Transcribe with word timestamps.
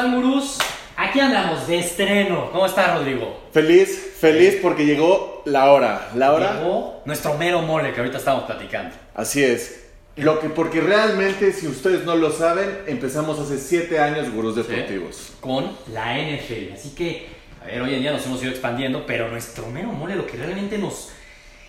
están, 0.00 0.14
gurús? 0.14 0.58
Aquí 0.96 1.20
andamos 1.20 1.66
de 1.66 1.78
estreno. 1.78 2.50
¿Cómo 2.52 2.64
está, 2.64 2.94
Rodrigo? 2.94 3.38
Feliz, 3.52 4.14
feliz 4.18 4.58
porque 4.62 4.86
llegó 4.86 5.42
la 5.44 5.70
hora. 5.70 6.10
La 6.14 6.32
hora. 6.32 6.54
Llegó 6.54 7.02
nuestro 7.04 7.34
mero 7.34 7.60
mole 7.60 7.92
que 7.92 8.00
ahorita 8.00 8.16
estamos 8.16 8.44
platicando. 8.44 8.94
Así 9.14 9.44
es. 9.44 9.88
Lo 10.16 10.40
que, 10.40 10.48
porque 10.48 10.80
realmente, 10.80 11.52
si 11.52 11.66
ustedes 11.66 12.04
no 12.04 12.16
lo 12.16 12.30
saben, 12.32 12.78
empezamos 12.86 13.38
hace 13.38 13.58
siete 13.58 13.98
años 13.98 14.32
Gurús 14.32 14.56
Deportivos. 14.56 15.32
Con 15.40 15.70
la 15.92 16.16
NFL. 16.16 16.72
Así 16.74 16.94
que, 16.96 17.28
a 17.62 17.66
ver, 17.66 17.82
hoy 17.82 17.94
en 17.94 18.00
día 18.00 18.12
nos 18.12 18.24
hemos 18.24 18.42
ido 18.42 18.52
expandiendo, 18.52 19.04
pero 19.06 19.28
nuestro 19.28 19.66
mero 19.66 19.88
mole, 19.88 20.16
lo 20.16 20.26
que 20.26 20.38
realmente 20.38 20.78
nos 20.78 21.10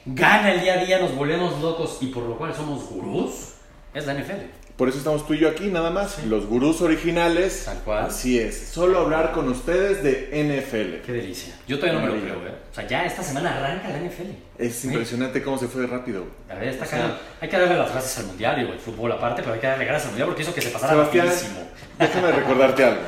gana 0.06 0.54
el 0.54 0.62
día 0.62 0.76
a 0.76 0.86
día, 0.86 1.00
nos 1.00 1.14
volvemos 1.16 1.62
locos 1.62 1.98
y 2.00 2.08
por 2.08 2.24
lo 2.24 2.38
cual 2.38 2.54
somos 2.56 2.90
gurús, 2.90 3.56
es 3.94 4.06
la 4.06 4.14
NFL. 4.14 4.61
Por 4.82 4.90
eso 4.90 4.98
estamos 4.98 5.28
tú 5.28 5.36
y 5.36 5.38
yo 5.38 5.48
aquí, 5.48 5.68
nada 5.68 5.92
más. 5.92 6.26
Los 6.26 6.48
gurús 6.48 6.82
originales. 6.82 7.66
Tal 7.66 7.78
cual. 7.84 8.06
Así 8.06 8.40
es. 8.40 8.58
Solo 8.58 8.98
hablar 8.98 9.32
con 9.32 9.48
ustedes 9.48 10.02
de 10.02 10.32
NFL. 10.34 11.06
Qué 11.06 11.12
delicia. 11.12 11.54
Yo 11.68 11.78
todavía 11.78 12.02
no 12.02 12.08
me 12.08 12.16
lo 12.16 12.20
creo, 12.20 12.48
¿eh? 12.48 12.56
O 12.72 12.74
sea, 12.74 12.88
ya 12.88 13.06
esta 13.06 13.22
semana 13.22 13.56
arranca 13.60 13.90
la 13.90 14.00
NFL. 14.00 14.32
Es 14.58 14.84
impresionante 14.84 15.44
cómo 15.44 15.60
se 15.60 15.68
fue 15.68 15.86
rápido. 15.86 16.26
A 16.50 16.56
ver, 16.56 16.70
está 16.70 16.86
O 16.86 16.88
sea. 16.88 17.20
Hay 17.40 17.48
que 17.48 17.60
darle 17.60 17.78
las 17.78 17.92
gracias 17.92 18.18
al 18.18 18.26
mundial, 18.26 18.56
digo, 18.56 18.74
el 18.74 18.80
fútbol 18.80 19.12
aparte, 19.12 19.44
pero 19.44 19.54
hay 19.54 19.60
que 19.60 19.68
darle 19.68 19.86
gracias 19.86 20.06
al 20.06 20.12
mundial 20.14 20.30
porque 20.30 20.42
hizo 20.42 20.56
que 20.56 20.62
se 20.62 20.70
pasara 20.72 20.94
Sebastián, 20.94 21.28
rapidísimo. 21.28 21.60
Déjame 22.00 22.32
recordarte 22.32 22.84
algo. 22.84 23.02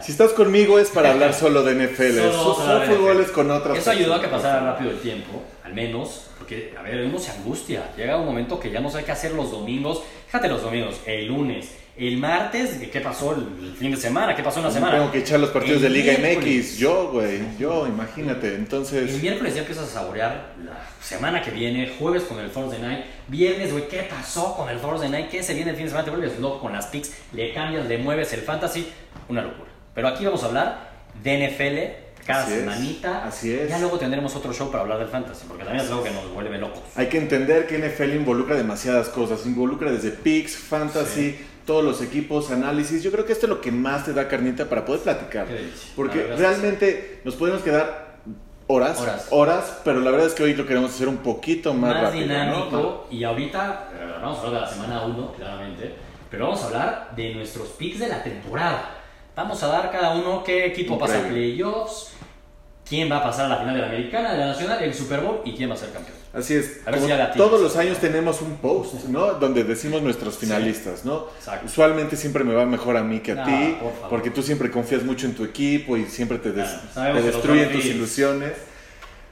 Si 0.00 0.12
estás 0.12 0.32
conmigo 0.32 0.78
es 0.78 0.90
para 0.90 1.12
hablar 1.12 1.34
solo 1.34 1.62
de 1.62 1.74
NFL. 1.74 2.32
Solo 2.32 2.80
fútboles 2.82 3.26
NFL. 3.26 3.34
con 3.34 3.50
otras 3.50 3.78
Eso 3.78 3.90
ayudó 3.90 4.14
a 4.14 4.20
que 4.20 4.28
pasara 4.28 4.60
rápido 4.60 4.90
el 4.90 5.00
tiempo, 5.00 5.42
al 5.64 5.74
menos, 5.74 6.28
porque, 6.38 6.74
a 6.78 6.82
ver, 6.82 7.04
uno 7.04 7.18
se 7.18 7.32
angustia. 7.32 7.90
Llega 7.96 8.16
un 8.16 8.26
momento 8.26 8.60
que 8.60 8.70
ya 8.70 8.80
no 8.80 8.90
sabe 8.90 9.04
qué 9.04 9.12
hacer 9.12 9.32
los 9.32 9.50
domingos. 9.50 10.02
Fíjate 10.26 10.48
los 10.48 10.62
domingos, 10.62 11.00
el 11.06 11.26
lunes, 11.26 11.70
el 11.98 12.18
martes, 12.18 12.78
¿qué 12.92 13.00
pasó 13.00 13.34
el, 13.34 13.64
el 13.64 13.72
fin 13.74 13.90
de 13.90 13.96
semana? 13.96 14.36
¿Qué 14.36 14.42
pasó 14.42 14.58
en 14.58 14.66
la 14.66 14.70
semana? 14.70 14.98
Tengo 14.98 15.10
que 15.12 15.18
echar 15.18 15.40
los 15.40 15.50
partidos 15.50 15.82
El 15.82 15.92
de 15.92 15.98
Liga. 15.98 16.12
MX. 16.18 16.76
Yo, 16.76 17.10
güey. 17.12 17.40
Yo, 17.58 17.86
imagínate. 17.86 18.48
El 18.48 18.54
Entonces, 18.56 19.22
miércoles 19.22 19.54
ya 19.54 19.60
empiezas 19.60 19.84
a 19.84 19.92
saborear 20.00 20.54
la 20.62 20.78
semana 21.02 21.40
que 21.42 21.50
viene, 21.50 21.94
jueves 21.98 22.24
con 22.24 22.38
el 22.38 22.50
Thursday 22.50 22.80
Night, 22.82 23.04
viernes, 23.28 23.72
güey, 23.72 23.88
¿qué 23.88 24.02
pasó 24.02 24.54
con 24.54 24.68
el 24.68 24.78
Thursday 24.78 25.08
Night? 25.08 25.30
¿Qué 25.30 25.42
se 25.42 25.54
viene 25.54 25.70
el 25.70 25.76
fin 25.76 25.86
de 25.86 25.90
semana? 25.90 26.04
Te 26.04 26.10
vuelves 26.10 26.38
loco 26.38 26.60
con 26.60 26.72
las 26.72 26.86
picks, 26.86 27.12
le 27.32 27.54
cambias, 27.54 27.86
le 27.86 27.98
mueves 27.98 28.32
el 28.34 28.40
fantasy, 28.40 28.88
una 29.28 29.42
locura. 29.42 29.70
Pero 29.94 30.08
aquí 30.08 30.24
vamos 30.26 30.42
a 30.42 30.46
hablar 30.46 30.90
de 31.22 31.48
NFL 31.48 32.06
cada 32.26 32.42
Así 32.42 32.52
es, 32.54 32.58
semanita. 32.58 33.24
así 33.24 33.52
es. 33.52 33.68
Ya 33.70 33.78
luego 33.78 33.98
tendremos 33.98 34.34
otro 34.34 34.52
show 34.52 34.68
para 34.70 34.82
hablar 34.82 34.98
del 34.98 35.08
fantasy, 35.08 35.44
porque 35.46 35.64
también 35.64 35.84
es 35.84 35.90
algo 35.90 36.02
que 36.02 36.10
nos 36.10 36.28
vuelve 36.34 36.58
locos. 36.58 36.80
hay 36.96 37.06
que 37.06 37.18
entender 37.18 37.66
que 37.68 37.78
NFL 37.78 38.16
involucra 38.16 38.56
demasiadas 38.56 39.08
cosas. 39.08 39.46
Involucra 39.46 39.92
desde 39.92 40.10
picks, 40.10 40.56
fantasy, 40.56 41.38
todos 41.66 41.84
los 41.84 42.00
equipos, 42.00 42.50
análisis. 42.50 43.02
Yo 43.02 43.10
creo 43.12 43.26
que 43.26 43.32
esto 43.32 43.46
es 43.46 43.50
lo 43.50 43.60
que 43.60 43.70
más 43.72 44.04
te 44.04 44.12
da 44.12 44.28
carnita 44.28 44.66
para 44.66 44.84
poder 44.84 45.02
platicar. 45.02 45.46
Porque 45.94 46.22
realmente 46.36 47.20
nos 47.24 47.34
podemos 47.34 47.62
quedar 47.62 48.06
horas, 48.68 49.00
Horas. 49.00 49.26
horas, 49.30 49.78
pero 49.84 50.00
la 50.00 50.10
verdad 50.10 50.26
es 50.28 50.34
que 50.34 50.42
hoy 50.42 50.54
lo 50.54 50.66
queremos 50.66 50.90
hacer 50.92 51.08
un 51.08 51.18
poquito 51.18 51.74
más, 51.74 51.92
Más, 51.94 52.02
rápido. 52.04 52.26
¿no? 52.26 52.32
dinámico, 52.32 53.06
y 53.10 53.22
ahorita 53.24 53.90
eh, 53.94 54.12
vamos 54.22 54.38
a 54.38 54.42
hablar 54.46 54.54
de 54.62 54.66
la 54.66 54.72
semana 54.72 55.02
1, 55.04 55.32
claramente, 55.34 55.94
pero 56.30 56.46
vamos 56.46 56.62
a 56.62 56.66
hablar 56.66 57.12
de 57.14 57.34
nuestros 57.34 57.68
picks 57.70 57.98
de 58.00 58.08
la 58.08 58.22
temporada. 58.22 58.90
Vamos 59.36 59.62
a 59.62 59.68
dar 59.68 59.92
cada 59.92 60.14
uno 60.16 60.42
qué 60.42 60.64
equipo 60.66 60.98
pasa 60.98 61.18
a 61.18 61.28
playoffs, 61.28 62.12
quién 62.88 63.10
va 63.10 63.18
a 63.18 63.22
pasar 63.22 63.46
a 63.46 63.48
la 63.50 63.56
final 63.58 63.74
de 63.74 63.80
la 63.82 63.86
Americana, 63.88 64.32
de 64.32 64.38
la 64.38 64.46
Nacional, 64.46 64.82
el 64.82 64.94
Super 64.94 65.20
Bowl 65.20 65.42
y 65.44 65.52
quién 65.54 65.68
va 65.70 65.74
a 65.74 65.76
ser 65.76 65.92
campeón. 65.92 66.15
Así 66.36 66.54
es. 66.54 66.80
A 66.84 66.90
ver 66.90 66.94
Como 66.96 67.02
si 67.02 67.08
ya 67.08 67.16
la 67.16 67.32
tienes. 67.32 67.48
todos 67.50 67.60
los 67.62 67.76
años 67.76 67.98
tenemos 67.98 68.42
un 68.42 68.56
post, 68.58 69.04
¿no? 69.08 69.34
Donde 69.34 69.64
decimos 69.64 70.02
nuestros 70.02 70.36
finalistas, 70.36 71.04
¿no? 71.04 71.28
Exacto. 71.38 71.66
Usualmente 71.66 72.14
siempre 72.16 72.44
me 72.44 72.52
va 72.54 72.66
mejor 72.66 72.96
a 72.96 73.02
mí 73.02 73.20
que 73.20 73.32
a 73.32 73.36
No, 73.36 73.44
ti, 73.46 73.76
por 73.80 74.08
porque 74.10 74.30
tú 74.30 74.42
siempre 74.42 74.70
confías 74.70 75.02
mucho 75.02 75.26
en 75.26 75.34
tu 75.34 75.44
equipo 75.44 75.96
y 75.96 76.04
siempre 76.06 76.38
te, 76.38 76.52
des- 76.52 76.68
Claro, 76.92 77.22
destruyen 77.22 77.72
tus 77.72 77.84
ilusiones. 77.86 78.52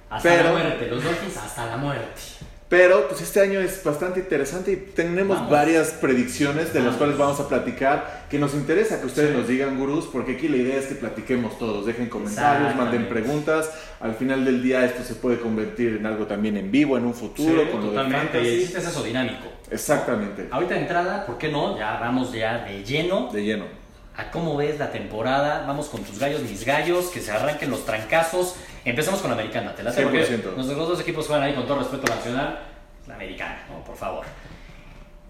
Hasta 0.08 0.28
Pero- 0.30 0.44
la 0.44 0.50
muerte, 0.52 0.86
los 0.88 1.04
Dolphins 1.04 1.36
hasta 1.36 1.66
la 1.66 1.76
muerte. 1.76 2.20
Pero 2.68 3.08
pues 3.08 3.20
este 3.20 3.40
año 3.40 3.60
es 3.60 3.84
bastante 3.84 4.20
interesante 4.20 4.72
y 4.72 4.76
tenemos 4.76 5.36
Vamos. 5.36 5.50
varias 5.52 5.90
predicciones 5.90 6.72
de 6.72 6.80
las 6.80 6.96
cuales 6.96 7.18
vamos 7.18 7.38
a 7.38 7.46
platicar 7.48 8.24
que 8.30 8.38
nos 8.38 8.54
interesa 8.54 9.00
que 9.00 9.06
ustedes 9.06 9.30
Sí. 9.32 9.36
nos 9.36 9.46
digan 9.46 9.78
gurús 9.78 10.06
porque 10.10 10.32
aquí 10.32 10.48
la 10.48 10.56
idea 10.56 10.78
es 10.78 10.86
que 10.86 10.94
platiquemos 10.94 11.58
todos, 11.58 11.84
dejen 11.86 12.08
comentarios, 12.08 12.74
manden 12.74 13.06
preguntas, 13.08 13.70
al 14.00 14.14
final 14.14 14.44
del 14.46 14.62
día 14.62 14.84
esto 14.84 15.04
se 15.04 15.14
puede 15.14 15.38
convertir 15.38 15.96
en 15.98 16.06
algo 16.06 16.26
también 16.26 16.56
en 16.56 16.70
vivo 16.72 16.96
en 16.96 17.04
un 17.04 17.14
futuro 17.14 17.62
Sí, 17.64 17.68
con 17.70 17.80
lo 17.82 17.86
de 17.90 17.96
totalmente, 17.96 18.28
fantasy. 18.32 18.48
hiciste 18.54 18.78
eso 18.78 19.02
dinámico. 19.04 19.44
Exactamente, 19.70 20.48
Ahorita 20.50 20.74
de 20.74 20.80
entrada, 20.80 21.26
¿por 21.26 21.36
qué 21.38 21.48
no? 21.50 21.78
Ya 21.78 21.98
vamos 22.00 22.32
ya 22.32 22.64
de 22.64 22.82
lleno 22.82 23.28
de 23.32 23.44
lleno. 23.44 23.83
A 24.16 24.30
cómo 24.30 24.56
ves 24.56 24.78
la 24.78 24.90
temporada. 24.92 25.64
Vamos 25.66 25.88
con 25.88 26.02
tus 26.02 26.18
gallos, 26.18 26.42
mis 26.42 26.64
gallos, 26.64 27.06
que 27.06 27.20
se 27.20 27.30
arranquen 27.32 27.70
los 27.70 27.84
trancazos. 27.84 28.56
Empezamos 28.84 29.20
con 29.20 29.30
la 29.30 29.36
americana, 29.36 29.74
¿te 29.74 29.82
late? 29.82 30.02
Porque 30.02 30.24
100%. 30.26 30.54
nuestros 30.56 30.88
dos 30.88 31.00
equipos 31.00 31.26
juegan 31.26 31.44
ahí 31.44 31.54
con 31.54 31.66
todo 31.66 31.78
respeto 31.80 32.06
nacional. 32.14 32.60
La 33.06 33.14
americana, 33.16 33.64
¿no? 33.70 33.82
Por 33.84 33.96
favor. 33.96 34.24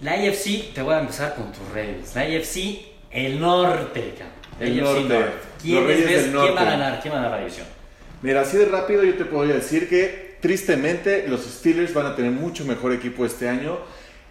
La 0.00 0.12
AFC, 0.12 0.72
te 0.74 0.82
voy 0.82 0.94
a 0.94 1.00
empezar 1.00 1.34
con 1.34 1.50
tus 1.52 1.66
Ravens. 1.68 2.14
La 2.14 2.22
AFC, 2.22 2.84
el 3.10 3.40
norte, 3.40 4.14
cabrón. 4.18 4.34
La 4.60 4.66
El 4.66 4.80
norte. 4.80 5.24
¿Quiénes 5.62 5.80
Los 5.80 5.86
Reyes 5.88 6.06
ves? 6.06 6.22
del 6.22 6.30
¿Quién 6.32 6.36
va 6.36 6.42
a 6.42 6.46
norte. 6.46 6.64
ganar? 6.64 7.00
¿Quién 7.00 7.14
va 7.14 7.18
a 7.18 7.22
ganar 7.22 7.38
la 7.38 7.44
división? 7.44 7.66
Mira, 8.22 8.40
así 8.42 8.56
de 8.56 8.66
rápido 8.66 9.02
yo 9.04 9.14
te 9.16 9.24
puedo 9.24 9.46
decir 9.46 9.88
que 9.88 10.36
tristemente 10.40 11.26
los 11.28 11.42
Steelers 11.42 11.94
van 11.94 12.06
a 12.06 12.16
tener 12.16 12.30
mucho 12.30 12.64
mejor 12.64 12.92
equipo 12.92 13.24
este 13.24 13.48
año. 13.48 13.78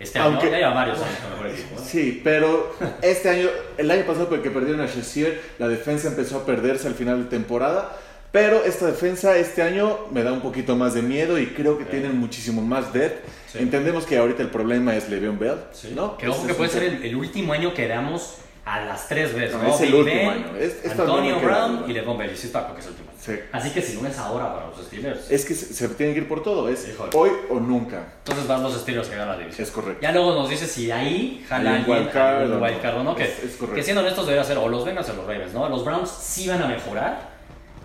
Este 0.04 0.20
año, 0.20 0.28
Aunque- 0.30 0.52
ya 0.52 0.58
lleva 0.58 0.74
varios 0.74 0.98
años 1.02 1.18
con 1.22 1.32
mejor 1.32 1.48
equipo. 1.48 1.82
Sí, 1.84 2.22
pero 2.24 2.76
este 3.02 3.30
año, 3.30 3.48
el 3.78 3.90
año 3.90 4.06
pasado 4.06 4.30
porque 4.30 4.50
perdieron 4.52 4.82
a 4.82 4.86
Shazier, 4.88 5.42
la 5.60 5.68
defensa 5.68 6.08
empezó 6.10 6.38
a 6.38 6.46
perderse 6.46 6.88
al 6.88 6.94
final 6.94 7.24
de 7.24 7.30
temporada. 7.30 7.98
Pero 8.32 8.64
esta 8.64 8.88
defensa 8.88 9.38
este 9.38 9.62
año 9.62 10.08
me 10.12 10.24
da 10.24 10.32
un 10.34 10.42
poquito 10.42 10.76
más 10.76 10.96
de 10.96 11.04
miedo 11.04 11.38
y 11.38 11.48
creo 11.48 11.78
que 11.78 11.84
Sí. 11.84 11.92
tienen 11.92 12.18
muchísimo 12.18 12.64
más 12.64 12.92
depth. 12.92 13.24
Sí. 13.52 13.60
Entendemos 13.60 14.06
que 14.08 14.18
ahorita 14.18 14.42
el 14.42 14.50
problema 14.50 14.96
es 14.96 15.08
Le'Veon 15.08 15.38
Bell, 15.38 15.58
Sí. 15.72 15.94
¿no? 15.96 16.18
Ese 16.20 16.48
que 16.48 16.54
puede 16.56 16.72
ser 16.72 16.82
el, 16.84 17.04
el 17.04 17.16
último 17.16 17.54
año 17.54 17.76
que 17.76 17.88
damos 17.88 18.38
a 18.66 18.80
las 18.82 19.08
tres 19.10 19.34
veces, 19.36 19.56
No, 19.58 19.64
¿no? 19.64 19.76
es 19.76 19.82
el 19.82 19.94
último 19.94 20.32
año. 20.32 20.56
Es- 20.58 20.86
no 20.86 20.92
Antonio 21.04 21.40
Brown 21.42 21.84
y 21.88 21.94
LeBron 21.94 22.18
Bell. 22.18 22.36
Sí 22.38 22.48
está, 22.48 22.74
es 22.78 22.86
el 22.86 22.92
último. 22.92 23.10
Sí. 23.20 23.40
Así 23.52 23.70
que 23.72 23.82
si 23.82 23.98
no 24.02 24.08
es 24.08 24.18
ahora 24.18 24.54
para 24.54 24.68
los 24.68 24.86
Steelers. 24.86 25.30
Es 25.32 25.46
que 25.46 25.54
se, 25.54 25.74
se 25.74 25.88
tienen 25.90 26.14
que 26.16 26.22
ir 26.22 26.28
por 26.28 26.44
todo, 26.44 26.68
es 26.70 26.88
Híjole. 26.88 27.12
hoy 27.14 27.30
o 27.50 27.60
nunca. 27.60 28.14
Entonces 28.20 28.48
van 28.48 28.64
los 28.64 28.74
Steelers 28.80 29.08
que 29.08 29.16
ganan 29.16 29.36
la 29.36 29.40
división. 29.40 29.66
Es 29.66 29.72
correcto. 29.72 30.00
Ya 30.02 30.12
luego 30.12 30.34
nos 30.34 30.50
dice 30.50 30.66
si 30.68 30.92
ahí 30.92 31.46
jala 31.48 31.76
alguien 31.76 31.98
wild 31.98 32.12
card 32.12 32.38
algún 32.42 32.56
o 32.58 32.60
no. 32.60 32.66
wild 32.66 32.82
card 32.82 32.98
o 32.98 33.04
no. 33.04 33.16
Que, 33.16 33.24
Es- 33.24 33.44
es 33.44 33.52
correcto. 33.56 33.76
que 33.76 33.84
siendo 33.84 34.02
honestos 34.02 34.26
debería 34.26 34.44
ser 34.46 34.58
o 34.58 34.68
los 34.70 34.84
Bengals 34.86 35.10
o 35.10 35.14
los 35.14 35.26
Ravens, 35.28 35.54
¿no? 35.54 35.68
Los 35.70 35.84
Browns 35.86 36.10
sí 36.10 36.48
van 36.48 36.62
a 36.62 36.68
mejorar, 36.68 37.30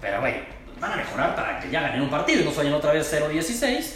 pero 0.00 0.21
güey, 0.21 0.34
van 0.81 0.93
a 0.93 0.97
mejorar 0.97 1.34
para 1.37 1.59
que 1.61 1.71
ya 1.71 1.81
ganen 1.83 2.03
un 2.03 2.11
partido 2.11 2.41
y 2.41 2.44
no 2.44 2.53
vayan 2.53 2.75
otra 2.75 2.93
vez 2.93 3.06
0-16, 3.12 3.94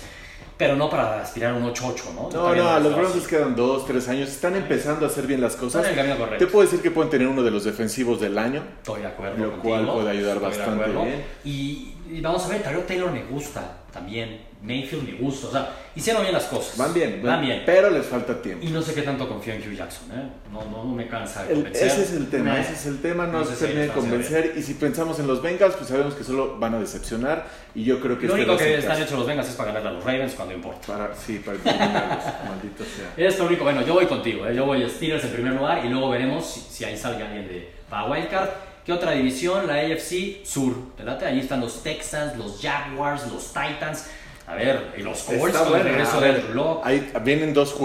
pero 0.63 0.77
no 0.77 0.89
para 0.89 1.21
aspirar 1.21 1.55
un 1.55 1.65
8-8, 1.65 2.15
¿no? 2.15 2.31
No, 2.33 2.55
no, 2.55 2.69
a 2.69 2.79
los 2.79 2.95
Browns 2.95 3.17
les 3.17 3.27
quedan 3.27 3.57
dos, 3.57 3.85
tres 3.85 4.07
años. 4.07 4.29
Están 4.29 4.55
empezando 4.55 5.05
a 5.05 5.09
hacer 5.09 5.27
bien 5.27 5.41
las 5.41 5.55
Están 5.55 5.67
cosas. 5.67 5.85
en 5.87 5.91
el 5.91 5.97
camino 5.97 6.17
correcto. 6.17 6.45
Te 6.45 6.49
puedo 6.49 6.65
decir 6.65 6.81
que 6.81 6.93
pueden 6.93 7.11
tener 7.11 7.27
uno 7.27 7.43
de 7.43 7.51
los 7.51 7.65
defensivos 7.65 8.21
del 8.21 8.39
año. 8.39 8.63
Estoy 8.77 9.01
de 9.01 9.09
acuerdo. 9.09 9.39
Lo 9.39 9.51
contigo, 9.51 9.75
cual 9.75 9.93
puede 9.93 10.11
ayudar 10.11 10.39
bastante 10.39 10.89
bien. 10.89 11.25
Y, 11.45 11.95
y 12.11 12.21
vamos 12.21 12.45
a 12.45 12.49
ver, 12.49 12.63
Tyrod 12.63 12.83
Taylor 12.85 13.11
me 13.11 13.25
gusta 13.25 13.79
también. 13.93 14.51
Mayfield 14.63 15.03
me 15.03 15.19
gusta. 15.19 15.49
O 15.49 15.51
sea, 15.51 15.71
hicieron 15.97 16.23
bien 16.23 16.33
las 16.33 16.45
cosas. 16.45 16.77
Van 16.79 16.95
bien, 16.95 17.21
Van 17.21 17.41
bien. 17.41 17.65
pero 17.67 17.91
les 17.91 18.07
falta 18.07 18.41
tiempo. 18.41 18.65
Y 18.65 18.71
no 18.71 18.81
sé 18.81 18.95
qué 18.95 19.03
tanto 19.03 19.29
confío 19.29 19.55
en 19.55 19.61
Hugh 19.61 19.75
Jackson, 19.77 20.09
¿eh? 20.13 20.23
No, 20.53 20.63
no, 20.71 20.85
no 20.85 20.95
me 20.95 21.09
cansa 21.09 21.43
de 21.43 21.49
El- 21.53 21.55
convencer. 21.57 21.87
ese 21.89 22.03
es 22.03 22.13
el 22.13 22.31
tema, 22.31 22.61
ese 22.61 22.73
es 22.75 22.87
el 22.87 23.03
tema, 23.03 23.27
no, 23.27 23.41
no 23.41 23.45
se 23.45 23.57
termina 23.57 23.81
de 23.83 23.89
convencer. 23.89 24.55
Y 24.57 24.63
si 24.63 24.75
pensamos 24.75 25.19
en 25.19 25.27
los 25.27 25.43
Bengals, 25.43 25.75
pues 25.75 25.89
sabemos 25.89 26.15
que 26.15 26.23
solo 26.23 26.59
van 26.61 26.75
a 26.75 26.79
decepcionar. 26.79 27.45
Y 27.75 27.83
yo 27.83 27.99
creo 28.01 28.17
que 28.21 28.29
Lo 28.29 28.35
este 28.37 28.45
único 28.47 28.57
que 28.57 28.79
están 28.79 29.03
hechos 29.03 29.19
los 29.19 29.27
Bengals 29.27 29.49
es 29.49 29.57
para 29.57 29.73
ganarle 29.73 29.89
a 29.89 29.93
los 29.95 30.05
Ravens 30.05 30.35
cuando 30.35 30.55
importa. 30.55 30.87
Para, 30.87 31.15
sí, 31.17 31.43
para 31.45 31.57
eliminarlos, 31.59 32.25
maldito 32.49 32.85
sea. 32.85 33.13
Es 33.27 33.37
lo 33.41 33.47
único. 33.47 33.65
Bueno, 33.65 33.83
yo 33.85 33.95
voy 33.95 34.07
contigo, 34.07 34.47
¿eh? 34.47 34.55
Yo 34.55 34.65
voy 34.65 34.85
a 34.85 34.89
Steelers 34.89 35.25
en 35.25 35.31
primer 35.33 35.55
lugar 35.55 35.85
y 35.85 35.89
luego 35.89 36.09
veremos 36.11 36.47
si, 36.49 36.61
si 36.61 36.85
ahí 36.85 36.97
sale 36.97 37.17
alguien 37.21 37.49
de 37.49 37.69
para 37.91 38.05
Wildcard. 38.09 38.49
¿Qué 38.85 38.93
otra 38.93 39.13
división? 39.13 39.69
La 39.69 39.75
AFC 39.75 40.45
Sur. 40.45 40.75
¿Te 40.97 41.05
late? 41.05 41.25
Ahí 41.25 41.39
están 41.39 41.61
los 41.61 41.85
Texans, 41.85 42.37
los 42.37 42.61
Jaguars, 42.61 43.31
los 43.31 43.47
Titans. 43.49 44.07
A 44.45 44.57
ver, 44.57 44.93
y 44.99 45.03
los 45.03 45.23
Colts 45.23 45.57
con 45.57 45.79
el 45.79 45.85
regreso 45.85 46.17
a 46.17 46.21
de 46.21 46.27
ver, 46.27 46.41
Andrew 46.41 46.55
Luck. 46.55 46.81
Ahí 46.83 47.13
vienen 47.25 47.55
dos, 47.55 47.77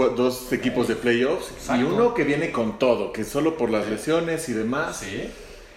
equipos 0.51 0.87
de 0.87 0.95
playoffs 0.95 1.51
y 1.69 1.83
uno 1.83 2.15
que 2.15 2.23
viene 2.23 2.51
con 2.51 2.79
todo, 2.79 3.13
que 3.13 3.23
solo 3.23 3.55
por 3.57 3.69
las 3.69 3.87
lesiones 3.87 4.49
y 4.49 4.53
demás. 4.53 4.97
Sí. 4.97 5.29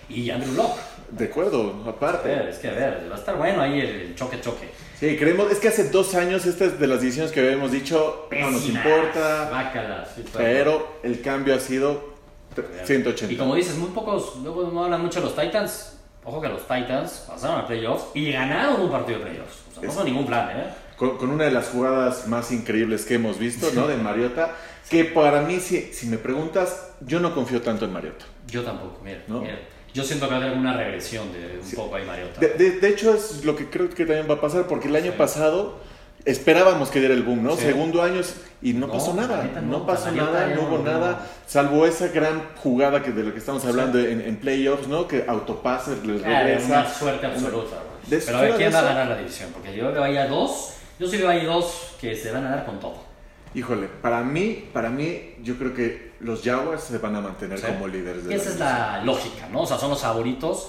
Y 0.08 0.30
Andrew 0.30 0.54
Luck. 0.54 0.72
De 1.10 1.26
acuerdo, 1.26 1.74
A 1.82 1.84
ver, 1.84 1.94
aparte. 1.94 2.50
es 2.50 2.58
que 2.58 2.68
a 2.68 2.72
ver, 2.72 3.08
va 3.10 3.16
a 3.16 3.18
estar 3.18 3.36
bueno 3.36 3.60
ahí 3.60 3.78
el 3.80 4.14
choque-choque. 4.14 4.68
Sí, 4.98 5.16
creemos, 5.18 5.50
es 5.52 5.58
que 5.58 5.68
hace 5.68 5.90
dos 5.90 6.14
años 6.14 6.46
esta 6.46 6.64
es 6.64 6.80
de 6.80 6.86
las 6.86 7.02
decisiones 7.02 7.32
que 7.32 7.40
habíamos 7.40 7.72
dicho, 7.72 8.28
no 8.30 8.50
nos 8.50 8.66
importa, 8.66 9.48
Bácalas. 9.50 10.08
sí, 10.14 10.24
pero 10.32 10.98
el 11.02 11.20
cambio 11.20 11.54
ha 11.54 11.60
sido 11.60 12.09
Y 12.56 12.86
180. 12.86 13.38
como 13.42 13.54
dices, 13.54 13.76
muy 13.76 13.90
pocos, 13.90 14.36
luego 14.42 14.70
no 14.72 14.84
hablan 14.84 15.02
mucho 15.02 15.20
de 15.20 15.26
los 15.26 15.36
Titans. 15.36 15.96
Ojo 16.24 16.40
que 16.40 16.48
los 16.48 16.62
Titans 16.62 17.24
pasaron 17.26 17.60
a 17.60 17.66
playoffs 17.66 18.04
y 18.14 18.30
ganaron 18.32 18.80
un 18.82 18.90
partido 18.90 19.18
de 19.20 19.26
playoffs. 19.26 19.58
O 19.70 19.74
sea, 19.80 19.82
no 19.84 19.92
fue 19.92 20.04
ningún 20.04 20.26
plan, 20.26 20.50
¿eh? 20.50 20.64
con, 20.96 21.16
con 21.16 21.30
una 21.30 21.44
de 21.44 21.50
las 21.50 21.68
jugadas 21.68 22.26
más 22.28 22.52
increíbles 22.52 23.06
que 23.06 23.14
hemos 23.14 23.38
visto, 23.38 23.68
¿no? 23.74 23.86
De 23.86 23.96
Mariota, 23.96 24.54
que 24.90 25.04
para 25.04 25.40
mí, 25.42 25.58
si, 25.60 25.92
si 25.94 26.06
me 26.08 26.18
preguntas, 26.18 26.90
yo 27.00 27.20
no 27.20 27.34
confío 27.34 27.62
tanto 27.62 27.86
en 27.86 27.92
Mariota. 27.92 28.26
Yo 28.48 28.62
tampoco, 28.62 29.00
mira, 29.02 29.22
¿No? 29.28 29.40
mira. 29.40 29.58
Yo 29.94 30.04
siento 30.04 30.28
que 30.28 30.34
va 30.34 30.40
a 30.40 30.44
haber 30.44 30.56
una 30.58 30.76
regresión 30.76 31.32
de 31.32 31.58
un 31.64 31.70
poco 31.74 31.96
ahí 31.96 32.04
Mariota. 32.04 32.38
De, 32.38 32.48
de- 32.50 32.72
de 32.80 32.88
hecho, 32.88 33.14
es 33.14 33.44
lo 33.44 33.56
que 33.56 33.70
creo 33.70 33.88
que 33.88 34.04
también 34.04 34.28
va 34.30 34.34
a 34.34 34.40
pasar, 34.40 34.66
porque 34.66 34.88
el 34.88 34.94
año 34.96 35.12
Sí. 35.12 35.18
pasado 35.18 35.78
esperábamos 36.24 36.90
que 36.90 36.98
diera 37.00 37.14
el 37.14 37.22
boom, 37.22 37.42
¿no? 37.42 37.56
Sí. 37.56 37.62
Segundo 37.62 38.02
año 38.02 38.20
y 38.62 38.72
no, 38.74 38.86
No, 38.86 38.92
pasó 38.92 39.14
la 39.14 39.22
nada. 39.22 39.44
No, 39.62 39.78
no, 39.78 39.86
pasó 39.86 40.12
nada, 40.12 40.48
no 40.54 40.62
hubo 40.62 40.78
no. 40.78 40.84
nada, 40.84 41.26
salvo 41.46 41.86
esa 41.86 42.08
gran 42.08 42.42
jugada 42.62 43.02
que 43.02 43.10
de 43.12 43.22
lo 43.24 43.32
que 43.32 43.38
estamos 43.38 43.64
hablando 43.64 43.98
en, 43.98 44.20
en 44.20 44.36
playoffs, 44.36 44.86
¿no? 44.88 45.06
Que 45.08 45.24
autopasser 45.26 46.04
les 46.06 46.22
de 46.22 46.28
regresa. 46.28 46.66
una 46.66 46.88
suerte 46.92 47.26
absoluta. 47.26 47.76
Pero 48.08 48.38
a 48.38 48.40
ver, 48.42 48.54
¿quién 48.56 48.74
va 48.74 48.78
a 48.80 48.82
ganar 48.82 49.08
la 49.08 49.16
división? 49.18 49.50
Porque 49.52 49.74
yo 49.76 49.92
veo 49.92 50.02
ahí 50.04 50.16
a 50.16 50.26
dos. 50.26 50.74
Yo 50.98 51.06
sí 51.08 51.16
veo 51.16 51.28
ahí 51.30 51.44
dos 51.46 51.94
que 52.00 52.14
se 52.14 52.30
van 52.32 52.44
a 52.46 52.50
dar 52.50 52.66
con 52.66 52.78
todo. 52.80 53.08
Híjole, 53.54 53.88
para 53.88 54.22
mí, 54.22 54.68
para 54.72 54.90
mí, 54.90 55.34
yo 55.42 55.56
creo 55.56 55.74
que 55.74 56.12
los 56.20 56.42
Jaguars 56.42 56.84
se 56.84 56.98
van 56.98 57.16
a 57.16 57.20
mantener 57.20 57.58
Sí. 57.58 57.66
como 57.66 57.88
líderes 57.88 58.26
de 58.26 58.34
Esa 58.34 58.50
es 58.50 58.58
la 58.60 59.02
lógica, 59.04 59.48
¿no? 59.50 59.62
O 59.62 59.66
sea, 59.66 59.76
son 59.78 59.90
los 59.90 60.00
favoritos. 60.00 60.68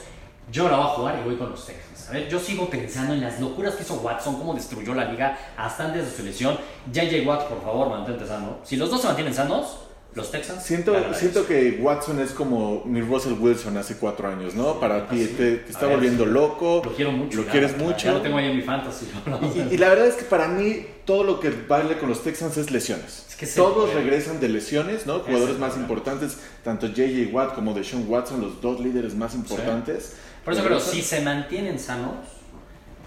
Yo 0.51 0.67
la 0.69 0.77
voy 0.77 0.85
a 0.85 0.89
jugar 0.89 1.19
y 1.21 1.25
voy 1.27 1.35
con 1.37 1.51
los 1.51 1.65
Texans. 1.65 1.90
Ver, 2.11 2.27
yo 2.27 2.39
sigo 2.39 2.69
pensando 2.69 3.13
en 3.13 3.21
las 3.21 3.39
locuras 3.39 3.75
que 3.75 3.83
hizo 3.83 3.95
Watson, 3.95 4.35
cómo 4.37 4.53
destruyó 4.53 4.93
la 4.93 5.05
liga 5.05 5.37
hasta 5.57 5.85
antes 5.85 6.05
de 6.05 6.11
su 6.11 6.23
lesión. 6.23 6.57
JJ 6.91 7.25
Watt, 7.25 7.47
por 7.47 7.63
favor, 7.63 7.89
mantente 7.89 8.27
sano. 8.27 8.57
Si 8.63 8.75
los 8.75 8.89
dos 8.89 9.01
se 9.01 9.07
mantienen 9.07 9.33
sanos, 9.33 9.77
los 10.13 10.29
Texans. 10.29 10.63
Siento, 10.63 10.93
siento 11.13 11.47
que 11.47 11.79
Watson 11.81 12.19
es 12.19 12.31
como 12.31 12.83
mi 12.85 13.01
Russell 13.01 13.33
Wilson 13.39 13.77
hace 13.77 13.95
cuatro 13.95 14.27
años, 14.27 14.55
¿no? 14.55 14.79
Para 14.79 15.07
ti, 15.07 15.25
te, 15.37 15.63
está 15.69 15.85
ver, 15.85 15.95
volviendo 15.95 16.25
loco. 16.25 16.81
Lo 16.83 16.93
quiero 16.93 17.11
mucho. 17.13 17.37
Lo 17.37 17.45
ya, 17.45 17.51
quieres 17.51 17.71
ya, 17.71 17.77
mucho. 17.77 18.05
Ya 18.05 18.11
lo 18.13 18.21
tengo 18.21 18.37
ahí 18.37 18.49
en 18.49 18.57
mi 18.57 18.61
fantasy. 18.61 19.07
Y, 19.71 19.75
y 19.75 19.77
la 19.77 19.89
verdad 19.89 20.07
es 20.07 20.15
que 20.15 20.25
para 20.25 20.47
mí 20.47 20.85
todo 21.05 21.23
lo 21.23 21.39
que 21.39 21.49
vale 21.67 21.97
con 21.97 22.09
los 22.09 22.23
Texans 22.23 22.57
es 22.57 22.71
lesiones. 22.71 23.25
Es 23.29 23.35
que 23.35 23.47
Todos 23.47 23.93
regresan 23.93 24.39
de 24.39 24.49
lesiones, 24.49 25.05
¿no? 25.05 25.19
Jugadores 25.19 25.57
más 25.57 25.77
importantes, 25.77 26.37
tanto 26.63 26.87
JJ 26.87 27.33
Watt 27.33 27.55
como 27.55 27.73
Deshaun 27.73 28.05
Watson, 28.07 28.41
los 28.41 28.61
dos 28.61 28.81
líderes 28.81 29.15
más 29.15 29.33
importantes. 29.33 30.13
Por 30.43 30.53
eso 30.53 30.63
creo, 30.63 30.79
si 30.79 31.01
se 31.01 31.21
mantienen 31.21 31.77
sanos, 31.79 32.15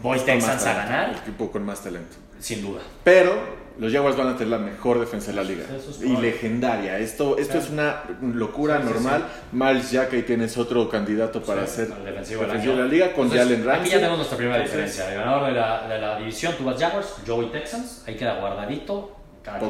voy 0.00 0.18
Texans 0.20 0.62
a 0.62 0.64
talento, 0.64 0.92
ganar, 0.92 1.08
el 1.10 1.16
equipo 1.16 1.50
con 1.50 1.64
más 1.64 1.82
talento. 1.82 2.16
sin 2.38 2.62
duda. 2.62 2.80
Pero 3.02 3.64
los 3.78 3.92
Jaguars 3.92 4.16
van 4.16 4.28
a 4.28 4.32
tener 4.36 4.48
la 4.48 4.58
mejor 4.58 5.00
defensa 5.00 5.32
de 5.32 5.36
la 5.36 5.42
liga. 5.42 5.64
Eso 5.64 5.90
es 5.90 6.00
y 6.02 6.16
legendaria. 6.16 6.98
Esto, 6.98 7.36
esto 7.38 7.54
Claro. 7.54 7.66
es 7.66 7.70
una 7.72 8.02
locura 8.34 8.76
Sí, 8.80 8.82
sí, 8.86 8.92
normal. 8.92 9.26
Miles 9.50 9.90
Jack, 9.90 10.12
ahí 10.12 10.22
tienes 10.22 10.56
otro 10.56 10.88
candidato 10.88 11.42
para 11.42 11.66
Sí, 11.66 11.76
ser 11.76 11.88
defensivo 11.88 12.42
de 12.42 12.78
la 12.78 12.84
liga 12.86 13.12
con 13.12 13.24
Entonces, 13.26 13.40
Jalen 13.48 13.64
Ramsey. 13.66 13.80
Aquí 13.82 13.90
ya 13.90 13.96
tenemos 13.96 14.16
nuestra 14.18 14.36
primera 14.38 14.58
Entonces, 14.58 14.84
diferencia. 14.86 15.12
El 15.14 15.20
ganador 15.24 15.46
de 15.46 15.52
la, 15.52 15.88
de 15.88 15.98
la 16.00 16.18
división, 16.18 16.54
tú 16.56 16.64
vas 16.64 16.78
Jaguars, 16.78 17.14
Joey 17.26 17.50
Texans. 17.50 18.04
Ahí 18.06 18.14
queda 18.16 18.34
guardadito. 18.38 19.16
Cada. 19.42 19.60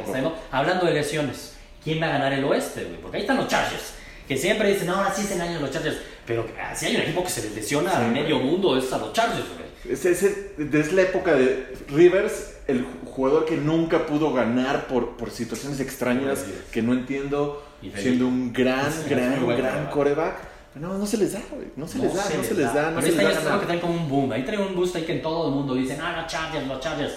Hablando 0.51 0.85
de 0.85 0.93
lesiones, 0.93 1.55
¿quién 1.83 2.01
va 2.01 2.05
a 2.07 2.09
ganar 2.11 2.31
el 2.33 2.43
oeste? 2.45 2.83
güey? 2.85 2.97
Porque 3.01 3.17
ahí 3.17 3.23
están 3.23 3.37
los 3.37 3.47
Chargers. 3.47 3.93
Que 4.27 4.37
siempre 4.37 4.69
dicen, 4.73 4.87
no, 4.87 4.95
ahora 4.95 5.13
sí 5.13 5.21
es 5.23 5.31
el 5.31 5.41
año 5.41 5.55
de 5.55 5.59
los 5.61 5.71
Chargers. 5.71 5.97
Pero 6.25 6.47
ah, 6.59 6.73
si 6.75 6.87
hay 6.87 6.95
un 6.95 7.01
equipo 7.03 7.23
que 7.23 7.29
se 7.29 7.43
les 7.43 7.55
lesiona 7.55 7.91
Sí, 7.91 7.97
a 7.97 8.07
medio 8.07 8.39
mundo, 8.39 8.77
es 8.77 8.91
a 8.91 8.97
los 8.97 9.13
Chargers. 9.13 9.45
güey. 9.55 9.93
Es, 9.93 10.03
es, 10.05 10.23
es 10.23 10.93
la 10.93 11.01
época 11.03 11.35
de 11.35 11.75
Rivers, 11.89 12.53
el 12.67 12.83
jugador 13.05 13.45
que 13.45 13.55
nunca 13.57 14.07
pudo 14.07 14.33
ganar 14.33 14.87
por, 14.87 15.15
por 15.15 15.29
situaciones 15.29 15.79
extrañas 15.79 16.39
Sí. 16.39 16.53
que 16.71 16.81
no 16.81 16.93
entiendo, 16.93 17.63
siendo 17.95 18.27
un 18.27 18.51
gran, 18.51 18.91
Sí, 18.91 19.07
gran, 19.09 19.45
buen 19.45 19.57
gran 19.57 19.85
coreback. 19.91 20.35
no, 20.73 20.97
no 20.97 21.05
se 21.05 21.17
les 21.17 21.33
da, 21.33 21.41
güey. 21.51 21.67
No 21.75 21.87
se 21.87 21.99
les 21.99 22.11
da, 22.15 22.23
no 22.35 22.43
se 22.43 22.53
les 22.55 22.73
da, 22.73 22.89
no 22.89 22.95
Pero 22.99 23.01
se 23.01 23.09
este 23.09 23.23
les 23.27 23.37
año 23.37 23.49
da 23.49 23.59
que 23.59 23.65
traen 23.67 23.79
como 23.79 23.93
un 23.93 24.09
boom. 24.09 24.31
Ahí 24.31 24.43
trae 24.43 24.57
un 24.57 24.75
boost 24.75 24.95
ahí 24.95 25.03
que 25.03 25.13
en 25.13 25.21
todo 25.21 25.49
el 25.49 25.53
mundo 25.53 25.75
dicen, 25.75 25.99
ah, 26.01 26.19
los 26.19 26.31
Chargers, 26.31 26.65
los 26.65 26.79
Chargers. 26.79 27.13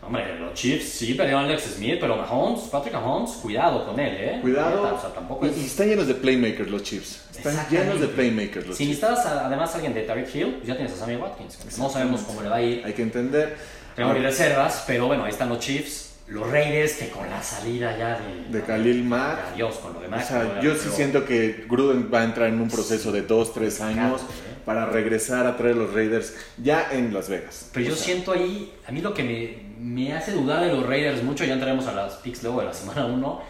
Hombre, 0.00 0.38
los 0.38 0.54
Chiefs 0.54 0.88
sí 0.90 1.14
perdieron 1.14 1.44
a 1.44 1.48
Alex 1.48 1.64
Smith, 1.76 1.98
pero 2.00 2.16
Mahomes, 2.16 2.62
Patrick 2.70 2.94
Mahomes, 2.94 3.32
cuidado 3.42 3.84
con 3.84 3.98
él, 4.00 4.16
¿eh? 4.18 4.38
Cuidado. 4.40 4.94
O 4.96 5.00
sea, 5.00 5.10
tampoco 5.12 5.44
Y, 5.44 5.50
es... 5.50 5.58
y 5.58 5.66
están 5.66 5.88
llenos 5.88 6.06
de 6.06 6.14
playmakers 6.14 6.70
los 6.70 6.82
Chiefs. 6.82 7.22
Están 7.36 7.68
llenos 7.68 8.00
de 8.00 8.06
playmakers 8.08 8.66
los 8.66 8.76
Si 8.76 8.86
Chiefs. 8.86 9.02
necesitas 9.02 9.26
a- 9.26 9.46
además 9.46 9.74
alguien 9.74 9.92
de 9.94 10.02
Tarek 10.02 10.34
Hill, 10.34 10.54
pues 10.56 10.66
ya 10.68 10.76
tienes 10.76 10.94
a 10.94 10.96
Sammy 10.96 11.16
Watkins. 11.16 11.78
No 11.78 11.90
sabemos 11.90 12.22
cómo 12.22 12.40
le 12.42 12.48
va 12.48 12.56
a 12.56 12.62
ir. 12.62 12.82
Hay 12.86 12.92
que 12.94 13.02
entender. 13.02 13.56
Tengo 13.96 14.12
mis 14.14 14.22
reservas, 14.22 14.84
pero 14.86 15.08
bueno, 15.08 15.24
ahí 15.24 15.30
están 15.30 15.48
los 15.50 15.58
Chiefs. 15.58 16.04
Los 16.28 16.46
Raiders, 16.50 16.92
que 16.92 17.08
con 17.08 17.28
la 17.30 17.42
salida 17.42 17.96
ya 17.96 18.20
de... 18.20 18.58
De 18.58 18.62
Khalil 18.64 19.02
Mack. 19.02 19.38
Adiós 19.54 19.76
con 19.76 19.94
lo 19.94 19.98
O 19.98 20.02
demás. 20.02 20.28
sea, 20.28 20.60
yo 20.60 20.74
sí 20.74 20.90
siento 20.94 21.24
que 21.24 21.64
Gruden 21.66 22.10
va 22.12 22.20
a 22.20 22.24
entrar 22.24 22.48
en 22.48 22.60
un 22.60 22.68
proceso 22.68 23.10
de 23.12 23.22
dos, 23.22 23.54
tres 23.54 23.80
años 23.80 24.20
¿eh? 24.20 24.24
para 24.66 24.84
regresar 24.84 25.46
a 25.46 25.56
traer 25.56 25.76
los 25.76 25.94
Raiders 25.94 26.34
ya 26.62 26.88
en 26.92 27.14
Las 27.14 27.30
Vegas. 27.30 27.70
Pero 27.72 27.86
yo 27.86 27.92
O 27.94 27.96
sea, 27.96 28.04
siento 28.04 28.32
ahí, 28.32 28.74
a 28.86 28.92
mí 28.92 29.00
lo 29.00 29.14
que 29.14 29.22
me, 29.22 29.67
me 29.78 30.12
hace 30.12 30.32
dudar 30.32 30.64
de 30.64 30.72
los 30.72 30.86
Raiders 30.86 31.22
mucho, 31.22 31.44
ya 31.44 31.54
entraremos 31.54 31.86
a 31.86 31.92
las 31.92 32.14
picks 32.16 32.42
luego 32.42 32.60
de 32.60 32.66
la 32.66 32.74
semana 32.74 33.06
1, 33.06 33.42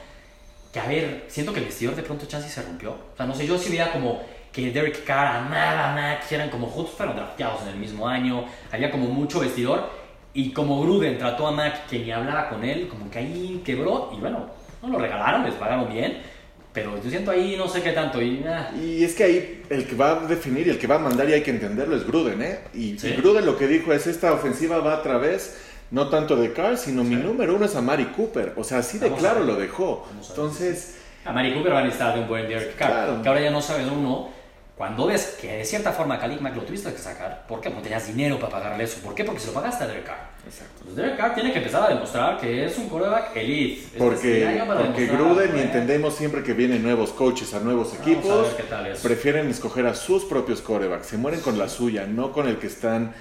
que 0.72 0.80
a 0.80 0.86
ver, 0.86 1.25
siento 1.28 1.52
que 1.52 1.60
el 1.60 1.66
vestidor 1.66 1.96
de 1.96 2.02
pronto 2.02 2.26
chance 2.26 2.48
se 2.48 2.62
rompió. 2.62 2.90
O 2.90 3.16
sea, 3.16 3.26
no 3.26 3.34
sé, 3.34 3.46
yo 3.46 3.58
sí 3.58 3.70
veía 3.70 3.92
como 3.92 4.20
que 4.52 4.70
Derek 4.70 5.04
Carr 5.04 5.36
amaba 5.36 6.12
a 6.12 6.20
que 6.20 6.34
eran 6.34 6.50
como 6.50 6.66
juntos, 6.66 6.94
fueron 6.96 7.16
drafteados 7.16 7.62
en 7.62 7.69
el 7.69 7.76
mismo 7.76 8.08
año, 8.08 8.44
había 8.72 8.90
como 8.90 9.06
mucho 9.06 9.40
vestidor, 9.40 9.88
y 10.34 10.52
como 10.52 10.80
Gruden 10.82 11.19
trató 11.19 11.46
a 11.46 11.52
Mac 11.52 11.86
que 11.88 11.98
ni 12.00 12.10
hablaba 12.10 12.48
con 12.48 12.64
él, 12.64 12.88
como 12.88 13.10
que 13.10 13.19
ahí 13.19 13.62
quebró, 13.64 14.10
y 14.16 14.20
bueno, 14.20 14.46
no 14.82 14.88
lo 14.88 14.98
regalaron, 14.98 15.44
les 15.44 15.54
pagaron 15.54 15.92
bien, 15.92 16.22
pero 16.72 17.02
yo 17.02 17.10
siento 17.10 17.30
ahí 17.30 17.56
no 17.56 17.66
sé 17.66 17.82
qué 17.82 17.92
tanto, 17.92 18.20
y 18.22 18.44
ah, 18.46 18.70
Y 18.78 19.02
es 19.02 19.14
que 19.14 19.25
ahí 19.25 19.62
el 19.70 19.86
que 19.86 19.96
va 19.96 20.12
a 20.12 20.26
definir 20.26 20.66
y 20.66 20.70
el 20.70 20.78
que 20.78 20.86
va 20.86 20.96
a 20.96 21.00
mandar 21.00 21.28
y 21.28 21.32
hay 21.32 21.42
que 21.42 21.50
entenderlo 21.50 21.96
es 21.96 22.06
Gruden, 22.06 22.40
¿eh? 22.42 22.58
Y, 22.75 22.98
Sí. 22.98 23.08
y 23.08 23.12
Gruden 23.14 23.46
lo 23.46 23.56
que 23.56 23.66
dijo 23.66 23.92
es 23.92 24.06
esta 24.06 24.32
ofensiva 24.32 24.78
va 24.78 24.94
a 24.94 25.02
través 25.02 25.56
no 25.90 26.08
tanto 26.08 26.37
de 26.37 26.52
Carr, 26.52 26.76
sino 26.76 27.05
mi 27.05 27.17
número 27.17 27.55
uno 27.55 27.64
es 27.64 27.75
a 27.76 27.81
Mari 27.81 28.06
Cooper. 28.06 28.55
O 28.56 28.64
sea, 28.64 28.79
así 28.79 28.99
de 28.99 29.06
Vamos 29.06 29.20
claro 29.20 29.44
lo 29.44 29.56
dejó. 29.56 30.05
Vamos. 30.08 30.29
Entonces, 30.31 30.96
A 31.25 31.32
Mari 31.32 31.55
Cooper 31.55 31.73
va 31.73 31.79
a 31.81 31.82
necesitar 31.82 32.14
de 32.14 32.20
un 32.20 32.29
buen 32.29 32.49
Derek 32.49 32.76
Carr. 32.76 32.90
Claro. 32.90 33.23
Que 33.23 33.29
ahora 33.29 33.40
ya 33.40 33.50
no 33.50 33.62
sabes 33.62 33.87
uno. 33.87 34.37
Cuando 34.76 35.06
ves 35.08 35.37
que 35.40 35.56
de 35.56 35.64
cierta 35.64 35.90
forma 35.90 36.20
Khalil 36.20 36.40
Mack 36.40 36.55
lo 36.55 36.62
tuviste 36.62 36.93
que 36.93 36.99
sacar, 36.99 37.44
¿por 37.49 37.61
qué? 37.61 37.69
Porque 37.69 37.79
no 37.79 37.82
tenías 37.82 38.06
dinero 38.06 38.38
para 38.38 38.52
pagarle 38.52 38.85
eso. 38.85 39.00
¿Por 39.00 39.12
qué? 39.12 39.25
Porque 39.25 39.40
se 39.40 39.49
lo 39.49 39.55
pagaste 39.55 39.82
a 39.82 39.87
Derek 39.88 40.05
Carr. 40.05 40.31
Exacto. 40.46 40.82
Pues 40.85 40.94
Derek 40.94 41.17
Carr 41.17 41.35
tiene 41.35 41.50
que 41.50 41.58
empezar 41.58 41.82
a 41.82 41.88
demostrar 41.88 42.38
que 42.38 42.64
es 42.64 42.79
un 42.79 42.88
quarterback 42.88 43.35
elite. 43.35 43.82
Es 43.82 43.88
porque, 43.99 44.62
porque 44.69 45.06
Gruden, 45.08 45.56
y 45.56 45.61
entendemos 45.62 46.14
siempre 46.14 46.44
que 46.44 46.52
vienen 46.52 46.85
nuevos 46.85 47.11
coaches 47.11 47.55
a 47.55 47.58
nuevos 47.58 47.93
Vamos 47.93 48.06
equipos, 48.06 48.46
a 48.46 49.02
prefieren 49.02 49.50
escoger 49.50 49.85
a 49.85 49.96
sus 49.96 50.25
propios 50.25 50.61
corebacks. 50.61 51.06
Se 51.06 51.17
mueren 51.17 51.40
con 51.40 51.58
la 51.58 51.69
suya, 51.69 52.06
no 52.06 52.32
con 52.32 52.46
el 52.46 52.58
que 52.58 52.69
están 52.69 53.14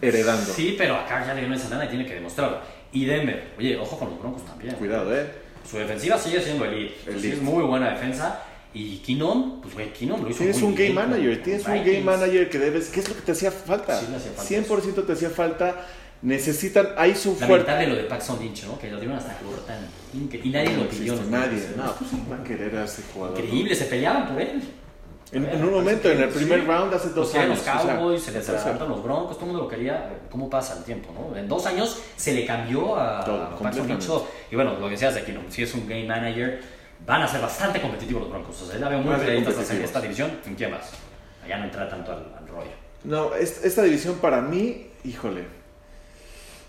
heredando. 0.00 0.52
Sí, 0.52 0.74
pero 0.78 0.96
a 0.96 1.06
Carr 1.06 1.26
ya 1.26 1.34
le 1.34 1.44
dio 1.44 1.54
esa 1.54 1.68
lana 1.70 1.84
y 1.86 1.88
tiene 1.88 2.06
que 2.06 2.14
demostrarlo. 2.14 2.58
Y 2.92 3.04
Denver, 3.04 3.52
oye, 3.58 3.76
ojo 3.78 3.98
con 3.98 4.10
los 4.10 4.18
Broncos 4.18 4.44
también. 4.46 4.74
Cuidado, 4.76 5.14
¿eh? 5.16 5.26
Su 5.68 5.76
defensiva 5.78 6.16
sigue 6.18 6.40
siendo 6.40 6.64
elite. 6.64 6.94
Elite. 7.06 7.32
Es 7.34 7.42
muy 7.42 7.62
buena 7.64 7.90
defensa. 7.90 8.42
Y 8.74 8.98
Keenum, 8.98 9.60
pues 9.60 9.74
güey, 9.74 9.92
Keenum 9.92 10.22
lo 10.22 10.28
hizo 10.30 10.38
Tienes 10.38 10.56
muy 10.58 10.64
un 10.68 10.74
game 10.74 10.84
bien 10.90 10.94
manager, 10.94 11.42
tienes 11.42 11.66
un 11.66 11.72
game 11.84 12.00
manager 12.00 12.50
que 12.50 12.58
debes, 12.58 12.88
¿qué 12.90 13.00
es 13.00 13.08
lo 13.08 13.14
que 13.16 13.22
te 13.22 13.32
hacía 13.32 13.50
falta? 13.50 13.98
Sí, 13.98 14.06
le 14.10 14.16
hacía 14.16 14.32
falta 14.32 15.00
100% 15.02 15.06
te 15.06 15.12
hacía 15.12 15.30
falta. 15.30 15.86
Necesitan, 16.20 16.88
hay 16.96 17.14
su 17.14 17.34
fuerte. 17.36 17.46
Lamentable 17.48 17.86
lo 17.86 17.94
de 17.94 18.02
Paxton 18.04 18.40
Lynch, 18.40 18.64
¿no? 18.64 18.78
Que 18.78 18.90
lo 18.90 18.98
dieron 18.98 19.16
hasta 19.16 19.36
cortan. 19.38 19.78
Incre- 20.14 20.40
Y 20.44 20.50
nadie 20.50 20.70
No 20.72 20.82
lo 20.84 20.88
pidió. 20.88 21.14
¿no? 21.14 21.22
nadie. 21.30 21.62
No, 21.76 21.94
pues 21.94 22.10
va 22.30 22.36
a 22.36 22.44
querer 22.44 22.76
a 22.76 22.84
ese 22.84 23.02
jugador. 23.14 23.38
Increíble, 23.38 23.74
se 23.74 23.84
peleaban 23.84 24.28
por 24.28 24.40
él. 24.42 24.60
En, 25.30 25.44
en 25.46 25.62
un 25.64 25.74
momento, 25.74 26.10
en 26.10 26.22
el 26.22 26.28
primer 26.30 26.60
Sí. 26.60 26.66
round, 26.66 26.94
hace 26.94 27.10
dos 27.10 27.28
querían 27.30 27.50
años. 27.50 27.66
los 27.66 27.76
o 27.76 27.86
sea, 27.86 27.96
Cowboys, 27.96 28.22
se 28.22 28.32
les 28.32 28.48
adelantaron 28.48 28.88
los 28.88 29.02
Broncos, 29.02 29.36
todo 29.36 29.46
el 29.46 29.52
mundo 29.52 29.62
lo 29.64 29.68
quería. 29.68 30.10
¿Cómo 30.30 30.48
pasa 30.48 30.78
el 30.78 30.84
tiempo, 30.84 31.10
no? 31.12 31.36
En 31.36 31.46
dos 31.48 31.66
años 31.66 32.00
se 32.16 32.32
le 32.32 32.46
cambió 32.46 32.96
a, 32.98 33.22
Todo, 33.24 33.42
a 33.42 33.58
Paxton. 33.58 33.98
Y 34.50 34.54
bueno, 34.56 34.74
lo 34.78 34.86
que 34.86 34.92
decías 34.92 35.14
de 35.14 35.24
Keenum, 35.24 35.44
si 35.50 35.62
es 35.64 35.74
un 35.74 35.86
game 35.86 36.06
manager, 36.06 36.60
van 37.06 37.22
a 37.22 37.28
ser 37.28 37.40
bastante 37.42 37.80
competitivos 37.80 38.22
los 38.22 38.30
Broncos. 38.30 38.62
O 38.62 38.66
sea, 38.66 38.80
ya 38.80 38.88
veo 38.88 39.00
muy 39.00 39.14
ser 39.16 39.24
peleaditas 39.26 39.70
esta, 39.70 40.00
división. 40.00 40.30
¿En 40.46 40.54
quién 40.54 40.70
más? 40.70 40.90
Allá 41.44 41.58
no 41.58 41.64
entra 41.64 41.88
tanto 41.88 42.12
al, 42.12 42.34
al 42.38 42.48
rollo. 42.48 42.70
No, 43.04 43.34
es- 43.34 43.64
esta 43.64 43.82
división 43.82 44.16
para 44.16 44.40
mí, 44.40 44.88
híjole. 45.04 45.44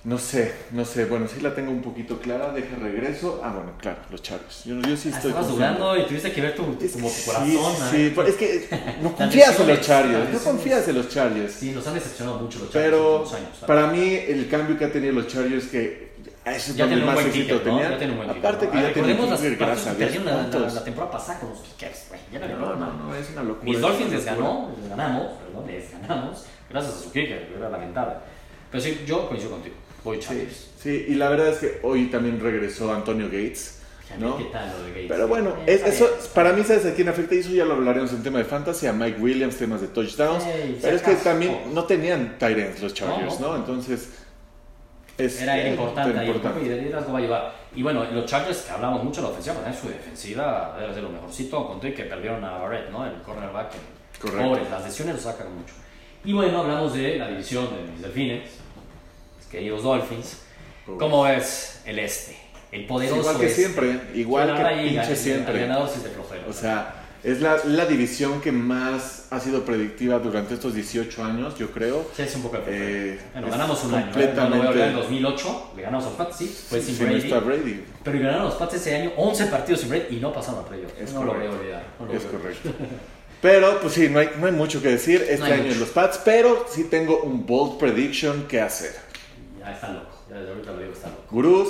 No 0.03 0.17
sé, 0.17 0.53
no 0.71 0.85
sé. 0.85 1.05
Bueno, 1.05 1.27
sí 1.27 1.41
la 1.41 1.53
tengo 1.53 1.71
un 1.71 1.81
poquito 1.81 2.19
clara. 2.19 2.51
Deja 2.51 2.75
regreso. 2.77 3.41
Ah, 3.43 3.51
bueno, 3.53 3.73
claro, 3.77 3.97
los 4.09 4.21
Chargers. 4.21 4.63
Yo, 4.63 4.75
yo 4.81 4.95
sí 4.95 5.09
Ah, 5.11 5.17
estoy 5.17 5.31
Estabas 5.31 5.49
dudando 5.49 5.97
y 5.97 6.05
tuviste 6.05 6.31
que 6.31 6.41
ver 6.41 6.55
tu, 6.55 6.63
tu- 6.63 6.85
Es 6.85 6.93
como 6.93 7.09
que 7.09 7.13
tu 7.15 7.19
sí, 7.21 7.25
corazón. 7.29 7.89
sí, 7.91 7.97
¿eh? 7.97 8.13
pero 8.15 8.27
es 8.27 8.35
que 8.35 8.67
no 9.01 9.13
confías 9.15 9.59
en 9.59 9.67
los 9.67 9.81
Chargers. 9.81 10.29
No 10.33 10.39
confías 10.39 10.87
en 10.87 10.95
los 10.95 11.09
Chargers. 11.09 11.53
Sí, 11.53 11.71
nos 11.71 11.85
han 11.85 11.93
decepcionado 11.95 12.39
mucho 12.39 12.59
los 12.59 12.71
Chargers 12.71 12.93
Pero 12.93 13.67
para 13.67 13.87
mí 13.87 14.13
el 14.15 14.47
cambio 14.49 14.77
que 14.77 14.85
ha 14.85 14.91
tenido 14.91 15.13
los 15.13 15.27
Chargers 15.27 15.67
que 15.67 16.09
eso 16.45 16.71
es 16.71 16.77
Ya 16.77 16.87
tiene 16.87 17.03
un 17.05 17.13
buen 17.13 17.31
kicker, 17.31 17.65
¿no? 17.65 17.79
Ya 17.81 17.97
tiene 17.97 18.13
un 18.13 18.17
buen 18.19 18.29
kicker, 18.29 18.45
Aparte 18.45 18.65
¿no? 18.65 18.71
que 18.71 18.81
ya 18.81 18.93
tiene 18.93 19.13
un 19.13 19.35
kicker, 19.35 19.55
gracias 19.57 19.99
la, 20.25 20.59
la, 20.59 20.83
temporada 20.83 21.11
pasada 21.11 21.39
con 21.41 21.49
los 21.49 21.59
kickers, 21.59 22.05
güey. 22.09 22.21
Ya 22.31 22.39
no, 22.39 22.47
No, 22.57 22.75
no, 22.75 22.93
no, 22.93 23.15
es 23.15 23.29
una 23.31 23.43
locura. 23.43 23.65
Mis 23.69 23.81
Dolphins 23.81 24.11
les 24.11 24.25
ganó, 24.25 24.71
les 24.79 24.89
ganamos, 24.89 25.33
perdón, 25.33 25.67
les 25.67 25.91
ganamos, 25.91 26.45
gracias 26.69 26.93
a 26.95 26.99
su 26.99 27.11
kicker, 27.11 27.53
era 27.55 27.69
lamentable. 27.69 28.15
Pero 28.71 28.83
sí, 28.83 29.03
yo 29.05 29.27
coincido 29.27 29.51
contigo, 29.51 29.75
voy 30.03 30.17
Sí, 30.21 30.27
Chargers. 30.27 30.67
sí, 30.81 31.05
y 31.09 31.15
la 31.15 31.29
verdad 31.29 31.49
es 31.49 31.57
que 31.57 31.79
hoy 31.83 32.07
también 32.07 32.39
regresó 32.39 32.93
Antonio 32.93 33.25
Gates. 33.27 33.75
¿no? 34.17 34.37
¿Qué 34.37 34.45
tal 34.45 34.67
lo 34.71 34.83
de 34.85 34.89
Gates? 34.89 35.05
Pero 35.07 35.27
bueno, 35.27 35.53
es- 35.67 35.83
eso 35.85 36.09
para 36.33 36.51
mí, 36.53 36.63
¿sabes 36.63 36.83
a 36.87 36.95
quién 36.95 37.07
afecta? 37.09 37.35
Y 37.35 37.39
eso 37.39 37.51
ya 37.51 37.63
lo 37.63 37.75
hablaremos 37.75 38.11
en 38.11 38.23
tema 38.23 38.39
de 38.39 38.45
fantasy, 38.45 38.87
a 38.87 38.93
Mike 38.93 39.19
Williams, 39.21 39.55
temas 39.57 39.81
de 39.81 39.87
touchdowns. 39.87 40.43
Ey, 40.47 40.73
si 40.75 40.79
pero 40.81 40.95
es 40.95 41.01
que 41.03 41.13
también 41.15 41.73
no 41.75 41.83
tenían 41.83 42.35
ends 42.39 42.81
los 42.81 42.93
Chargers, 42.95 43.39
No, 43.39 43.49
¿no? 43.49 43.55
Entonces, 43.57 44.09
es 45.15 45.41
Era, 45.41 45.57
era 45.57 45.67
eh, 45.67 45.71
importante 45.73 46.17
ahí, 46.17 46.27
importante. 46.27 46.65
y 46.65 46.69
de 46.69 46.77
liderazgo 46.81 47.11
va 47.13 47.19
a 47.19 47.21
llevar. 47.21 47.53
Y 47.75 47.83
bueno, 47.83 48.03
los 48.11 48.25
Chargers, 48.25 48.61
que 48.61 48.71
hablamos 48.71 49.03
mucho 49.03 49.21
de 49.21 49.27
la 49.27 49.31
ofensiva, 49.31 49.55
pero 49.57 49.65
también 49.65 49.83
su 49.83 49.89
defensiva 49.89 50.75
debe 50.79 50.93
ser 50.93 51.03
lo 51.03 51.09
mejorcito, 51.09 51.67
conté 51.67 51.93
que 51.93 52.03
perdieron 52.05 52.43
a 52.43 52.57
Barrett, 52.57 52.89
¿no? 52.89 53.05
El 53.05 53.21
cornerback. 53.21 53.73
Correcto. 54.19 54.43
Pobres, 54.49 54.69
las 54.71 54.83
lesiones 54.85 55.15
los 55.15 55.23
sacan 55.23 55.53
mucho. 55.55 55.73
Y 56.25 56.33
bueno, 56.33 56.61
hablamos 56.61 56.93
de 56.95 57.17
la 57.17 57.27
división 57.27 57.67
de 57.75 57.91
mis 57.91 58.01
delfines, 58.01 58.49
queridos 59.49 59.83
Dolphins. 59.83 60.37
Pobres. 60.85 60.99
¿Cómo 60.99 61.27
es 61.27 61.81
el 61.85 61.99
este? 61.99 62.35
El 62.71 62.85
poderoso 62.85 63.21
Igual 63.21 63.37
que 63.39 63.45
este. 63.47 63.61
siempre, 63.61 63.99
igual 64.15 64.55
que 64.55 64.89
pinche 64.89 65.15
siempre. 65.15 65.53
El 65.55 65.59
ganador 65.67 65.89
sí 65.89 65.99
flojera. 66.13 66.43
O 66.47 66.53
sea, 66.53 66.95
es 67.23 67.41
la, 67.41 67.57
la 67.65 67.85
división 67.85 68.39
que 68.41 68.51
más 68.51 69.27
ha 69.31 69.39
sido 69.39 69.65
predictiva 69.65 70.19
durante 70.19 70.53
estos 70.53 70.73
18 70.75 71.23
años, 71.25 71.57
yo 71.57 71.71
creo. 71.71 72.05
Sí, 72.15 72.21
es 72.21 72.35
un 72.35 72.43
poco. 72.43 72.59
Eh, 72.67 73.19
Bueno, 73.33 73.49
ganamos 73.49 73.83
un 73.83 73.93
año. 73.95 74.05
¿eh? 74.05 74.09
completamente- 74.11 74.49
No 74.49 74.49
lo 74.49 74.57
voy 74.57 74.65
a 74.67 74.69
olvidar, 74.69 74.89
en 74.89 74.95
2008 74.95 75.71
le 75.75 75.81
ganamos 75.81 76.05
a 76.05 76.09
los 76.09 76.17
Pats, 76.17 76.37
sí, 76.37 76.45
fue 76.69 76.79
sin 76.81 76.95
Si 76.95 77.03
no 77.03 77.09
Brady. 77.09 77.29
Brady. 77.63 77.83
Pero 78.03 78.17
y 78.17 78.19
ganaron 78.21 78.45
los 78.45 78.55
Pats 78.55 78.73
ese 78.75 78.95
año 78.95 79.11
11 79.17 79.45
partidos 79.47 79.81
sin 79.81 79.89
Brady 79.89 80.15
y 80.15 80.19
no 80.19 80.31
pasaron 80.31 80.61
a 80.63 80.67
playoffs. 80.67 80.93
Es 81.01 81.11
no 81.13 81.23
lo 81.23 81.33
voy 81.33 81.45
a 81.45 81.49
olvidar. 81.51 81.83
no 81.99 82.05
lo 82.05 82.13
Es 82.13 82.23
correcto. 82.23 82.69
Pero, 83.41 83.79
pues 83.81 83.93
sí, 83.93 84.09
no 84.09 84.19
hay, 84.19 84.29
no 84.39 84.45
hay 84.47 84.51
mucho 84.51 84.81
que 84.81 84.89
decir 84.89 85.21
este 85.29 85.39
No 85.39 85.45
año 85.45 85.57
mucho. 85.63 85.73
en 85.73 85.79
los 85.79 85.89
Pats, 85.89 86.19
pero 86.23 86.65
sí 86.69 86.85
tengo 86.85 87.21
un 87.21 87.45
bold 87.45 87.77
prediction 87.79 88.43
que 88.47 88.61
hacer. 88.61 89.08
Ya 89.59 89.71
está 89.73 89.89
loco. 89.93 90.09
Ya 90.29 90.35
desde 90.37 90.49
ahorita 90.51 90.71
lo 90.71 90.77
digo, 90.79 90.93
está 90.93 91.07
loco. 91.09 91.23
Gurús, 91.31 91.69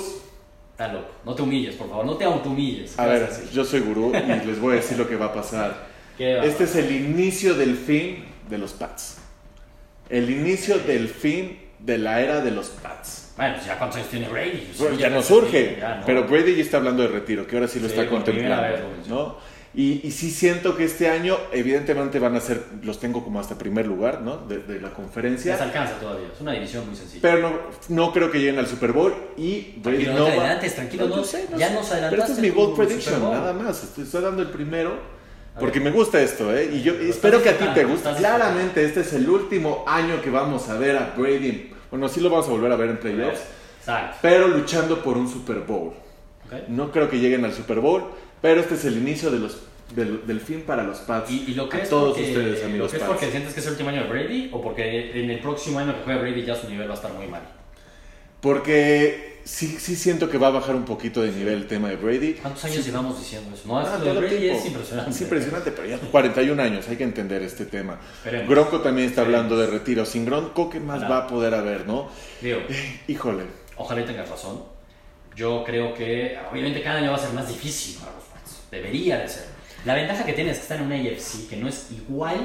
Está 0.72 0.92
loco. 0.94 1.08
No 1.26 1.34
te 1.34 1.42
humilles, 1.42 1.74
por 1.74 1.88
favor. 1.90 2.06
No 2.06 2.16
te 2.16 2.24
autohumilles. 2.24 2.98
a 2.98 3.04
¿Qué 3.04 3.10
ver, 3.10 3.28
decir? 3.28 3.50
yo 3.50 3.64
soy 3.64 3.80
gurú 3.80 4.12
y 4.14 4.46
les 4.46 4.58
voy 4.58 4.72
a 4.72 4.76
decir 4.76 4.96
lo 4.96 5.06
que 5.06 5.16
va 5.16 5.26
a 5.26 5.34
pasar. 5.34 5.76
¿Qué 6.16 6.36
va? 6.36 6.44
Este 6.44 6.64
es 6.64 6.74
el 6.76 6.90
inicio 6.90 7.54
del 7.54 7.76
fin 7.76 8.24
de 8.48 8.56
los 8.58 8.72
Pats. 8.72 9.18
El 10.08 10.30
inicio 10.30 10.78
del 10.78 11.08
fin 11.08 11.58
de 11.78 11.98
la 11.98 12.20
era 12.22 12.40
de 12.40 12.50
los 12.50 12.68
Pats. 12.68 13.32
Bueno, 13.36 13.54
pues 13.56 13.66
ya 13.66 13.76
cuántos 13.78 13.98
años 13.98 14.08
tiene 14.08 14.28
Brady. 14.28 14.50
Pues 14.68 14.78
Bueno, 14.78 14.96
sí, 14.96 15.02
ya 15.02 15.10
no 15.10 15.22
surge, 15.22 15.76
ya 15.78 15.96
no. 15.96 16.06
pero 16.06 16.24
Brady 16.26 16.56
ya 16.56 16.62
está 16.62 16.76
hablando 16.78 17.02
de 17.02 17.08
retiro, 17.08 17.46
que 17.46 17.56
ahora 17.56 17.68
sí 17.68 17.78
lo 17.80 17.88
Sí, 17.88 17.94
está 17.98 18.08
contemplando, 18.08 18.62
vez. 18.62 19.06
¿no? 19.08 19.36
Y, 19.72 20.00
y 20.04 20.10
sí 20.10 20.32
siento 20.32 20.76
que 20.76 20.82
este 20.84 21.08
año, 21.08 21.36
evidentemente 21.52 22.18
van 22.18 22.34
a 22.34 22.40
ser, 22.40 22.60
los 22.82 22.98
tengo 22.98 23.22
como 23.22 23.38
hasta 23.38 23.56
primer 23.56 23.86
lugar, 23.86 24.20
¿no? 24.20 24.38
De, 24.38 24.58
de 24.58 24.80
la 24.80 24.90
conferencia. 24.90 25.52
Les 25.52 25.60
alcanza 25.62 25.94
todavía. 26.00 26.26
Es 26.34 26.40
una 26.40 26.52
división 26.52 26.86
muy 26.86 26.96
sencilla. 26.96 27.20
Pero 27.22 27.38
no, 27.40 27.52
no 27.88 28.12
creo 28.12 28.32
que 28.32 28.38
lleguen 28.40 28.58
al 28.58 28.66
Super 28.66 28.90
Bowl 28.92 29.14
y 29.36 29.74
Brady 29.80 30.06
no 30.06 30.14
no 30.18 30.24
te 30.24 30.32
adelantes, 30.32 30.74
tranquilo, 30.74 31.08
yo 31.08 31.16
no- 31.16 31.24
sé, 31.24 31.46
ya 31.56 31.68
sé. 31.68 31.74
nos 31.74 31.86
Pero 31.86 31.94
adelantaste 32.04 32.32
este 32.32 32.46
es 32.46 32.54
mi 32.54 32.60
bold 32.60 32.76
prediction, 32.76 33.22
nada 33.22 33.52
más. 33.52 33.84
Estoy, 33.84 34.04
estoy 34.04 34.22
dando 34.22 34.42
el 34.42 34.48
primero 34.50 35.20
porque 35.58 35.78
me 35.78 35.90
gusta 35.92 36.20
esto, 36.20 36.52
¿eh? 36.56 36.68
Y 36.72 36.82
yo 36.82 36.94
espero 36.94 37.40
que 37.42 37.50
a 37.50 37.56
ti 37.58 37.64
te 37.72 37.84
guste. 37.84 38.10
Claramente 38.16 38.84
este 38.84 39.00
es 39.00 39.12
el 39.12 39.28
último 39.30 39.84
año 39.86 40.20
que 40.20 40.30
vamos 40.30 40.68
a 40.68 40.76
ver 40.78 40.96
a 40.96 41.14
Brady. 41.16 41.70
Bueno, 41.92 42.08
sí 42.08 42.20
lo 42.20 42.28
vamos 42.30 42.48
a 42.48 42.50
volver 42.50 42.72
a 42.72 42.76
ver 42.76 42.90
en 42.90 42.98
playoffs, 42.98 43.40
Exacto. 43.78 44.16
pero 44.22 44.48
luchando 44.48 45.00
por 45.02 45.16
un 45.16 45.28
Super 45.28 45.58
Bowl. 45.60 45.88
Ok. 46.46 46.68
No 46.68 46.90
creo 46.90 47.08
que 47.08 47.18
lleguen 47.18 47.44
al 47.44 47.52
Super 47.52 47.78
Bowl, 47.80 48.04
pero 48.42 48.60
este 48.60 48.74
es 48.74 48.84
el 48.84 48.96
inicio 48.98 49.30
de 49.30 49.38
los, 49.38 49.58
del, 49.94 50.26
del 50.26 50.40
fin 50.40 50.62
para 50.62 50.82
los 50.82 50.98
Pats. 50.98 51.30
¿Y, 51.30 51.44
y 51.50 51.54
lo 51.54 51.64
A 51.64 51.68
crees 51.68 51.88
todos 51.88 52.16
porque, 52.16 52.28
ustedes, 52.28 52.60
¿Lo 52.60 52.66
amigos 52.66 52.88
crees 52.90 53.04
Pats. 53.04 53.12
porque 53.18 53.30
sientes 53.30 53.54
que 53.54 53.60
es 53.60 53.66
el 53.66 53.72
último 53.72 53.90
año 53.90 54.02
de 54.04 54.08
Brady 54.08 54.50
o 54.52 54.60
porque 54.62 55.20
en 55.22 55.30
el 55.30 55.38
próximo 55.40 55.78
año 55.78 55.94
que 55.96 56.02
juegue 56.04 56.20
Brady 56.20 56.44
ya 56.44 56.54
su 56.56 56.68
nivel 56.68 56.88
va 56.88 56.92
a 56.92 56.96
estar 56.96 57.12
muy 57.12 57.26
mal? 57.26 57.42
Porque 58.40 59.40
sí, 59.44 59.76
sí 59.78 59.96
siento 59.96 60.30
que 60.30 60.38
va 60.38 60.46
a 60.46 60.50
bajar 60.50 60.74
un 60.74 60.84
poquito 60.86 61.20
de 61.22 61.30
nivel 61.30 61.54
el 61.54 61.66
tema 61.66 61.90
de 61.90 61.96
Brady. 61.96 62.34
¿Cuántos 62.34 62.64
años 62.64 62.86
llevamos 62.86 63.18
diciendo 63.18 63.54
eso? 63.54 63.68
No, 63.68 63.78
Ah, 63.78 63.98
Brady 63.98 64.38
tiempo. 64.38 64.58
es 64.58 64.66
impresionante. 64.66 65.10
Es 65.10 65.20
impresionante, 65.20 65.70
pero 65.72 65.88
ya 65.88 65.98
41 65.98 66.62
años, 66.62 66.88
hay 66.88 66.96
que 66.96 67.04
entender 67.04 67.42
este 67.42 67.66
tema. 67.66 67.98
Esperemos. 68.24 68.48
Gronco 68.48 68.80
también 68.80 69.08
está 69.08 69.22
Esperemos. 69.22 69.44
hablando 69.50 69.58
de 69.60 69.78
retiro. 69.78 70.06
Sin 70.06 70.24
Gronco, 70.24 70.70
¿qué 70.70 70.80
más 70.80 71.02
va 71.02 71.18
a 71.18 71.26
poder 71.26 71.52
haber, 71.54 71.86
no? 71.86 72.08
Digo, 72.40 72.60
Híjole. 73.08 73.44
ojalá 73.76 74.04
tengas 74.06 74.28
razón. 74.30 74.62
Yo 75.36 75.62
creo 75.64 75.92
que 75.94 76.38
obviamente 76.50 76.82
cada 76.82 76.98
año 77.00 77.10
va 77.10 77.16
a 77.16 77.20
ser 77.20 77.32
más 77.34 77.46
difícil 77.46 77.96
Pats. 77.96 78.19
Debería 78.70 79.18
de 79.18 79.28
ser. 79.28 79.44
La 79.84 79.94
ventaja 79.94 80.24
que 80.24 80.32
tienes 80.34 80.52
es 80.54 80.58
que 80.58 80.62
están 80.74 80.80
en 80.80 80.86
una 80.86 80.96
AFC 81.10 81.48
que 81.48 81.56
no 81.56 81.68
es 81.68 81.88
igual 81.90 82.36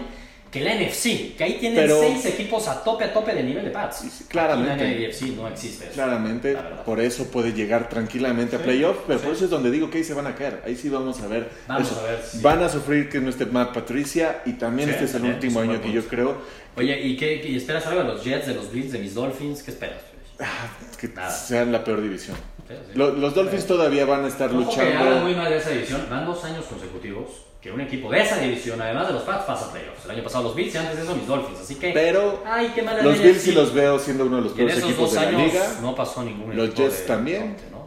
que 0.51 0.61
la 0.61 0.73
NFC, 0.73 1.35
que 1.35 1.43
ahí 1.43 1.57
tienen 1.59 1.79
Pero- 1.79 1.99
seis 1.99 2.25
equipos 2.27 2.65
a 2.69 2.81
tope 2.81 3.03
a 3.03 3.11
tope 3.13 3.33
de 3.35 3.43
nivel 3.43 3.65
de 3.65 3.71
Pats. 3.71 3.97
Sí, 3.97 4.09
sí, 4.09 4.23
claramente. 4.23 4.85
Aquí 4.85 5.25
en 5.25 5.35
no 5.35 5.47
existe 5.49 5.83
eso. 5.85 5.93
Claramente, 5.95 6.55
por 6.85 7.01
eso 7.01 7.25
puede 7.29 7.51
llegar 7.51 7.89
tranquilamente 7.89 8.55
a 8.55 8.59
Sí, 8.59 8.63
playoff, 8.63 8.99
pero 9.05 9.19
sí. 9.19 9.25
por 9.25 9.35
eso 9.35 9.43
es 9.43 9.49
donde 9.51 9.69
digo 9.69 9.89
que 9.89 9.97
ahí 9.97 10.03
se 10.05 10.13
van 10.13 10.27
a 10.27 10.35
caer. 10.35 10.61
Ahí 10.65 10.77
sí 10.77 10.87
vamos 10.87 11.19
a 11.19 11.27
ver. 11.27 11.49
Vamos 11.67 11.91
eso. 11.91 11.99
a 11.99 12.03
ver 12.03 12.21
si- 12.23 12.39
Van 12.41 12.63
a 12.63 12.69
sufrir 12.69 13.09
que 13.09 13.19
no 13.19 13.29
esté 13.31 13.45
Matt 13.47 13.73
Patricia 13.73 14.43
y 14.45 14.53
también 14.53 14.87
Sí, 14.87 14.93
este 14.93 15.05
es 15.05 15.15
el 15.15 15.25
último 15.25 15.59
año 15.59 15.81
que 15.81 15.91
yo 15.91 16.05
creo 16.07 16.37
Oye, 16.77 17.01
¿y 17.01 17.17
qué 17.17 17.35
y 17.45 17.57
esperas 17.57 17.85
algo 17.87 18.03
de 18.03 18.07
los 18.07 18.23
Jets, 18.23 18.47
de 18.47 18.53
los 18.53 18.71
Bills, 18.71 18.93
de 18.93 18.99
mis 18.99 19.13
Dolphins? 19.13 19.61
¿Qué 19.61 19.71
esperas? 19.71 19.99
ah, 20.39 20.67
que 20.99 21.09
Nada. 21.09 21.31
sean 21.31 21.71
la 21.73 21.83
peor 21.83 22.01
división. 22.01 22.37
Sí, 22.75 22.91
sí. 22.93 22.97
Lo- 22.97 23.11
Los 23.11 23.33
Dolphins 23.35 23.65
todavía 23.67 24.05
van 24.05 24.25
a 24.25 24.27
estar 24.27 24.49
Ojo 24.51 24.69
que 24.73 24.81
hablan 24.81 24.97
luchando. 24.99 25.19
muy 25.25 25.35
mal 25.35 25.49
de 25.49 25.57
esa 25.57 25.69
división. 25.71 26.05
Van 26.09 26.25
dos 26.25 26.43
años 26.43 26.65
consecutivos 26.65 27.29
que 27.61 27.71
un 27.71 27.81
equipo 27.81 28.11
de 28.11 28.21
esa 28.21 28.37
división, 28.37 28.79
además 28.81 29.07
de 29.07 29.13
los 29.13 29.23
Pats, 29.23 29.45
pasa 29.45 29.71
playoffs. 29.71 30.05
El 30.05 30.11
año 30.11 30.23
pasado 30.23 30.43
los 30.43 30.55
Bills 30.55 30.75
y 30.75 30.77
antes 30.77 30.97
de 30.97 31.03
eso 31.03 31.15
mis 31.15 31.25
Dolphins. 31.27 31.59
Así 31.61 31.75
que, 31.75 31.91
Pero 31.91 32.43
ay, 32.45 32.71
qué 32.75 32.81
mala 32.83 33.01
los 33.01 33.19
Bills 33.19 33.41
sí 33.41 33.51
los 33.53 33.73
veo 33.73 33.97
siendo 33.97 34.25
uno 34.25 34.35
de 34.37 34.41
los 34.43 34.51
peores 34.53 34.77
equipos 34.79 35.13
de 35.13 35.21
la 35.21 35.27
años 35.29 35.41
liga. 35.53 35.73
no 35.81 35.95
pasó 35.95 36.23
ningún 36.23 36.55
Los 36.55 36.73
Jets 36.75 36.99
de 37.01 37.05
también. 37.07 37.47
norte, 37.49 37.63
¿no? 37.71 37.85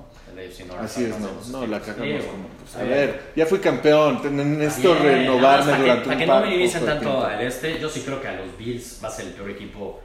Así 0.81 1.05
es, 1.05 1.11
no, 1.19 1.27
de 1.29 1.35
los 1.35 1.49
no, 1.49 1.67
la 1.67 1.81
cagamos 1.81 2.25
como, 2.25 2.49
pues, 2.61 2.77
a 2.77 2.83
bien. 2.85 2.91
ver, 2.91 3.23
ya 3.35 3.47
fui 3.47 3.59
campeón, 3.59 4.21
necesito 4.59 4.93
bien, 4.95 5.03
renovarme 5.05 5.65
para 5.73 5.77
que- 5.77 5.83
durante 5.83 6.05
Para 6.05 6.15
un 6.15 6.19
que 6.21 6.27
no 6.27 6.41
minimicen 6.43 6.81
de 6.83 6.87
tanto 6.87 7.25
al 7.25 7.41
este, 7.41 7.81
yo 7.81 7.89
sí 7.89 8.03
creo 8.05 8.21
que 8.23 8.29
a 8.29 8.33
los 8.35 8.57
Bills 8.57 9.01
va 9.03 9.09
a 9.09 9.11
ser 9.11 9.27
el 9.27 9.33
peor 9.33 9.51
equipo 9.51 10.01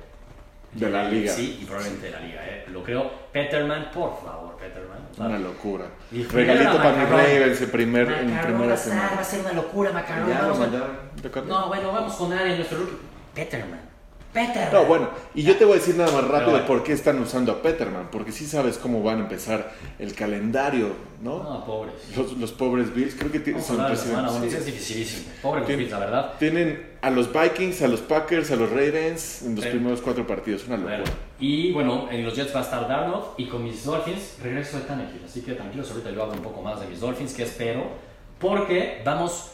De 0.73 0.89
la 0.89 1.03
liga. 1.09 1.31
Sí, 1.31 1.59
y 1.61 1.65
probablemente 1.65 2.05
de 2.07 2.11
la 2.11 2.19
liga, 2.19 2.41
¿eh? 2.45 2.65
Lo 2.71 2.83
creo. 2.83 3.11
Peterman, 3.31 3.91
por 3.93 4.19
favor, 4.23 4.57
Peterman. 4.57 4.97
Una 5.17 5.37
locura. 5.39 5.85
Y 6.11 6.23
Regalito 6.23 6.77
para 6.77 6.91
mi. 6.97 7.05
Ravens 7.05 7.61
en, 7.61 7.69
primer, 7.71 8.11
en 8.11 8.37
primera 8.41 8.75
semana. 8.77 9.11
Va 9.15 9.21
a 9.21 9.23
ser 9.23 9.41
una 9.41 9.53
locura, 9.53 9.91
Macarrón. 9.91 10.29
Ya 10.29 10.35
lo 10.35 10.41
Vamos 10.41 10.57
con- 10.57 10.71
mandaron. 10.71 10.95
¿De 11.21 11.27
acuerdo? 11.27 11.49
No, 11.49 11.67
bueno, 11.67 11.91
vamos 11.91 12.13
con 12.15 12.33
alguien, 12.33 12.55
nuestro 12.57 12.79
rookie. 12.79 12.97
Peterman. 13.35 13.92
Peterman. 14.33 14.73
No, 14.73 14.85
bueno, 14.85 15.09
y 15.35 15.43
yo 15.43 15.55
te 15.57 15.63
voy 15.65 15.73
a 15.73 15.79
decir 15.79 15.95
nada 15.95 16.11
más 16.11 16.23
rápido 16.27 16.51
bueno. 16.51 16.65
por 16.65 16.83
qué 16.83 16.93
están 16.93 17.19
usando 17.19 17.51
a 17.51 17.61
Peterman, 17.61 18.09
porque 18.11 18.31
sí 18.31 18.45
sabes 18.47 18.77
cómo 18.77 19.03
van 19.03 19.17
a 19.19 19.21
empezar 19.21 19.71
el 19.99 20.13
calendario, 20.15 20.87
¿no? 21.21 21.43
No, 21.43 21.65
pobres. 21.65 21.93
Los, 22.17 22.33
los 22.37 22.51
pobres 22.51 22.93
Bills, 22.93 23.15
creo 23.15 23.31
que 23.31 23.39
ti- 23.39 23.51
Vamos 23.51 23.69
a 23.69 23.73
son 23.75 23.77
la 23.83 23.95
semana, 23.95 24.29
bueno, 24.29 24.39
sí, 24.41 24.47
es 24.47 24.53
presidentes. 24.55 24.87
dificilísimo. 24.87 25.33
Pobre 25.41 25.59
los 25.61 25.69
Tien- 25.69 25.77
Bills, 25.77 25.91
la 25.91 25.99
verdad. 25.99 26.33
Tienen 26.39 26.93
a 27.01 27.09
los 27.09 27.29
Vikings, 27.31 27.81
a 27.83 27.87
los 27.87 28.01
Packers, 28.01 28.49
a 28.51 28.55
los 28.55 28.69
Ravens 28.69 29.41
en 29.43 29.55
los 29.55 29.63
Sí. 29.63 29.69
primeros 29.71 30.01
cuatro 30.01 30.25
partidos, 30.25 30.65
una 30.67 30.77
locura. 30.77 31.03
Y 31.39 31.71
bueno, 31.73 32.07
en 32.09 32.23
los 32.25 32.35
Jets 32.35 32.55
va 32.55 32.61
a 32.61 32.63
estar 32.63 32.87
Darnold 32.87 33.25
y 33.37 33.45
con 33.47 33.63
mis 33.63 33.83
Dolphins 33.85 34.37
regreso 34.41 34.77
de 34.77 34.83
Tannehill. 34.85 35.21
Así 35.25 35.41
que 35.41 35.53
tranquilos, 35.53 35.91
ahorita 35.91 36.11
yo 36.11 36.23
hablo 36.23 36.33
un 36.35 36.41
poco 36.43 36.61
más 36.61 36.79
de 36.79 36.87
mis 36.87 36.99
Dolphins, 36.99 37.33
que 37.33 37.43
espero. 37.43 37.83
Porque 38.39 39.01
vamos 39.05 39.51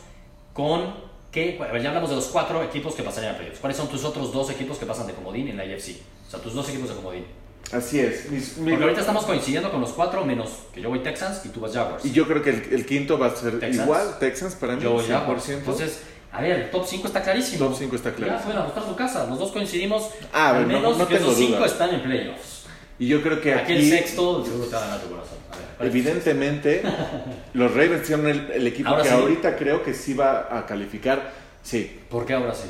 con 0.53 1.08
que, 1.31 1.55
bueno, 1.57 1.71
a 1.71 1.73
ver, 1.73 1.81
ya 1.83 1.89
hablamos 1.89 2.09
de 2.09 2.15
los 2.15 2.25
cuatro 2.27 2.63
equipos 2.63 2.95
que 2.95 3.03
pasarían 3.03 3.35
a 3.35 3.37
playoffs. 3.37 3.59
¿Cuáles 3.59 3.77
son 3.77 3.87
tus 3.87 4.03
otros 4.03 4.33
dos 4.33 4.49
equipos 4.49 4.77
que 4.77 4.85
pasan 4.85 5.07
de 5.07 5.13
comodín 5.13 5.47
en 5.47 5.57
la 5.57 5.63
AFC? 5.63 5.97
O 6.27 6.31
sea, 6.31 6.39
tus 6.41 6.53
dos 6.53 6.67
equipos 6.69 6.89
de 6.89 6.95
comodín. 6.95 7.25
Así 7.71 7.99
es. 7.99 8.31
Mis- 8.31 8.55
Porque 8.57 8.81
ahorita 8.81 9.01
estamos 9.01 9.25
coincidiendo 9.25 9.69
con 9.71 9.79
los 9.81 9.91
cuatro, 9.91 10.25
menos 10.25 10.49
que 10.73 10.81
yo 10.81 10.89
voy 10.89 10.99
Texans 10.99 11.45
y 11.45 11.49
tú 11.49 11.59
vas 11.59 11.73
Jaguars. 11.73 12.03
y 12.03 12.11
yo 12.11 12.25
creo 12.27 12.41
que 12.41 12.49
el, 12.49 12.73
el 12.73 12.85
quinto 12.85 13.19
va 13.19 13.27
a 13.27 13.35
ser 13.35 13.59
Texans. 13.59 13.85
igual, 13.85 14.17
Texans 14.19 14.55
para 14.55 14.75
mí, 14.75 14.81
yo 14.81 14.93
voy 14.93 15.05
Jaguars. 15.05 15.47
100%. 15.47 15.53
Entonces, 15.59 15.99
a 16.31 16.41
ver, 16.41 16.51
el 16.61 16.71
top 16.71 16.85
5 16.87 17.07
está 17.07 17.21
clarísimo. 17.21 17.67
Top 17.67 17.75
5 17.77 17.95
está 17.95 18.09
Ya 18.09 18.15
claro. 18.15 18.39
pueden 18.43 18.59
ajustar 18.59 18.83
su 18.85 18.95
casa. 18.95 19.25
Los 19.27 19.37
dos 19.37 19.51
coincidimos. 19.51 20.09
Ah, 20.33 20.49
al 20.57 20.65
bueno, 20.65 20.79
menos 20.79 20.97
no 20.97 21.07
que 21.07 21.15
tengo 21.15 21.27
esos 21.27 21.39
cinco 21.39 21.57
duda. 21.57 21.65
están 21.67 21.93
en 21.93 22.01
playoffs. 22.01 22.58
Y 22.99 23.07
yo 23.07 23.21
creo 23.21 23.41
que 23.41 23.53
Aquí 23.53 23.71
el 23.73 23.79
aquí, 23.79 23.89
sexto 23.89 24.43
ganar 24.81 24.99
tu 24.99 25.09
corazón. 25.09 25.37
A 25.51 25.55
ver, 25.55 25.65
¿cuál 25.77 25.87
es 25.87 25.93
tu 25.93 25.97
evidentemente, 25.97 26.83
los 27.53 27.73
Ravens 27.73 28.07
son 28.07 28.27
el, 28.27 28.51
el 28.51 28.67
equipo 28.67 28.89
Ahora 28.89 29.03
que 29.03 29.09
sí. 29.09 29.15
ahorita 29.15 29.55
creo 29.55 29.81
que 29.81 29.93
sí 29.93 30.13
va 30.13 30.47
a 30.55 30.65
calificar. 30.65 31.31
Sí? 31.63 31.99
¿Por 32.09 32.25
qué 32.25 32.33
ahora 32.33 32.53
sí? 32.53 32.69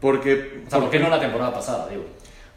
porque... 0.00 0.62
O 0.66 0.70
sea, 0.70 0.80
¿por 0.80 0.90
qué 0.90 0.98
no 0.98 1.08
la 1.10 1.20
temporada 1.20 1.52
pasada, 1.52 1.88
digo? 1.88 2.04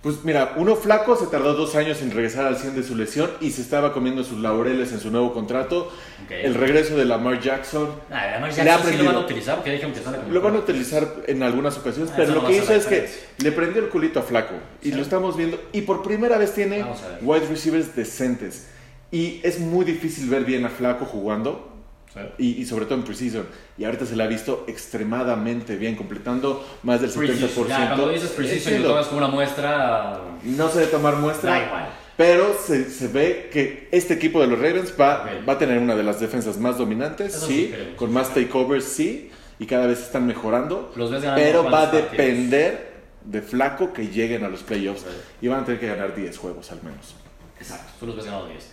Pues 0.03 0.25
mira, 0.25 0.55
uno 0.57 0.75
flaco 0.75 1.15
se 1.15 1.27
tardó 1.27 1.53
dos 1.53 1.75
años 1.75 2.01
en 2.01 2.11
regresar 2.11 2.45
al 2.45 2.57
100 2.57 2.75
de 2.75 2.83
su 2.83 2.93
lesión 2.93 3.31
y 3.39 3.51
se 3.51 3.61
estaba 3.61 3.93
comiendo 3.93 4.25
sus 4.25 4.37
laureles 4.39 4.91
en 4.91 4.99
su 4.99 5.09
nuevo 5.09 5.33
contrato. 5.33 5.89
El 6.29 6.55
regreso 6.55 6.97
de 6.97 7.05
Lamar 7.05 7.39
Jackson. 7.39 7.89
Ah, 8.11 8.49
ya 8.53 8.79
sí 8.83 8.97
lo 8.97 9.05
van 9.05 9.15
a 9.15 9.19
utilizar 9.19 9.55
porque 9.55 9.71
dijeron 9.71 9.93
que 9.93 10.01
como 10.01 10.17
lo 10.29 10.41
van 10.41 10.55
a 10.57 10.59
utilizar 10.59 11.07
en 11.25 11.41
algunas 11.41 11.77
ocasiones, 11.77 12.11
Ah, 12.11 12.15
pero 12.17 12.33
lo 12.33 12.41
no 12.41 12.47
que 12.49 12.57
hizo 12.57 12.73
es 12.73 12.85
que 12.85 13.09
le 13.37 13.51
prendió 13.53 13.81
el 13.81 13.87
culito 13.87 14.19
a 14.19 14.23
flaco 14.23 14.55
y 14.81 14.89
Sí. 14.89 14.95
lo 14.95 15.01
estamos 15.01 15.37
viendo. 15.37 15.57
Y 15.71 15.83
por 15.83 16.03
primera 16.03 16.37
vez 16.37 16.53
tiene 16.53 16.83
wide 17.21 17.47
receivers 17.47 17.95
decentes. 17.95 18.67
Y 19.09 19.39
es 19.43 19.57
muy 19.59 19.85
difícil 19.85 20.27
ver 20.29 20.43
bien 20.43 20.65
a 20.65 20.69
flaco 20.69 21.05
jugando 21.05 21.72
Sí. 22.13 22.19
y, 22.37 22.61
y 22.61 22.65
sobre 22.67 22.85
todo 22.85 22.95
en 22.95 23.03
preseason 23.03 23.47
y 23.75 23.85
ahorita 23.85 24.05
se 24.05 24.15
le 24.15 24.21
ha 24.23 24.27
visto 24.27 24.65
extremadamente 24.67 25.75
bien 25.77 25.95
completando 25.95 26.63
más 26.83 27.01
del 27.01 27.11
70%. 27.11 27.15
Precision. 27.17 27.67
Ya, 27.67 27.87
cuando 27.87 28.09
dices 28.09 28.29
precision 28.31 28.83
lo 28.83 28.89
tomas 28.89 29.07
como 29.07 29.17
una 29.19 29.27
muestra, 29.29 30.19
No 30.43 30.69
se 30.69 30.79
debe 30.81 30.91
tomar 30.91 31.15
muestra. 31.15 31.51
da 31.51 31.65
igual. 31.65 31.89
Pero 32.15 32.55
se, 32.63 32.91
se 32.91 33.07
ve 33.07 33.49
que 33.51 33.87
este 33.91 34.13
equipo 34.13 34.39
de 34.39 34.45
los 34.47 34.59
Ravens 34.59 34.93
va, 34.99 35.23
Ok. 35.23 35.49
va 35.49 35.53
a 35.53 35.57
tener 35.57 35.79
una 35.79 35.95
de 35.95 36.03
las 36.03 36.19
defensas 36.19 36.57
más 36.59 36.77
dominantes, 36.77 37.35
Eso 37.35 37.47
sí, 37.47 37.73
sí 37.75 37.93
con 37.95 38.13
más 38.13 38.31
takeovers, 38.33 38.85
sí, 38.85 39.31
y 39.57 39.65
cada 39.65 39.87
vez 39.87 39.99
están 39.99 40.27
mejorando. 40.27 40.91
Los 40.95 41.09
Pero 41.35 41.63
va 41.63 41.69
a 41.69 41.91
partidos? 41.91 42.11
depender 42.11 42.93
de 43.25 43.41
flaco 43.41 43.91
que 43.93 44.09
lleguen 44.09 44.43
a 44.43 44.49
los 44.49 44.61
playoffs. 44.61 45.01
Ok. 45.01 45.07
Y 45.41 45.47
van 45.47 45.61
a 45.61 45.65
tener 45.65 45.79
que 45.79 45.87
ganar 45.87 46.15
10 46.15 46.37
juegos 46.37 46.71
al 46.71 46.83
menos. 46.83 47.15
Exacto, 47.59 47.91
tú 47.99 48.05
los 48.05 48.15
ves 48.17 48.25
ganando 48.25 48.47
10. 48.49 48.69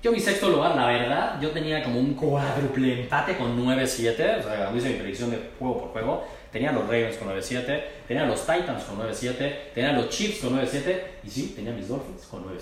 Yo 0.00 0.12
mi 0.12 0.20
sexto 0.20 0.48
lugar, 0.48 0.76
la 0.76 0.86
verdad, 0.86 1.40
yo 1.40 1.50
tenía 1.50 1.82
como 1.82 1.98
un 1.98 2.14
cuádruple 2.14 3.02
empate 3.02 3.36
con 3.36 3.58
9-7, 3.58 4.38
o 4.38 4.42
sea, 4.42 4.72
hice 4.76 4.90
mi 4.90 4.94
predicción 4.94 5.30
de 5.30 5.50
juego 5.58 5.80
por 5.80 5.88
juego, 5.88 6.24
tenía 6.52 6.70
los 6.70 6.84
Ravens 6.84 7.16
con 7.16 7.28
9-7, 7.28 7.82
tenía 8.06 8.24
los 8.24 8.40
Titans 8.42 8.84
con 8.84 8.96
9-7, 9.00 9.72
tenía 9.74 9.92
los 9.92 10.08
Chiefs 10.08 10.40
con 10.40 10.56
9-7 10.56 11.00
y 11.24 11.30
sí, 11.30 11.52
tenía 11.56 11.72
mis 11.72 11.88
Dolphins 11.88 12.26
con 12.26 12.44
9-7. 12.44 12.60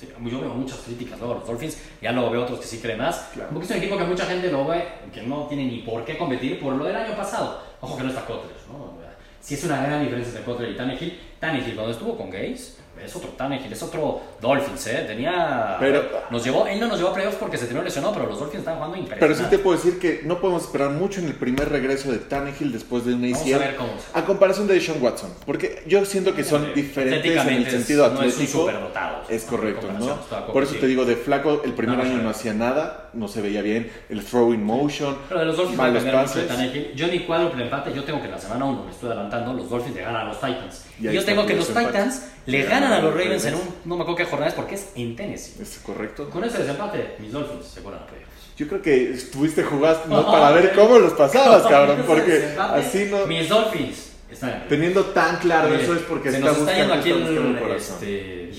Sí, 0.00 0.08
yo 0.30 0.40
veo 0.40 0.54
muchas 0.54 0.78
críticas 0.78 1.18
luego 1.18 1.34
a 1.34 1.38
los 1.38 1.46
Dolphins, 1.46 1.82
ya 2.00 2.12
luego 2.12 2.30
veo 2.30 2.42
otros 2.44 2.60
que 2.60 2.66
sí 2.66 2.78
creen 2.78 2.98
más. 2.98 3.28
Claro. 3.34 3.50
Porque 3.52 3.66
es 3.66 3.70
un 3.72 3.76
equipo 3.76 3.98
que 3.98 4.04
mucha 4.04 4.24
gente 4.24 4.50
lo 4.50 4.64
ve, 4.64 4.84
que 5.12 5.22
no 5.22 5.48
tiene 5.48 5.64
ni 5.64 5.78
por 5.80 6.02
qué 6.06 6.16
competir 6.16 6.58
por 6.60 6.74
lo 6.76 6.84
del 6.84 6.96
año 6.96 7.14
pasado. 7.14 7.62
Ojo 7.82 7.96
que 7.98 8.04
no 8.04 8.08
está 8.08 8.24
Kotler, 8.24 8.56
¿no? 8.72 8.96
Sí 9.40 9.54
es 9.54 9.64
una 9.64 9.82
gran 9.82 10.02
diferencia 10.02 10.30
entre 10.30 10.44
Kotler 10.44 10.70
y 10.70 10.76
Tannehill. 10.76 11.20
Tannehill 11.38 11.74
cuando 11.74 11.92
estuvo 11.92 12.16
con 12.16 12.30
Gaze, 12.30 12.74
es 13.04 13.14
otro 13.16 13.30
Tannehill, 13.30 13.72
es 13.72 13.82
otro 13.82 14.20
Dolphins, 14.40 14.86
¿eh? 14.88 15.04
Tenía... 15.06 15.76
Pero- 15.80 16.04
nos 16.30 16.44
llevó, 16.44 16.66
él 16.66 16.78
no 16.80 16.86
nos 16.88 16.98
llevó 16.98 17.10
a 17.10 17.14
playoffs 17.14 17.36
porque 17.36 17.56
se 17.56 17.64
terminó 17.66 17.84
lesionado, 17.84 18.12
pero 18.14 18.26
los 18.26 18.38
Dolphins 18.38 18.60
estaban 18.60 18.78
jugando 18.78 18.94
Pero 18.96 19.14
impresionante. 19.14 19.44
sí 19.44 19.50
te 19.50 19.58
puedo 19.62 19.76
decir 19.76 19.98
que 19.98 20.22
no 20.24 20.40
podemos 20.40 20.62
esperar 20.64 20.90
mucho 20.90 21.20
en 21.20 21.26
el 21.26 21.34
primer 21.34 21.68
regreso 21.68 22.10
de 22.12 22.18
Tannehill 22.18 22.72
después 22.72 23.04
de 23.04 23.14
un 23.14 23.22
Vamos 23.22 23.40
ACL. 23.42 23.54
a 23.54 23.58
ver 23.58 23.76
cómo 23.76 23.90
A 24.14 24.24
comparación 24.24 24.66
de 24.66 24.74
Deshaun 24.74 25.02
Watson, 25.02 25.30
porque 25.46 25.82
yo 25.86 26.04
siento 26.04 26.34
que 26.34 26.44
son 26.44 26.72
diferentes 26.74 27.24
en 27.36 27.48
el 27.48 27.66
es- 27.66 27.72
sentido 27.72 28.08
no 28.08 28.14
es 28.14 28.20
un 28.20 28.28
atlético. 28.32 28.58
superdotado, 28.60 29.22
es 29.28 29.44
correcto, 29.44 29.88
¿no? 29.98 30.06
de 30.06 30.52
Por 30.52 30.62
eso 30.62 30.74
te 30.76 30.86
digo, 30.86 31.04
de 31.04 31.16
flaco, 31.16 31.62
el 31.64 31.72
primer 31.74 31.98
No, 31.98 32.04
año 32.04 32.18
no 32.22 32.30
hacía 32.30 32.54
nada, 32.54 33.10
no 33.14 33.28
se 33.28 33.40
veía 33.40 33.62
bien, 33.62 33.90
el 34.08 34.24
throw 34.24 34.52
in 34.52 34.62
motion, 34.64 35.16
Pero 35.28 35.40
de 35.40 35.46
los 35.46 35.56
Dolphins 35.56 35.78
malos 35.78 36.04
de 36.04 36.12
pases. 36.12 36.48
Tannehill. 36.48 36.92
Yo 36.94 37.06
ni 37.08 37.20
cuádruple 37.20 37.64
empate, 37.64 37.92
yo 37.94 38.04
tengo 38.04 38.18
que 38.20 38.26
en 38.26 38.32
la 38.32 38.38
semana 38.38 38.64
1, 38.64 38.84
me 38.84 38.90
estoy 38.90 39.08
adelantando, 39.10 39.52
los 39.54 39.68
Dolphins 39.70 39.96
le 39.96 40.02
ganan 40.02 40.22
a 40.22 40.24
los 40.24 40.36
Titans. 40.40 40.84
Y 41.00 41.12
yo 41.12 41.24
tengo 41.24 41.46
que 41.46 41.54
los. 41.54 41.68
Titans 41.68 42.22
le 42.46 42.62
ganan 42.62 42.87
a 42.92 43.00
los 43.00 43.12
Ravens 43.12 43.44
en 43.44 43.54
un, 43.54 43.62
no 43.84 43.96
me 43.96 44.02
acuerdo 44.02 44.16
qué 44.16 44.24
jornada 44.24 44.48
es 44.50 44.54
porque 44.54 44.74
es 44.76 44.88
en 44.94 45.16
Tennessee. 45.16 45.62
¿Es 45.62 45.78
correcto? 45.82 46.28
Con 46.30 46.44
ese 46.44 46.58
desempate, 46.58 47.16
mis 47.18 47.32
Dolphins 47.32 47.66
se 47.66 47.80
cuelan 47.80 48.02
a 48.02 48.06
playoffs. 48.06 48.28
Yo 48.56 48.66
creo 48.66 48.82
que 48.82 49.12
estuviste 49.12 49.62
jugando 49.62 50.26
para 50.30 50.50
ver 50.50 50.72
cómo 50.74 50.98
los 50.98 51.12
pasabas, 51.12 51.62
cabrón, 51.68 52.04
porque 52.06 52.54
así 52.58 53.08
no... 53.10 53.26
Mis 53.26 53.48
Dolphins 53.48 54.12
están 54.30 54.50
en 54.50 54.54
playoffs. 54.56 54.68
Teniendo 54.68 55.04
tan 55.06 55.36
claro 55.38 55.68
Oye, 55.68 55.82
eso 55.82 55.94
es 55.94 56.02
porque 56.02 56.30
se 56.30 56.38
está 56.38 56.48
nos 56.48 56.58
está 56.58 56.74
yendo 56.74 56.94
buscando, 56.94 57.00
aquí 57.00 57.10
está 57.10 57.30
buscando 57.30 57.50
el, 57.50 57.56
el 57.56 57.62
corazón. 57.62 57.96
este, 57.96 58.50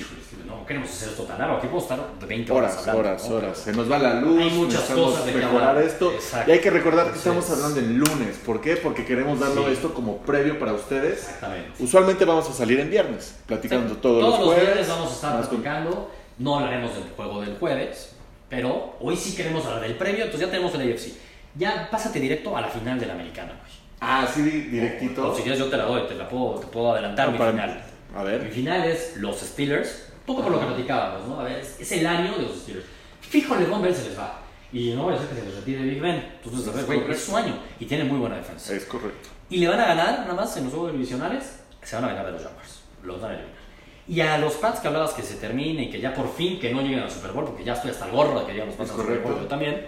queremos 0.69 0.89
hacer 0.91 1.09
esto 1.09 1.23
tan 1.23 1.39
largo, 1.39 1.57
aquí 1.57 1.65
podemos 1.67 1.83
estar 1.83 1.99
de 2.19 2.25
20 2.27 2.51
horas, 2.53 2.71
Horas, 2.73 2.87
hablando, 2.87 3.09
horas, 3.09 3.29
¿no? 3.29 3.35
horas. 3.35 3.57
Se 3.57 3.73
nos 3.73 3.91
va 3.91 3.97
la 3.99 4.13
luz, 4.21 4.41
Hay 4.41 4.49
muchas 4.51 4.81
cosas 4.83 5.25
de 5.25 5.31
mejorar 5.33 5.77
esto. 5.81 6.13
Exacto. 6.13 6.49
Y 6.49 6.53
hay 6.53 6.59
que 6.61 6.69
recordar 6.69 7.11
que 7.11 7.17
Entonces- 7.17 7.43
estamos 7.43 7.51
hablando 7.65 7.79
el 7.79 7.97
lunes. 7.97 8.37
¿Por 8.45 8.61
qué? 8.61 8.75
Porque 8.77 9.03
queremos 9.03 9.39
darlo 9.39 9.65
Sí. 9.65 9.73
esto 9.73 9.93
como 9.95 10.17
previo 10.19 10.57
para 10.59 10.73
ustedes. 10.73 11.19
Exactamente. 11.23 11.71
Usualmente 11.83 12.23
vamos 12.23 12.47
a 12.49 12.53
salir 12.53 12.79
en 12.79 12.89
viernes, 12.89 13.35
platicando 13.47 13.95
Sí, 13.95 13.99
todos, 14.01 14.23
los 14.23 14.35
jueves. 14.45 14.63
viernes 14.63 14.87
vamos 14.87 15.09
a 15.11 15.13
estar 15.15 15.33
más 15.35 15.47
con- 15.47 15.61
platicando. 15.61 16.11
No 16.37 16.57
hablaremos 16.59 16.93
del 16.93 17.03
juego 17.17 17.41
del 17.41 17.57
jueves, 17.57 18.11
pero 18.47 18.95
hoy 19.01 19.17
sí 19.17 19.35
queremos 19.35 19.65
hablar 19.65 19.81
del 19.81 19.95
previo, 19.95 20.23
entonces 20.25 20.47
ya 20.47 20.51
tenemos 20.51 20.73
el 20.75 20.81
AFC. 20.81 21.13
Ya 21.55 21.89
pásate 21.91 22.19
directo 22.19 22.55
a 22.55 22.61
la 22.61 22.67
final 22.67 22.99
de 22.99 23.07
la 23.07 23.13
americana, 23.13 23.53
güey. 23.59 23.71
Ah, 24.01 24.25
sí, 24.31 24.43
di- 24.43 24.61
directito. 24.69 25.31
O 25.31 25.35
si 25.35 25.41
quieres 25.41 25.59
yo 25.59 25.65
te 25.65 25.75
la 25.77 25.85
doy, 25.85 26.07
te 26.07 26.13
la 26.15 26.29
puedo, 26.29 26.59
te 26.59 26.67
puedo 26.67 26.93
adelantar 26.93 27.27
Ah, 27.27 27.31
mi 27.31 27.37
para- 27.39 27.51
final. 27.51 27.83
A 28.15 28.23
Mi 28.23 28.27
ver. 28.29 28.49
final 28.51 28.85
es 28.85 29.17
los 29.17 29.37
Steelers, 29.39 30.08
poco 30.29 30.43
por 30.43 30.51
lo 30.51 30.59
que 30.59 30.65
platicábamos, 30.67 31.27
¿no? 31.27 31.39
A 31.39 31.43
ver, 31.43 31.59
es, 31.59 31.79
es 31.79 31.91
el 31.91 32.05
año 32.05 32.33
de 32.37 32.43
los 32.43 32.57
Steelers. 32.57 32.85
Fijo 33.21 33.55
LeBron 33.55 33.81
Bell 33.81 33.95
se 33.95 34.09
les 34.09 34.17
va. 34.17 34.41
Y 34.71 34.91
no 34.91 35.03
voy 35.03 35.13
a 35.13 35.19
decir 35.19 35.29
que 35.29 35.41
se 35.41 35.45
les 35.47 35.55
retire 35.55 35.83
Big 35.83 35.99
Ben. 35.99 36.33
Entonces, 36.43 36.67
a 36.67 36.75
ver, 36.75 36.85
güey, 36.85 37.11
es 37.11 37.23
su 37.23 37.35
año 37.35 37.55
y 37.79 37.85
tiene 37.85 38.03
muy 38.03 38.19
buena 38.19 38.37
defensa. 38.37 38.73
Es 38.73 38.85
correcto. 38.85 39.29
Y 39.49 39.57
le 39.57 39.67
van 39.67 39.79
a 39.79 39.87
ganar, 39.87 40.19
nada 40.21 40.33
más 40.33 40.55
en 40.57 40.65
los 40.65 40.73
juegos 40.73 40.91
divisionales, 40.93 41.59
se 41.81 41.95
van 41.95 42.05
a 42.05 42.07
ganar 42.09 42.27
de 42.27 42.31
los 42.33 42.43
Jaguars. 42.43 42.81
Los 43.03 43.19
van 43.19 43.31
a 43.31 43.33
eliminar. 43.33 43.59
Y 44.07 44.21
a 44.21 44.37
los 44.37 44.53
Pats 44.55 44.79
que 44.79 44.87
hablabas 44.87 45.13
que 45.13 45.23
se 45.23 45.35
termine 45.35 45.83
y 45.83 45.89
que 45.89 45.99
ya 45.99 46.13
por 46.13 46.31
fin 46.33 46.59
que 46.59 46.71
no 46.73 46.81
lleguen 46.81 46.99
al 46.99 47.11
Super 47.11 47.31
Bowl, 47.31 47.45
porque 47.45 47.63
ya 47.63 47.73
estoy 47.73 47.91
hasta 47.91 48.05
el 48.05 48.11
gorro 48.11 48.39
de 48.39 48.45
que 48.45 48.51
lleguen 48.53 48.67
los 48.67 48.75
Pats 48.75 48.91
al 48.91 48.97
Super. 48.97 49.19
Bowl, 49.19 49.35
yo 49.39 49.47
también. 49.47 49.85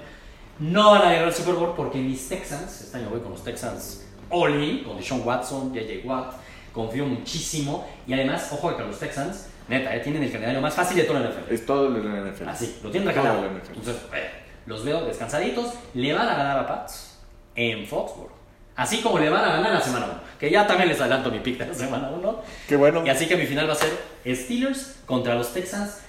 No 0.60 0.92
van 0.92 1.04
a 1.04 1.10
llegar 1.10 1.26
al 1.26 1.34
Super 1.34 1.56
Bowl 1.56 1.74
porque 1.76 2.00
mis 2.00 2.28
Texans, 2.28 2.82
este 2.82 2.98
año 2.98 3.10
voy 3.10 3.20
con 3.20 3.32
los 3.32 3.44
Texans 3.44 4.06
in, 4.32 4.84
con 4.84 4.98
Deshaun 4.98 5.22
Watson, 5.26 5.74
JJ 5.74 6.06
Watt, 6.06 6.34
confío 6.74 7.06
muchísimo. 7.06 7.88
Y 8.08 8.14
además, 8.14 8.50
ojo 8.52 8.76
que 8.76 8.84
los 8.84 9.00
Texans, 9.00 9.48
neta, 9.72 9.96
eh, 9.96 10.00
tienen 10.02 10.24
el 10.24 10.32
calendario 10.32 10.62
más 10.62 10.74
fácil 10.74 10.98
de 10.98 11.04
toda 11.04 11.22
la 11.22 11.30
NFL. 11.30 11.54
Es 11.54 11.66
todo 11.66 11.88
el 11.88 12.04
NFL. 12.04 12.48
Así, 12.48 12.80
lo 12.84 12.92
tienen 12.92 13.10
regalado. 13.10 13.42
la. 13.42 13.48
Entonces, 13.48 13.96
eh, 14.14 14.30
los 14.66 14.84
veo 14.86 15.06
descansaditos. 15.06 15.74
Le 15.94 16.14
van 16.14 16.28
a 16.28 16.36
ganar 16.36 16.60
a 16.60 16.68
Pats 16.68 17.20
en 17.56 17.88
Foxborough. 17.88 18.42
Así 18.76 19.02
como 19.02 19.20
le 19.20 19.30
van 19.30 19.44
a 19.44 19.54
ganar 19.54 19.74
la 19.74 19.82
semana 19.82 20.06
1. 20.06 20.14
Que 20.40 20.50
ya 20.50 20.66
también 20.66 20.90
les 20.90 21.00
adelanto 21.00 21.30
mi 21.30 21.40
pick 21.40 21.58
de 21.58 21.68
la 21.68 21.74
semana 21.74 22.10
1. 22.10 22.42
Qué 22.68 22.76
bueno. 22.76 23.06
Y 23.06 23.10
así 23.10 23.28
que 23.28 23.36
mi 23.36 23.46
final 23.46 23.68
va 23.68 23.74
a 23.74 23.76
ser 23.76 23.92
Steelers 24.26 25.00
contra 25.06 25.36
los 25.36 25.54
Texans. 25.54 26.02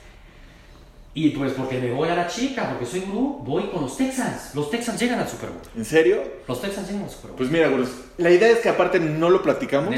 Y 1.14 1.28
pues 1.30 1.52
porque 1.52 1.78
me 1.78 1.90
voy 1.92 2.08
a 2.08 2.14
la 2.14 2.26
chica, 2.26 2.70
porque 2.70 2.86
soy 2.86 3.00
gurú, 3.00 3.42
voy 3.44 3.64
con 3.64 3.82
los 3.82 3.98
Texans. 3.98 4.54
Los 4.54 4.70
Texans 4.70 4.98
llegan 4.98 5.18
al 5.18 5.28
Super 5.28 5.50
Bowl. 5.50 5.60
¿En 5.76 5.84
serio? 5.84 6.22
Los 6.48 6.62
Texans 6.62 6.86
llegan 6.88 7.04
al 7.04 7.10
Super 7.10 7.28
Bowl. 7.32 7.36
Pues 7.36 7.50
mira, 7.50 7.68
Gurús, 7.68 7.90
la 8.16 8.30
idea 8.30 8.48
es 8.48 8.60
que 8.60 8.70
aparte 8.70 8.98
no 8.98 9.28
lo 9.28 9.42
platicamos. 9.42 9.94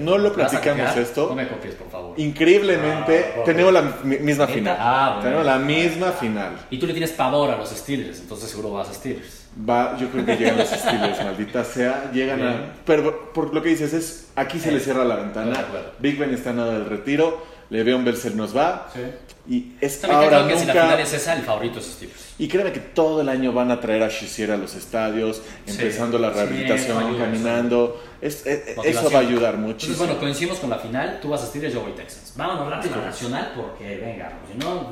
No 0.00 0.16
lo 0.16 0.30
¿vas 0.30 0.32
a 0.32 0.34
platicamos 0.60 0.96
esto. 0.96 1.26
No 1.28 1.34
me 1.34 1.46
copies, 1.48 1.74
por 1.74 1.90
favor. 1.90 2.18
Increíblemente, 2.18 3.34
Ah, 3.36 3.42
tenemos 3.44 3.72
la 3.74 3.82
mi- 4.04 4.18
misma 4.20 4.44
¿Neta? 4.46 4.54
final. 4.56 4.76
Ah, 4.80 5.08
bueno. 5.16 5.22
Tenemos 5.22 5.44
la 5.46 5.58
misma 5.58 6.12
final. 6.12 6.56
Y 6.70 6.78
tú 6.78 6.86
le 6.86 6.92
tienes 6.94 7.12
pavor 7.12 7.50
a 7.50 7.56
los 7.58 7.68
Steelers, 7.68 8.20
entonces 8.20 8.48
seguro 8.48 8.70
vas 8.72 8.88
a 8.88 8.94
Steelers. 8.94 9.44
Va, 9.68 9.96
yo 9.98 10.08
creo 10.08 10.24
que 10.24 10.36
llegan 10.36 10.56
los 10.58 10.68
Steelers, 10.68 11.18
maldita 11.24 11.62
sea. 11.64 12.10
Llegan 12.12 12.38
Bien. 12.38 12.48
a. 12.50 12.72
Pero 12.86 13.32
por 13.34 13.52
lo 13.54 13.62
que 13.62 13.68
dices 13.68 13.92
es, 13.92 14.28
aquí 14.34 14.58
se 14.58 14.68
Sí. 14.70 14.74
le 14.74 14.80
cierra 14.80 15.04
la 15.04 15.16
ventana. 15.16 15.52
Big 15.98 16.18
Ben 16.18 16.32
está 16.32 16.52
nada 16.54 16.72
del 16.72 16.86
retiro. 16.86 17.52
Le'Veon 17.70 18.04
Bell 18.04 18.16
se 18.16 18.30
nos 18.30 18.56
va. 18.56 18.88
Sí. 18.94 19.00
Y 19.46 19.72
es 19.80 20.00
También 20.00 20.22
ahora 20.22 20.36
creo 20.38 20.48
que 20.48 20.58
si 20.58 20.64
la 20.66 20.72
final 20.72 20.88
nunca. 20.90 21.02
es 21.02 21.12
esa, 21.12 21.34
el 21.34 21.42
favorito 21.42 21.78
es 21.78 21.84
Steelers. 21.86 22.20
Y 22.38 22.48
créeme 22.48 22.72
que 22.72 22.80
todo 22.80 23.20
el 23.20 23.28
año 23.28 23.52
van 23.52 23.70
a 23.70 23.78
traer 23.78 24.02
a 24.02 24.08
Shazier 24.08 24.52
a 24.52 24.56
los 24.56 24.74
estadios, 24.74 25.42
Sí. 25.66 25.72
empezando 25.72 26.18
la 26.18 26.30
Sí, 26.30 26.34
rehabilitación, 26.36 26.96
eso 26.98 27.08
ayuda, 27.08 27.24
caminando. 27.26 28.02
Es- 28.22 28.46
eh, 28.46 28.74
eso 28.84 29.10
va 29.10 29.18
a 29.18 29.20
ayudar 29.20 29.54
Entonces, 29.54 29.58
muchísimo. 29.60 29.98
bueno, 29.98 30.18
coincidimos 30.18 30.58
con 30.58 30.70
la 30.70 30.78
final. 30.78 31.18
Tú 31.20 31.28
vas 31.28 31.42
a 31.42 31.46
Steelers, 31.46 31.74
yo 31.74 31.82
voy 31.82 31.92
Texans. 31.92 32.32
Vámonos 32.36 32.70
rápido 32.70 32.94
a 32.94 32.98
la 32.98 33.04
nacional 33.06 33.52
porque, 33.54 33.96
venga, 33.98 34.30
porque 34.30 34.52
si 34.54 34.58
no, 34.58 34.74
no 34.74 34.90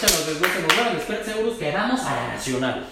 te 0.00 0.06
nos 0.06 0.40
no 0.40 0.46
te 0.48 0.60
nos 0.62 0.74
vuelvan 0.76 0.96
expertos 0.96 1.26
seguros 1.32 1.54
que 1.54 1.72
vamos 1.72 2.00
a 2.02 2.14
la 2.14 2.28
nacional. 2.34 2.86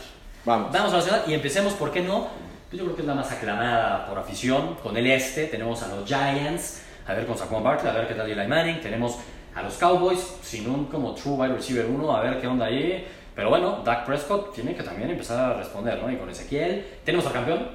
Vamos. 0.46 0.72
Vamos 0.72 0.88
a 0.88 0.96
la 0.96 0.98
nacional 1.02 1.22
y 1.26 1.34
empecemos, 1.34 1.74
¿por 1.74 1.92
qué 1.92 2.00
no? 2.00 2.28
Pues 2.70 2.78
yo 2.80 2.84
creo 2.86 2.96
que 2.96 3.02
es 3.02 3.08
la 3.08 3.14
más 3.14 3.30
aclamada 3.30 4.06
por 4.06 4.18
afición. 4.18 4.76
Con 4.76 4.96
el 4.96 5.06
este 5.10 5.44
tenemos 5.46 5.82
a 5.82 5.88
los 5.88 6.06
Giants, 6.08 6.80
a 7.06 7.12
ver 7.12 7.26
con 7.26 7.36
Saquon 7.36 7.62
Barkley, 7.62 7.90
a 7.90 7.94
ver 7.94 8.08
qué 8.08 8.14
tal 8.14 8.30
Eli 8.30 8.46
Manning. 8.48 8.80
Tenemos 8.80 9.16
a 9.54 9.62
los 9.62 9.74
Cowboys, 9.74 10.20
sin 10.42 10.68
un 10.68 10.86
como 10.86 11.14
true 11.14 11.34
wide 11.34 11.54
receiver 11.54 11.86
1, 11.86 12.16
a 12.16 12.20
ver 12.20 12.40
qué 12.40 12.46
onda 12.46 12.66
ahí. 12.66 13.06
Pero 13.34 13.48
bueno, 13.50 13.82
Dak 13.84 14.06
Prescott 14.06 14.54
tiene 14.54 14.74
que 14.76 14.82
también 14.82 15.10
empezar 15.10 15.38
a 15.52 15.54
responder, 15.56 16.00
¿no? 16.02 16.10
Y 16.10 16.16
con 16.16 16.28
Ezequiel. 16.30 16.84
Tenemos 17.04 17.26
al 17.26 17.32
campeón. 17.32 17.68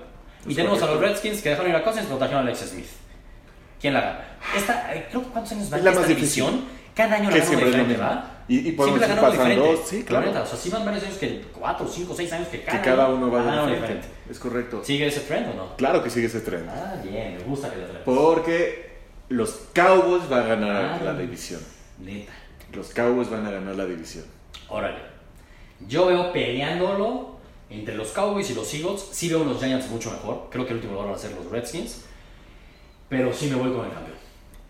Y 0.46 0.52
Es 0.52 0.56
tenemos 0.56 0.82
a 0.82 0.86
los. 0.88 1.00
Redskins 1.02 1.42
que 1.42 1.50
dejaron 1.50 1.70
ir 1.72 1.76
a 1.78 1.84
Cousins 1.84 2.06
y 2.06 2.08
protegieron 2.08 2.46
a 2.46 2.48
Alex 2.48 2.60
Smith. 2.70 2.86
¿Quién 3.82 3.94
la 3.94 4.02
gana? 4.02 4.20
Esta, 4.56 4.94
eh, 4.96 5.08
creo 5.10 5.22
que 5.24 5.30
¿cuántos 5.30 5.52
años 5.54 5.72
va 5.74 5.78
Es 5.78 5.84
la 5.84 5.90
esta 5.92 6.02
más 6.02 6.10
difícil. 6.10 6.44
división? 6.46 6.66
Cada 6.96 7.16
año 7.16 7.30
la 7.30 7.36
Que 7.36 7.40
gana 7.40 7.50
uno 7.52 7.60
siempre 7.60 7.70
es 7.70 7.76
lo 7.76 7.84
diferente. 7.84 8.02
¿va? 8.16 8.32
Y- 8.50 8.58
y 8.58 8.62
Siempre 8.62 8.86
la 8.88 8.94
ir 8.94 9.00
gana 9.02 9.14
uno 9.14 9.22
pasando, 9.22 9.50
diferente. 9.64 9.82
sí, 9.86 10.04
claro. 10.04 10.26
La 10.26 10.32
neta, 10.32 10.44
o 10.44 10.46
sea, 10.48 10.58
sí 10.58 10.70
van 10.70 10.86
varios 10.86 11.04
años 11.04 11.18
que 11.18 11.42
4, 11.60 11.88
5, 11.88 12.14
6 12.16 12.34
años 12.34 12.48
que 12.48 12.62
cada, 12.64 12.82
que 12.82 12.90
cada 12.90 13.08
uno 13.10 13.32
va 13.32 13.40
uno 13.42 13.68
diferente. 13.68 14.08
Es 14.30 14.40
correcto. 14.40 14.82
¿Sigue 14.84 15.08
ese 15.08 15.20
trend 15.22 15.50
o 15.50 15.54
no? 15.54 15.76
Claro 15.78 16.04
que 16.04 16.10
sigue 16.10 16.28
ese 16.28 16.42
tren. 16.42 16.68
Ah, 16.70 16.96
bien, 17.04 17.38
me 17.38 17.44
gusta 17.44 17.70
que 17.70 17.78
le 17.78 17.84
atreves. 17.84 18.04
Porque 18.06 18.89
los 19.30 19.52
Cowboys 19.74 20.28
van 20.28 20.44
a 20.44 20.48
ganar 20.48 21.02
la 21.02 21.14
división. 21.14 21.62
Neta. 22.00 22.34
Los 22.74 22.90
Cowboys 22.90 23.30
van 23.30 23.46
a 23.46 23.52
ganar 23.52 23.76
la 23.76 23.86
división. 23.86 24.26
Órale. 24.68 25.00
Yo 25.88 26.08
veo 26.08 26.34
peleándolo 26.34 27.38
entre 27.70 27.96
los 27.96 28.10
Cowboys 28.10 28.50
y 28.50 28.56
los 28.56 28.74
Eagles. 28.74 29.08
Sí 29.12 29.30
veo 29.30 29.44
los 29.44 29.60
Giants 29.60 29.90
mucho 29.90 30.12
mejor. 30.12 30.48
Creo 30.52 30.66
que 30.66 30.72
el 30.72 30.78
último 30.78 30.94
lugar 30.94 31.10
van 31.10 31.16
a 31.16 31.20
ser 31.20 31.32
los 31.32 31.50
Redskins. 31.50 32.06
Pero 33.08 33.34
sí 33.34 33.48
me 33.48 33.56
voy 33.56 33.72
con 33.72 33.86
el 33.86 33.94
campeón. 33.94 34.18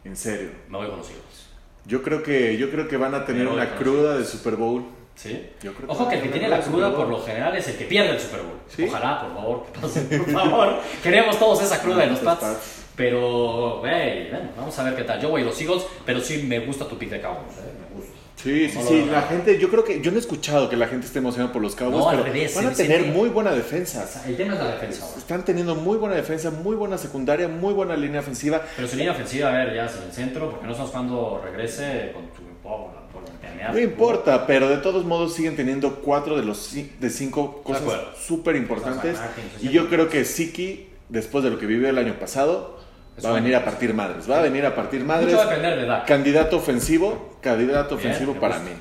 En 0.04 0.16
serio. 0.16 0.52
Me 0.70 0.78
voy 0.78 0.88
con 0.88 1.00
los 1.00 1.08
Eagles. 1.08 1.50
Yo 1.86 2.04
creo 2.04 2.22
que, 2.22 2.58
yo 2.58 2.70
creo 2.70 2.88
que 2.88 2.98
van 2.98 3.16
a 3.16 3.26
tener 3.26 3.48
una 3.48 3.76
cruda 3.76 4.18
de 4.18 4.26
Super 4.26 4.56
Bowl. 4.56 4.86
¿Sí? 5.16 5.50
Yo 5.62 5.74
creo 5.74 5.88
que 5.88 5.94
Ojo 5.94 6.08
que 6.08 6.16
el 6.16 6.22
que 6.22 6.28
van 6.30 6.38
a 6.38 6.40
tiene 6.40 6.50
la 6.50 6.62
cruda 6.62 6.96
por 6.96 7.08
lo 7.08 7.22
general 7.22 7.56
es 7.58 7.68
el 7.68 7.78
que 7.78 7.86
pierde 7.86 8.12
el 8.12 8.20
Super 8.20 8.42
Bowl. 8.42 8.60
¿Sí? 8.68 8.86
Ojalá, 8.88 9.22
por 9.22 9.34
favor, 9.34 9.66
que 9.66 9.80
pase, 9.80 10.02
por 10.18 10.32
favor. 10.32 10.80
Queremos 11.04 11.38
todos 11.38 11.62
esa 11.62 11.82
cruda 11.82 11.98
de 12.04 12.08
los 12.08 12.24
Los 12.24 12.38
Pats. 12.40 12.79
Pero, 13.00 13.78
güey, 13.80 14.30
bueno, 14.30 14.50
vamos 14.58 14.78
a 14.78 14.84
ver 14.84 14.94
qué 14.94 15.04
tal. 15.06 15.22
Yo 15.22 15.30
voy 15.30 15.42
a 15.42 15.46
los 15.46 15.62
Eagles, 15.62 15.86
pero 16.06 16.20
sí 16.20 16.44
me 16.46 16.60
gusta 16.60 16.86
tu 16.86 16.98
pick 16.98 17.10
de 17.10 17.22
Cowboys. 17.22 17.58
¿eh? 17.60 17.72
Me 17.80 17.96
gusta. 17.96 18.14
Sí, 18.36 18.68
sí, 18.68 18.78
No 18.78 18.84
sí. 18.84 19.06
La 19.10 19.22
gente, 19.22 19.58
yo 19.58 19.70
creo 19.70 19.86
que, 19.86 20.02
yo 20.02 20.12
no 20.12 20.18
he 20.18 20.20
escuchado 20.20 20.70
que 20.70 20.76
la 20.76 20.86
gente 20.88 21.06
esté 21.06 21.20
emocionada 21.20 21.54
por 21.54 21.62
los 21.62 21.76
Cowboys, 21.76 22.04
No, 22.04 22.12
pero 22.12 22.24
revés, 22.24 22.54
van 22.56 22.68
a 22.68 22.74
tener 22.74 23.06
muy 23.06 23.30
buena 23.30 23.54
defensa. 23.54 24.06
El 24.28 24.36
tema 24.36 24.56
es 24.56 24.60
la 24.60 24.72
defensa 24.72 25.06
ahora. 25.06 25.18
Están 25.18 25.46
teniendo 25.46 25.76
muy 25.76 25.98
buena 25.98 26.16
defensa, 26.16 26.52
muy 26.52 26.76
buena 26.76 26.98
secundaria, 26.98 27.48
muy 27.48 27.74
buena 27.74 27.96
línea 27.96 28.20
ofensiva. 28.20 28.62
Pero 28.76 28.86
su 28.86 28.98
línea 28.98 29.14
ofensiva, 29.14 29.48
a 29.48 29.54
ver, 29.54 29.74
ya 29.74 29.84
en 29.86 30.04
el 30.04 30.12
centro, 30.12 30.52
porque 30.52 30.68
no 30.68 30.76
sabes 30.76 30.92
cuándo 30.92 31.42
regrese 31.42 32.12
con 32.14 32.28
tu 32.32 32.42
por 32.62 33.24
la. 33.24 33.72
No 33.72 33.80
importa, 33.80 34.46
pero 34.46 34.68
de 34.68 34.78
todos 34.78 35.06
modos 35.06 35.36
siguen 35.36 35.56
teniendo 35.56 36.02
cuatro 36.02 36.36
de 36.36 36.44
los 36.44 36.74
de 36.74 37.10
cinco 37.10 37.62
cosas 37.64 37.84
súper 38.18 38.58
importantes. 38.58 39.18
Y 39.62 39.70
yo 39.70 39.90
creo 39.90 40.10
que 40.10 40.26
Siki, 40.26 40.90
después 41.08 41.46
de 41.46 41.50
lo 41.50 41.58
que 41.60 41.66
vivió 41.66 41.90
el 41.90 41.98
año 41.98 42.20
pasado, 42.20 42.78
Es 42.80 42.89
va 43.26 43.30
a 43.30 43.34
venir 43.34 43.56
a 43.56 43.64
partir 43.66 43.94
madres. 43.94 44.30
Va 44.30 44.40
a 44.40 44.42
venir 44.42 44.66
a 44.66 44.76
partir 44.76 45.04
madres. 45.04 45.28
Mucho 45.28 45.38
va 45.38 45.44
a 45.44 45.56
depender 45.56 45.80
de 45.80 45.86
Dak. 45.86 46.08
Candidato 46.08 46.58
ofensivo, 46.58 47.38
candidato 47.42 47.96
Bien, 47.96 48.10
ofensivo 48.10 48.34
para 48.40 48.58
gusta. 48.58 48.70
mí. 48.72 48.78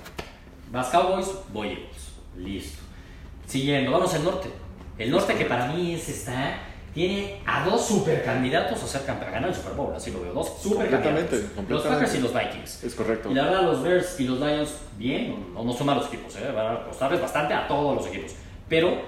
Vas 0.71 0.89
Cowboys, 0.89 1.29
voy 1.53 1.69
Eagles. 1.69 2.13
Listo. 2.37 2.83
Siguiendo, 3.47 3.91
vamos 3.93 4.13
al 4.15 4.25
norte. 4.25 4.49
El 4.99 5.11
norte 5.11 5.35
que 5.35 5.45
para 5.45 5.69
mí 5.69 5.95
es 5.95 6.09
está 6.09 6.59
tiene 6.95 7.41
a 7.47 7.65
dos 7.65 7.87
supercandidatos 7.87 8.83
a 8.83 8.87
ser 8.87 9.05
campeón, 9.05 9.31
a 9.31 9.35
ganar 9.35 9.49
el 9.51 9.55
Super 9.55 9.75
Bowl, 9.75 9.95
así 9.95 10.11
lo 10.11 10.21
veo, 10.21 10.33
dos 10.33 10.61
supercandidatos. 10.61 11.41
Los. 11.69 11.83
Packers 11.83 12.15
y 12.15 12.21
los 12.21 12.33
Vikings. 12.35 12.85
Es 12.85 12.95
correcto. 12.95 13.31
Y 13.31 13.35
la 13.35 13.45
verdad, 13.45 13.63
los 13.63 13.83
Bears 13.83 14.19
y 14.19 14.25
los 14.25 14.41
Lions, 14.41 14.71
bien, 14.97 15.53
no, 15.55 15.63
no 15.63 15.73
son 15.73 15.87
malos 15.87 16.07
equipos, 16.07 16.35
¿eh? 16.37 16.51
van 16.53 16.77
a 16.77 16.85
costarles 16.85 17.21
bastante 17.21 17.55
a 17.55 17.69
todos 17.69 17.97
los 17.97 18.07
equipos, 18.09 18.33
pero 18.69 19.01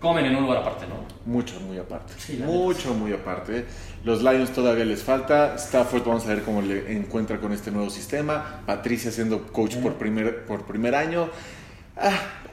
comen 0.00 0.26
en 0.26 0.36
un 0.36 0.42
lugar 0.44 0.58
aparte, 0.58 0.86
¿no? 0.86 1.06
Mucho, 1.32 1.58
muy 1.60 1.78
aparte. 1.78 2.12
Sí, 2.18 2.40
Mucho, 2.44 2.94
muy 2.94 3.12
aparte. 3.12 3.64
Los 4.04 4.22
Lions 4.22 4.50
todavía 4.52 4.84
les 4.84 5.02
falta. 5.02 5.54
Stafford, 5.56 6.04
vamos 6.04 6.24
a 6.26 6.28
ver 6.28 6.42
cómo 6.42 6.62
le 6.62 6.92
encuentra 6.96 7.38
con 7.38 7.52
este 7.52 7.70
nuevo 7.70 7.90
sistema. 7.90 8.62
Patricia 8.66 9.10
siendo 9.10 9.46
coach 9.48 9.76
por 9.76 9.94
primer, 9.94 10.44
por 10.44 10.64
primer 10.64 10.94
año. 10.94 11.28
Ah, 11.98 12.12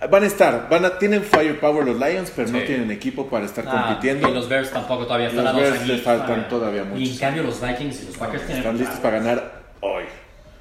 van 0.10 0.24
a 0.24 0.26
estar, 0.28 0.70
van 0.70 0.86
a, 0.86 0.98
tienen 0.98 1.22
firepower 1.22 1.86
los 1.86 2.00
Lions, 2.00 2.32
pero 2.36 2.50
no 2.50 2.60
tienen 2.62 2.90
equipo 2.92 3.28
para 3.28 3.46
estar 3.46 3.66
Ah, 3.68 3.88
compitiendo. 3.88 4.30
Y 4.30 4.34
los 4.34 4.48
Bears 4.48 4.72
tampoco 4.72 5.06
todavía 5.06 5.28
están 5.28 5.44
Los 5.44 5.56
Bears 5.56 5.86
les 5.88 6.02
faltan 6.02 6.48
todavía 6.48 6.84
Y 6.84 6.86
muchos. 6.86 7.10
en 7.10 7.18
cambio 7.18 7.44
los 7.44 7.60
Vikings 7.62 8.04
y 8.04 8.06
los 8.06 8.18
Packers 8.18 8.46
tienen... 8.46 8.58
Están 8.64 8.78
listos 8.78 9.00
para 9.00 9.18
ganar 9.20 9.64
hoy. 9.82 10.04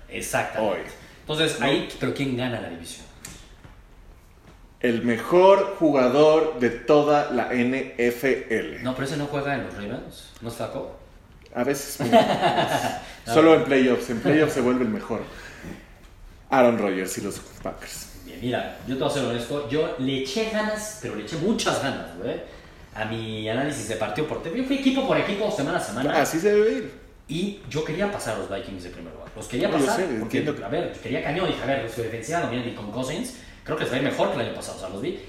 Exactamente. 0.08 0.74
Hoy. 0.80 0.80
Entonces, 1.20 1.60
ahí, 1.62 1.88
pero 2.00 2.12
¿quién 2.12 2.36
gana 2.36 2.60
la 2.60 2.68
división? 2.70 3.06
El 4.82 5.02
mejor 5.02 5.76
jugador 5.78 6.58
de 6.58 6.70
toda 6.70 7.30
la 7.30 7.50
NFL. 7.52 8.82
No, 8.82 8.94
pero 8.94 9.06
ese 9.06 9.16
no 9.16 9.26
juega 9.26 9.54
en 9.54 9.64
los 9.64 9.74
Ravens, 9.74 10.30
¿no 10.40 10.50
flaco? 10.50 10.96
A 11.54 11.62
veces. 11.64 11.98
Solo 13.26 13.54
en 13.54 13.64
playoffs. 13.64 14.10
En 14.10 14.20
playoffs 14.20 14.54
se 14.54 14.60
vuelve 14.60 14.82
el 14.84 14.90
mejor. 14.90 15.20
Aaron 16.50 16.78
Rodgers 16.78 17.16
y 17.18 17.20
los 17.22 17.38
Packers. 17.62 18.08
Bien, 18.24 18.38
mira, 18.40 18.76
yo 18.86 18.94
te 18.96 19.00
voy 19.02 19.10
a 19.10 19.14
ser 19.14 19.24
honesto, 19.24 19.68
yo 19.68 19.94
le 19.98 20.22
eché 20.22 20.50
ganas, 20.50 20.98
pero 21.00 21.14
le 21.14 21.22
eché 21.22 21.36
muchas 21.36 21.82
ganas, 21.82 22.16
güey, 22.18 22.40
a 22.94 23.04
mi 23.06 23.48
análisis 23.48 23.88
de 23.88 23.96
partido 23.96 24.26
por. 24.28 24.42
Yo 24.54 24.64
fui 24.64 24.76
equipo 24.78 25.06
por 25.06 25.16
equipo, 25.18 25.50
semana 25.50 25.78
a 25.78 25.80
semana, 25.80 26.20
Así 26.20 26.38
se 26.38 26.52
debe 26.52 26.72
ir. 26.72 26.92
y 27.28 27.60
yo 27.70 27.84
quería 27.84 28.10
pasar 28.12 28.34
a 28.36 28.38
los 28.40 28.50
Vikings 28.50 28.84
de 28.84 28.90
primer 28.90 29.12
lugar. 29.14 29.28
Los 29.34 29.46
quería 29.46 29.68
No, 29.68 29.78
pasar, 29.78 29.96
sé, 29.96 30.02
porque, 30.20 30.38
entiendo 30.38 30.66
a 30.66 30.68
ver, 30.68 30.92
quería 31.02 31.22
cañón, 31.22 31.46
dije, 31.48 31.62
a 31.62 31.66
ver, 31.66 31.90
su 31.90 32.02
defensiva 32.02 32.40
no 32.40 32.50
viene 32.50 32.66
ni 32.66 32.74
con 32.74 32.90
Cousins, 32.92 33.34
creo 33.64 33.76
que 33.76 33.84
les 33.84 33.92
va 33.92 33.96
a 33.96 33.98
ir 34.00 34.04
mejor 34.04 34.28
que 34.28 34.34
el 34.34 34.40
año 34.48 34.54
pasado, 34.54 34.76
o 34.76 34.80
sea, 34.80 34.88
los 34.88 35.02
vi. 35.02 35.20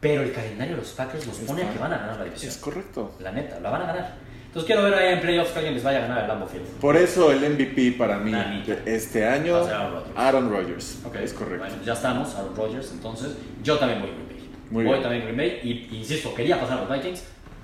Pero 0.00 0.22
el 0.22 0.32
calendario 0.32 0.74
de 0.74 0.82
los 0.82 0.90
Packers 0.90 1.26
los 1.26 1.36
pone 1.38 1.62
a 1.62 1.72
que 1.72 1.78
van 1.78 1.92
a 1.92 1.98
ganar 1.98 2.16
la 2.16 2.24
división. 2.24 2.50
Es 2.50 2.58
correcto. 2.58 3.12
La 3.20 3.30
neta, 3.30 3.60
la 3.60 3.70
van 3.70 3.82
a 3.82 3.86
ganar. 3.86 4.14
Entonces 4.46 4.66
quiero 4.66 4.82
ver 4.82 4.94
ahí 4.94 5.14
en 5.14 5.20
playoffs 5.20 5.50
que 5.52 5.58
alguien 5.60 5.74
les 5.74 5.82
vaya 5.84 5.98
a 5.98 6.02
ganar 6.02 6.22
el 6.22 6.28
Lambeau 6.28 6.48
Field. 6.48 6.66
Por 6.80 6.96
eso 6.96 7.30
el 7.32 7.38
MVP 7.54 7.92
para 7.92 8.18
mí 8.18 8.32
Nanita. 8.32 8.74
este 8.84 9.26
año, 9.26 9.54
Va 9.54 9.60
a 9.60 9.64
ser 9.64 9.74
Aaron 9.74 9.92
Rodgers. 9.94 10.16
Aaron 10.16 10.50
Rodgers. 10.50 10.98
Ok, 11.06 11.14
Es 11.16 11.32
correcto. 11.32 11.64
Bueno, 11.66 11.82
ya 11.84 11.92
estamos, 11.94 12.34
Aaron 12.34 12.54
Rodgers, 12.56 12.90
entonces 12.92 13.32
yo 13.62 13.78
también 13.78 14.00
voy 14.02 14.10
Green 14.10 14.28
Bay. 14.28 14.50
Muy 14.70 14.84
voy 14.84 14.92
bien. 14.92 15.02
también 15.02 15.22
Green 15.22 15.36
Bay 15.36 15.60
y 15.62 15.96
insisto, 15.96 16.34
quería 16.34 16.60
pasar 16.60 16.78
a 16.78 16.80
los 16.82 16.90
Vikings, 16.90 17.22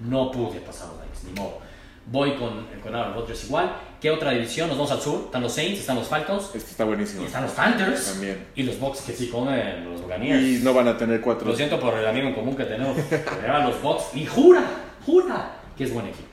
no 0.09 0.31
pude 0.31 0.61
pasar 0.61 0.89
a 0.89 0.93
los 0.93 1.01
Vikings, 1.03 1.25
ni 1.25 1.33
modo. 1.33 1.59
Voy 2.07 2.37
con, 2.37 2.67
con 2.83 2.95
Aaron 2.95 3.15
Rodgers 3.15 3.45
igual. 3.45 3.71
¿Qué 4.01 4.11
otra 4.11 4.31
división? 4.31 4.69
Nos 4.69 4.79
vamos 4.79 4.93
al 4.93 5.01
sur. 5.01 5.23
Están 5.27 5.43
los 5.43 5.53
Saints, 5.53 5.81
están 5.81 5.97
los 5.97 6.07
Falcons, 6.07 6.45
Este 6.55 6.71
está 6.71 6.85
y 6.85 6.87
buenísimo. 6.87 7.25
están 7.27 7.43
los 7.43 7.53
Panthers. 7.53 8.13
También. 8.13 8.47
Y 8.55 8.63
los 8.63 8.79
Bucks 8.79 9.01
que 9.01 9.13
sí 9.13 9.29
comen 9.29 9.85
los 9.91 10.03
Buccaneers. 10.03 10.43
Y 10.43 10.61
no 10.63 10.73
van 10.73 10.87
a 10.89 10.97
tener 10.97 11.21
cuatro. 11.21 11.49
Lo 11.49 11.57
siento 11.57 11.81
por 11.81 11.95
el 11.99 12.07
amigo 12.07 12.29
en 12.29 12.35
común 12.35 12.55
que 12.57 12.65
tenemos. 12.65 12.97
Pero 13.11 13.25
eran 13.43 13.65
los 13.65 13.83
Bucks 13.83 14.05
y 14.15 14.25
jura, 14.27 14.63
jura 15.05 15.53
que 15.77 15.85
es 15.85 15.93
buen 15.93 16.07
equipo. 16.07 16.29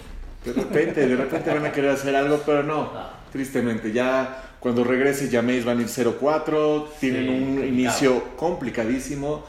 De 0.46 0.54
repente, 0.54 1.08
de 1.08 1.16
repente 1.16 1.50
van 1.52 1.66
a 1.66 1.72
querer 1.72 1.90
hacer 1.92 2.16
algo, 2.16 2.40
pero 2.46 2.62
no. 2.62 2.92
Ah. 2.94 3.14
Tristemente, 3.32 3.92
ya 3.92 4.44
cuando 4.60 4.84
regrese 4.84 5.30
Jameis 5.32 5.66
van 5.66 5.80
a 5.80 5.82
ir 5.82 5.88
0-4. 5.88 6.88
Tienen 7.00 7.24
Sí, 7.24 7.30
un 7.30 7.36
complicado. 7.46 7.68
inicio 7.68 8.24
complicadísimo. 8.36 9.44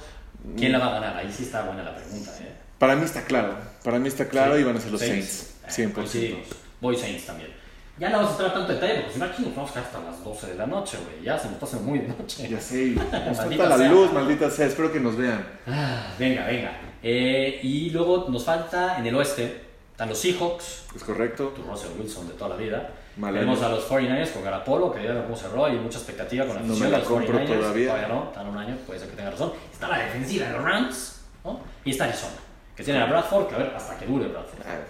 ¿Quién 0.57 0.73
la 0.73 0.79
va 0.79 0.87
a 0.89 1.01
ganar? 1.01 1.17
Ahí 1.19 1.31
sí 1.37 1.43
está 1.43 1.65
buena 1.65 1.83
la 1.83 1.95
pregunta. 1.95 2.31
¿eh? 2.41 2.53
Para 2.79 2.97
mí 2.97 3.05
está 3.05 3.23
claro. 3.25 3.55
Para 3.85 3.99
mí 3.99 4.09
está 4.09 4.27
claro 4.29 4.55
Sí. 4.57 4.61
y 4.63 4.65
van 4.65 4.77
a 4.77 4.81
ser 4.81 4.93
los 4.93 5.01
Saints. 5.01 5.51
Eh, 5.67 5.71
100%. 5.71 5.93
coincidimos. 5.93 6.47
Voy 6.81 6.97
Saints 6.97 7.27
también. 7.27 7.51
Ya 7.99 8.11
no 8.11 8.17
vamos 8.19 8.31
a 8.31 8.35
entrar 8.35 8.53
tanto 8.55 8.73
detalle 8.75 8.95
porque 8.97 9.13
si 9.15 9.19
no 9.19 9.25
aquí 9.25 9.43
nos 9.43 9.57
vamos 9.57 9.71
a 9.71 9.75
quedar 9.75 9.87
hasta 9.87 10.01
las 10.03 10.23
12 10.25 10.47
de 10.49 10.55
la 10.57 10.67
noche, 10.67 10.99
güey. 11.03 11.25
Ya 11.25 11.39
se 11.39 11.45
nos 11.47 11.55
está 11.55 11.67
haciendo 11.67 11.89
muy 11.89 11.99
de 12.01 12.09
noche. 12.09 12.49
Ya 12.49 12.61
sé. 12.61 12.87
Nos 13.27 13.37
falta 13.39 13.69
la 13.71 13.79
sea. 13.79 13.89
luz, 13.91 14.13
maldita 14.13 14.51
sea. 14.51 14.67
Espero 14.67 14.93
que 14.93 15.01
nos 15.01 15.17
vean. 15.17 15.47
Ah, 15.67 16.09
venga, 16.19 16.45
venga. 16.47 16.73
Eh, 17.03 17.59
y 17.63 17.91
luego 17.91 18.27
nos 18.29 18.45
falta 18.45 18.99
en 18.99 19.07
el 19.07 19.15
oeste, 19.15 19.63
están 19.93 20.09
los 20.11 20.19
Seahawks, 20.19 20.85
¿Es 20.95 21.05
correcto? 21.05 21.49
tu 21.57 21.63
Russell 21.63 21.91
Wilson 21.99 22.29
de 22.29 22.35
toda 22.35 22.51
la 22.51 22.57
vida. 22.57 22.91
Tenemos 23.19 23.63
a 23.63 23.71
los 23.71 23.89
49ers 23.89 24.31
con 24.33 24.45
Garapolo, 24.45 24.93
que 24.93 25.03
ya 25.03 25.23
cómo 25.23 25.35
cerró, 25.37 25.65
hay 25.65 25.77
mucha 25.77 25.97
expectativa 25.99 26.45
con 26.45 26.57
la 26.57 26.61
No 26.63 26.73
afición 26.73 26.91
de 26.91 26.99
los 26.99 27.07
compro 27.09 27.39
49ers. 27.39 27.47
todavía. 27.61 27.89
Todavía 27.89 28.09
no, 28.09 28.25
están 28.25 28.47
un 28.49 28.59
año, 28.59 28.77
puede 28.87 29.01
ser 29.01 29.09
que 29.09 29.17
tenga 29.17 29.31
razón. 29.31 29.53
Está 29.73 29.89
la 29.89 29.99
defensiva 30.01 30.47
de 30.49 30.53
los 30.53 30.63
Rams, 30.63 31.21
¿no? 31.45 31.61
Y 31.85 31.91
está 31.93 32.05
Arizona, 32.05 32.35
que 32.77 32.83
tiene 32.85 33.01
a 33.01 33.07
Bradford, 33.07 33.47
que 33.49 33.55
a 33.55 33.59
ver 33.59 33.73
hasta 33.75 33.97
que 33.97 34.05
dure 34.07 34.29
Bradford. 34.29 34.61
Ah, 34.67 34.81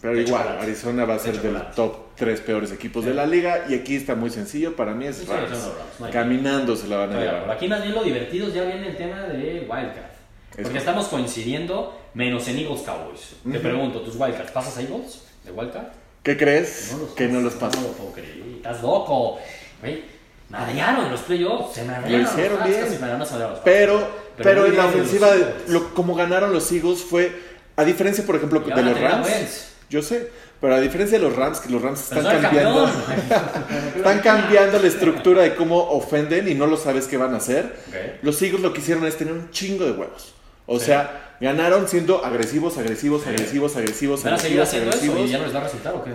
Pero 0.00 0.14
De 0.14 0.22
igual, 0.22 0.42
chocolate. 0.42 0.62
Arizona 0.64 1.04
va 1.04 1.14
a 1.14 1.18
ser 1.18 1.40
De 1.40 1.52
del 1.52 1.62
top 1.72 2.05
3 2.16 2.40
peores 2.40 2.72
equipos 2.72 3.04
de 3.04 3.14
la 3.14 3.26
liga. 3.26 3.66
Y 3.68 3.74
aquí 3.74 3.96
está 3.96 4.14
muy 4.14 4.30
sencillo. 4.30 4.74
Para 4.76 4.92
mí 4.94 5.06
es 5.06 5.16
Sí, 5.18 5.26
Rams. 5.26 5.50
Rams, 5.50 6.12
Caminando 6.12 6.74
se 6.76 6.88
la 6.88 6.96
van 6.98 7.10
a 7.10 7.12
Por 7.14 7.22
llevar. 7.22 7.50
aquí 7.50 7.68
más 7.68 7.82
bien 7.82 7.94
lo 7.94 8.02
divertido 8.02 8.48
ya 8.48 8.62
viene 8.64 8.88
el 8.88 8.96
tema 8.96 9.22
de 9.22 9.60
Wildcard. 9.60 10.16
Porque 10.62 10.78
estamos 10.78 11.06
coincidiendo 11.08 12.00
menos 12.14 12.48
en 12.48 12.58
Eagles 12.58 12.80
Cowboys. 12.82 13.20
Te 13.20 13.34
pregunto, 13.58 13.60
pregunto, 13.60 14.00
¿tus 14.00 14.16
Wildcards 14.16 14.50
pasas 14.52 14.78
a 14.78 14.80
Eagles 14.80 15.22
de 15.44 15.52
Wildcard? 15.52 15.86
¿Qué 16.22 16.36
crees? 16.36 16.96
que 17.14 17.28
no 17.28 17.40
los 17.40 17.52
pasas. 17.54 17.76
pasa. 17.76 17.80
No 17.82 17.88
lo 17.88 17.94
puedo 17.94 18.12
creer. 18.12 18.38
Estás 18.56 18.82
loco. 18.82 19.38
Güey, 19.80 20.02
madrearon 20.48 21.10
los 21.10 21.20
playoffs. 21.20 21.74
Se 21.74 21.84
madrearon. 21.84 22.12
Lo 22.22 22.28
hicieron 22.28 22.58
los 22.58 22.68
bien. 22.68 22.80
los. 23.00 23.58
Pero, 23.60 24.08
pero, 24.36 24.66
en 24.66 24.76
la 24.76 24.86
ofensiva, 24.86 25.30
de, 25.32 25.46
lo- 25.68 25.92
como 25.94 26.14
ganaron 26.14 26.52
los 26.52 26.72
Eagles 26.72 27.02
fue, 27.02 27.30
a 27.76 27.84
diferencia, 27.84 28.24
por 28.24 28.36
ejemplo, 28.36 28.62
Y 28.66 28.72
de 28.72 28.82
los 28.82 28.98
Rams. 29.00 29.72
Yo 29.88 30.02
sé, 30.02 30.30
pero 30.60 30.74
a 30.74 30.80
diferencia 30.80 31.18
de 31.18 31.24
los 31.24 31.36
Rams, 31.36 31.60
que 31.60 31.70
los 31.70 31.82
Rams 31.82 32.00
están 32.12 32.40
cambiando, 32.40 32.88
están 33.96 34.20
cambiando 34.20 34.78
la 34.78 34.86
estructura 34.88 35.42
de 35.42 35.54
cómo 35.54 35.78
ofenden 35.90 36.48
y 36.48 36.54
no 36.54 36.66
lo 36.66 36.76
sabes 36.76 37.06
qué 37.06 37.16
van 37.16 37.34
a 37.34 37.38
hacer. 37.38 37.76
Ok. 37.88 37.94
Los 38.22 38.40
Eagles 38.42 38.60
lo 38.62 38.72
que 38.72 38.80
hicieron 38.80 39.04
es 39.06 39.16
tener 39.16 39.34
un 39.34 39.50
chingo 39.50 39.84
de 39.84 39.92
huevos. 39.92 40.32
O 40.66 40.78
Sí. 40.78 40.86
sea, 40.86 41.34
ganaron 41.40 41.86
siendo 41.88 42.24
agresivos, 42.24 42.76
agresivos, 42.78 43.22
Sí. 43.22 43.28
agresivos, 43.28 43.76
agresivos, 43.76 44.24
¿Van 44.24 44.34
a 44.34 44.38
seguir 44.38 44.58
agresivos, 44.60 44.68
haciendo 44.68 44.90
eso 44.90 44.98
agresivos. 44.98 45.28
y 45.28 45.32
ya 45.32 45.38
no 45.38 45.44
les 45.44 45.54
va 45.54 45.60
a 45.60 45.64
resultar 45.64 45.94
o 45.94 46.04
qué? 46.04 46.10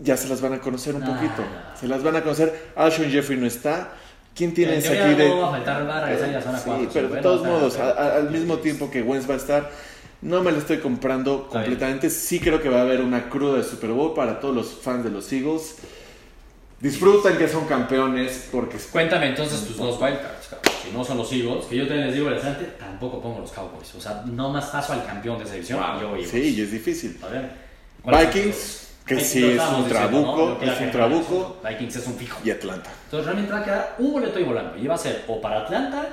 Ya 0.00 0.16
se 0.16 0.28
las 0.28 0.40
van 0.40 0.52
a 0.54 0.60
conocer 0.60 0.94
un 0.94 1.00
Nah. 1.02 1.14
poquito. 1.14 1.42
Se 1.80 1.86
las 1.88 2.02
van 2.02 2.16
a 2.16 2.22
conocer. 2.22 2.52
Alshon 2.76 3.10
Jeffrey 3.10 3.38
no 3.38 3.46
está. 3.46 3.90
¿Quién 4.34 4.52
tienes 4.52 4.84
aquí 4.90 5.14
de.? 5.14 5.28
no 5.28 5.40
va 5.42 5.48
a 5.48 5.50
faltar, 5.52 5.88
va 5.88 5.98
a 5.98 6.04
regresar 6.06 6.32
ya 6.32 6.38
a 6.38 6.42
zona 6.42 6.58
Sí, 6.58 6.64
cuatro, 6.66 6.88
pero 6.92 7.08
de 7.08 7.20
todos 7.22 7.46
modos, 7.46 7.74
pero- 7.76 7.86
a- 7.86 7.92
a- 7.92 8.16
al 8.16 8.30
mismo 8.32 8.58
tiempo 8.58 8.90
que 8.90 9.00
Wentz 9.00 9.30
va 9.30 9.34
a 9.34 9.36
estar, 9.36 9.70
no 10.24 10.42
me 10.42 10.50
lo 10.50 10.58
estoy 10.58 10.78
comprando 10.78 11.48
completamente. 11.48 12.08
Sí 12.08 12.40
creo 12.40 12.60
que 12.60 12.70
va 12.70 12.78
a 12.78 12.82
haber 12.82 13.02
una 13.02 13.28
cruda 13.28 13.58
de 13.58 13.64
Super 13.64 13.90
Bowl 13.90 14.14
para 14.14 14.40
todos 14.40 14.54
los 14.54 14.72
fans 14.72 15.04
de 15.04 15.10
los 15.10 15.30
Eagles. 15.30 15.76
Disfrutan 16.80 17.36
que 17.36 17.46
son 17.46 17.66
campeones 17.66 18.48
porque 18.50 18.78
Cuéntame 18.90 19.28
entonces 19.28 19.66
tus 19.66 19.76
dos 19.76 20.00
wildcards. 20.00 20.48
Si 20.82 20.90
no 20.92 21.04
son 21.04 21.18
los 21.18 21.30
Eagles, 21.30 21.66
que 21.66 21.76
yo 21.76 21.86
también 21.86 22.06
les 22.06 22.16
digo 22.16 22.28
el 22.28 22.34
instante, 22.34 22.64
tampoco 22.78 23.20
pongo 23.20 23.40
los 23.40 23.52
Cowboys. 23.52 23.94
O 23.94 24.00
sea, 24.00 24.22
no 24.26 24.50
más 24.50 24.66
paso 24.66 24.94
al 24.94 25.04
campeón 25.04 25.38
de 25.38 25.44
esa 25.44 25.54
división 25.54 25.80
yo 26.00 26.16
Eagles. 26.16 26.30
sí, 26.30 26.54
y 26.56 26.60
es 26.62 26.72
difícil. 26.72 27.18
A 27.22 27.28
ver. 27.28 27.50
¿cuáles 28.02 28.22
son 28.22 28.32
Vikings, 28.32 28.88
que 29.06 29.14
Vikings, 29.14 29.32
sí 29.32 29.44
es 29.44 29.62
un 29.62 29.88
trabuco, 29.88 30.36
¿no? 30.36 30.48
Lo 30.50 30.58
que 30.58 30.66
es 30.66 30.80
un 30.80 30.90
trabuco. 30.90 31.56
Vikings 31.68 31.96
es 31.96 32.06
un 32.06 32.14
fijo. 32.14 32.40
Y 32.44 32.50
Atlanta. 32.50 32.90
Entonces 33.04 33.26
realmente 33.26 33.52
va 33.52 33.60
a 33.60 33.64
quedar 33.64 33.96
un 33.98 34.12
boleto 34.12 34.40
y 34.40 34.42
volando. 34.42 34.78
Y 34.78 34.86
va 34.86 34.94
a 34.94 34.98
ser 34.98 35.24
o 35.28 35.40
para 35.40 35.60
Atlanta, 35.60 36.06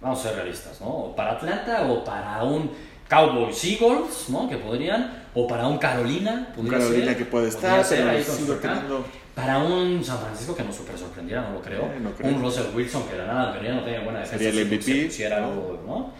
vamos 0.00 0.20
a 0.20 0.22
ser 0.22 0.36
realistas, 0.36 0.80
¿no? 0.80 0.88
O 0.88 1.16
para 1.16 1.32
Atlanta 1.32 1.86
o 1.90 2.04
para 2.04 2.42
un 2.44 2.70
Cowboys 3.08 3.64
Eagles, 3.64 4.28
¿no? 4.28 4.48
Que 4.48 4.56
podrían, 4.56 5.24
o 5.34 5.46
para 5.46 5.66
un 5.66 5.78
Carolina. 5.78 6.52
Un 6.56 6.68
Carolina 6.68 7.06
ser, 7.06 7.16
que 7.16 7.24
puede 7.24 7.48
estar, 7.48 7.84
ser 7.84 8.08
ahí 8.08 8.24
con 8.24 9.04
Para 9.34 9.58
un 9.58 10.04
San 10.04 10.18
Francisco 10.18 10.56
que 10.56 10.64
nos 10.64 10.74
super 10.74 10.98
sorprendiera, 10.98 11.42
no 11.42 11.54
lo 11.54 11.62
creo. 11.62 11.82
Eh, 11.82 12.00
no 12.00 12.10
creo. 12.12 12.34
Un 12.34 12.42
Russell 12.42 12.74
Wilson 12.74 13.04
que 13.08 13.16
de 13.16 13.26
nada, 13.26 13.54
no 13.54 13.84
tenía 13.84 14.00
buena 14.00 14.20
defensa. 14.20 14.44
Sería 14.44 14.60
el 14.60 14.68
si 14.68 14.74
MVP, 14.74 15.06
pusiera 15.06 15.40
¿no? 15.40 15.46
algo, 15.46 15.82
¿no? 15.86 16.10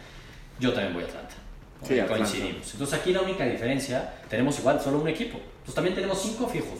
Yo 0.61 0.73
también 0.73 0.95
voy 0.95 1.03
a 1.03 1.07
Atlanta. 1.07 1.35
Sí, 1.83 1.95
Ahí 1.95 2.01
Atlanta. 2.01 2.25
Coincidimos. 2.25 2.73
Entonces 2.73 2.99
aquí 2.99 3.13
la 3.13 3.21
única 3.23 3.45
diferencia, 3.45 4.15
tenemos 4.29 4.59
igual 4.59 4.81
solo 4.81 5.01
un 5.01 5.09
equipo. 5.09 5.39
Entonces 5.39 5.75
también 5.75 5.95
tenemos 5.95 6.21
cinco 6.23 6.47
fijos. 6.49 6.79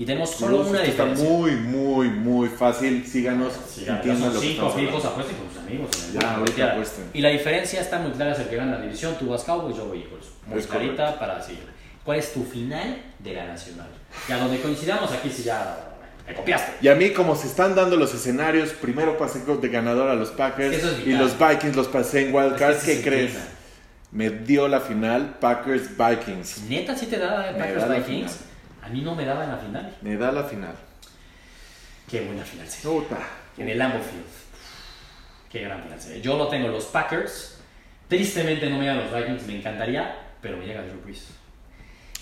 Y 0.00 0.06
tenemos 0.06 0.30
solo 0.30 0.62
una 0.62 0.82
está 0.82 1.04
diferencia. 1.04 1.28
muy, 1.28 1.50
muy, 1.56 2.08
muy 2.08 2.48
fácil. 2.48 3.06
Síganos, 3.06 3.52
Sí, 3.68 3.82
ya, 3.82 3.86
ya 3.86 3.96
entiendan 3.96 4.32
son 4.32 4.34
lo 4.34 4.40
que 4.40 4.46
cinco 4.46 4.70
fijos, 4.70 5.04
apuesten 5.04 5.36
con 5.36 5.48
sus 5.50 5.58
amigos. 5.58 5.90
Ya, 6.18 6.36
ahorita 6.36 6.72
apuesten. 6.72 7.04
Y 7.12 7.20
la 7.20 7.28
diferencia 7.28 7.82
está 7.82 7.98
muy 7.98 8.10
clara, 8.12 8.32
es 8.32 8.38
el 8.38 8.48
que 8.48 8.56
gana 8.56 8.78
la 8.78 8.80
división, 8.80 9.14
tú 9.18 9.28
vas 9.28 9.44
Cowboys, 9.44 9.76
yo 9.76 9.84
voy 9.84 9.98
Eagles. 9.98 10.28
Muy 10.46 10.62
clarita 10.62 11.18
para 11.18 11.42
seguir. 11.42 11.66
¿Cuál 12.02 12.18
es 12.18 12.32
tu 12.32 12.42
final 12.44 12.96
de 13.18 13.34
la 13.34 13.44
nacional? 13.48 13.88
Y 14.26 14.32
a 14.32 14.38
donde 14.38 14.58
coincidamos 14.62 15.12
aquí 15.12 15.28
si 15.28 15.42
ya 15.42 15.90
me 16.26 16.32
copiaste. 16.32 16.72
Y 16.80 16.88
a 16.88 16.94
mí, 16.94 17.10
como 17.10 17.36
se 17.36 17.48
están 17.48 17.74
dando 17.74 17.96
los 17.96 18.14
escenarios, 18.14 18.70
primero 18.70 19.18
pasé 19.18 19.40
de 19.40 19.68
ganador 19.68 20.08
a 20.08 20.14
los 20.14 20.30
Packers 20.30 20.82
es 20.82 21.06
y 21.06 21.12
los 21.12 21.38
Vikings 21.38 21.76
los 21.76 21.88
pasé 21.88 22.26
en 22.26 22.34
Wildcard. 22.34 22.76
Es 22.76 22.84
que 22.84 22.96
¿Qué 22.96 23.02
crees? 23.02 23.32
Me 24.12 24.30
dio 24.30 24.66
la 24.66 24.80
final 24.80 25.36
Packers-Vikings. 25.40 26.70
Neta, 26.70 26.96
sí 26.96 27.04
te 27.04 27.16
eh, 27.16 27.18
da 27.18 27.52
la 27.52 27.98
Vikings. 27.98 28.49
A 28.82 28.88
mí 28.88 29.00
no 29.02 29.14
me 29.14 29.24
daba 29.24 29.44
en 29.44 29.50
la 29.50 29.58
final. 29.58 29.96
Me 30.02 30.16
da 30.16 30.32
la 30.32 30.44
final. 30.44 30.74
Qué 32.10 32.20
buena 32.22 32.42
final 32.44 32.66
sería. 32.68 32.90
Puta. 33.00 33.18
En 33.58 33.68
el 33.68 33.78
Lambeau 33.78 34.02
Field. 34.02 34.24
Qué 35.50 35.60
gran 35.62 35.82
final 35.82 36.00
sería. 36.00 36.22
Yo 36.22 36.36
lo 36.36 36.48
tengo 36.48 36.68
los 36.68 36.84
Packers. 36.86 37.58
Tristemente 38.08 38.68
no 38.68 38.76
me 38.78 38.82
llegan 38.84 38.98
los 38.98 39.14
Vikings, 39.14 39.46
me 39.46 39.56
encantaría, 39.58 40.16
pero 40.40 40.56
me 40.56 40.66
llega 40.66 40.82
Drew 40.82 41.00
Brees. 41.04 41.28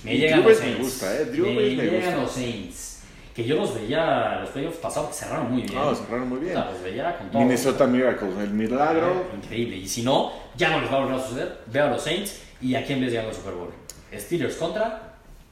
Me 0.05 0.15
Y 0.15 0.19
llegan 0.19 0.41
Drew 0.43 0.51
los 0.51 0.59
me 0.61 0.65
Saints. 0.67 0.81
gusta, 0.83 1.15
¿eh? 1.17 1.25
Drew 1.27 1.47
me 1.47 1.63
llegan 1.63 1.95
gusta. 2.01 2.17
los 2.17 2.33
Saints. 2.33 2.95
Que 3.35 3.45
yo 3.45 3.55
los 3.57 3.75
veía 3.75 4.41
los 4.41 4.51
playoffs 4.51 4.79
pasados, 4.79 5.09
que 5.11 5.15
cerraron 5.15 5.53
muy 5.53 5.63
bien. 5.63 5.75
No, 5.77 5.95
cerraron 5.95 6.29
muy 6.29 6.41
bien. 6.41 6.55
Puta, 6.55 6.71
los 6.73 6.83
veía 6.83 7.17
con 7.17 7.31
todo. 7.31 7.41
Minnesota 7.41 7.87
Miracles, 7.87 8.37
el 8.39 8.51
milagro. 8.51 9.27
Increíble. 9.37 9.77
Y 9.77 9.89
si 9.89 10.03
no, 10.03 10.33
ya 10.57 10.71
no 10.71 10.81
les 10.81 10.93
va 10.93 10.97
a 10.97 11.01
volver 11.01 11.15
a 11.15 11.23
suceder. 11.27 11.59
Veo 11.67 11.87
a 11.87 11.91
los 11.91 12.03
Saints 12.03 12.41
y 12.61 12.75
a 12.75 12.85
quién 12.85 13.01
ves 13.01 13.11
llegando 13.11 13.31
al 13.31 13.37
Super 13.37 13.55
Bowl. 13.55 13.73
Steelers 14.13 14.57
contra 14.57 15.08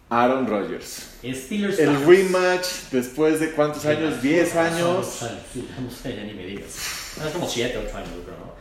Aaron 0.09 0.47
Rodgers. 0.47 1.16
Steelers. 1.25 1.79
El 1.81 2.07
rematch 2.07 2.66
después 2.92 3.40
de 3.40 3.51
cuántos 3.53 3.85
años? 3.87 4.23
10 4.23 4.57
años. 4.57 5.07
Sí, 5.53 5.69
no 5.81 5.90
sé, 5.90 6.14
ya 6.16 6.23
ni 6.23 6.33
me 6.35 6.47
digas. 6.47 7.16
Es 7.25 7.33
como 7.33 7.49
7, 7.49 7.77
8 7.88 7.97
años, 7.97 8.09
creo, 8.25 8.37
¿no? 8.38 8.55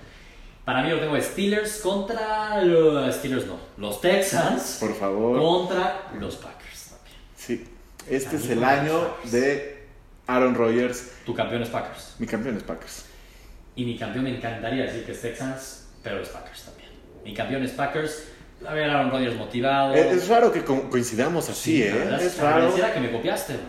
Para 0.64 0.82
mí 0.82 0.90
lo 0.90 1.00
tengo 1.00 1.20
Steelers 1.22 1.78
contra 1.82 2.60
los 2.64 3.14
Steelers, 3.16 3.46
no. 3.46 3.60
Los 3.78 4.02
Texans 4.02 4.78
Por 4.80 4.96
favor. 4.96 5.38
contra 5.40 6.08
los 6.20 6.36
Packers 6.38 6.86
también. 6.90 7.18
Sí. 7.38 7.68
Este 8.10 8.38
es 8.38 8.50
el 8.50 8.60
los 8.62 8.70
año 8.70 9.02
Packers. 9.10 9.32
de 9.32 9.86
Aaron 10.26 10.56
Rodgers. 10.56 11.12
Tu 11.28 11.36
campeón 11.36 11.62
es 11.62 11.70
Packers. 11.70 12.16
Mi 12.18 12.26
campeón 12.26 12.58
es 12.58 12.64
Packers. 12.64 13.06
Y 13.76 13.86
mi 13.86 13.96
campeón 13.98 14.24
me 14.24 14.36
encantaría 14.36 14.86
decir 14.86 15.06
que 15.06 15.12
es 15.12 15.22
Texans, 15.22 15.90
pero 16.02 16.20
es 16.22 16.30
Packers 16.30 16.64
también. 16.64 16.90
Mi 17.24 17.36
campeón 17.36 17.64
es 17.64 17.72
Packers. 17.72 18.24
A 18.68 18.74
ver, 18.74 18.90
Aaron 18.90 19.12
Rodgers 19.12 19.36
motivado. 19.36 19.94
Es, 19.94 20.06
es 20.24 20.28
raro 20.28 20.52
que 20.52 20.64
co- 20.64 20.90
coincidamos 20.90 21.50
así, 21.50 21.80
la 21.80 21.86
¿eh? 21.86 21.92
verdad 21.94 22.22
Es 22.22 22.38
raro. 22.40 22.60
Pareciera 22.62 22.94
que 22.94 23.00
me 23.00 23.12
copiaste, 23.12 23.54
güey. 23.54 23.66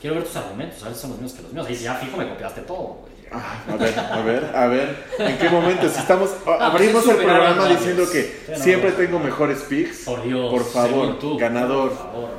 Quiero 0.00 0.16
ver 0.16 0.24
tus 0.24 0.36
argumentos, 0.36 0.82
a 0.82 0.86
ver 0.86 0.94
si 0.94 1.00
son 1.00 1.10
los 1.10 1.20
mismos 1.20 1.36
que 1.38 1.42
los 1.42 1.52
míos. 1.52 1.66
Ahí 1.66 1.76
sí, 1.76 1.84
ya 1.84 1.94
fijo 1.94 2.16
me 2.16 2.28
copiaste 2.28 2.60
todo, 2.62 3.00
güey. 3.00 3.12
Ah, 3.32 3.64
a 3.68 3.76
ver, 3.76 3.98
a 3.98 4.20
ver, 4.20 4.56
a 4.56 4.66
ver. 4.68 5.04
¿En 5.18 5.36
qué 5.38 5.48
momento? 5.50 5.88
Si 5.88 5.98
estamos. 5.98 6.30
a- 6.30 6.44
pues 6.44 6.60
abrimos 6.60 7.08
el 7.08 7.16
programa 7.16 7.54
Rodgers. 7.56 7.78
diciendo 7.80 8.04
que 8.10 8.22
Sí, 8.22 8.38
no, 8.52 8.58
siempre 8.58 8.90
no. 8.90 8.96
tengo 8.96 9.18
mejores 9.18 9.58
picks. 9.62 10.04
Por 10.04 10.22
Dios. 10.22 10.50
Por 10.52 10.64
favor, 10.64 11.18
tú, 11.18 11.36
ganador. 11.36 11.88
Por 11.90 11.98
favor. 11.98 12.30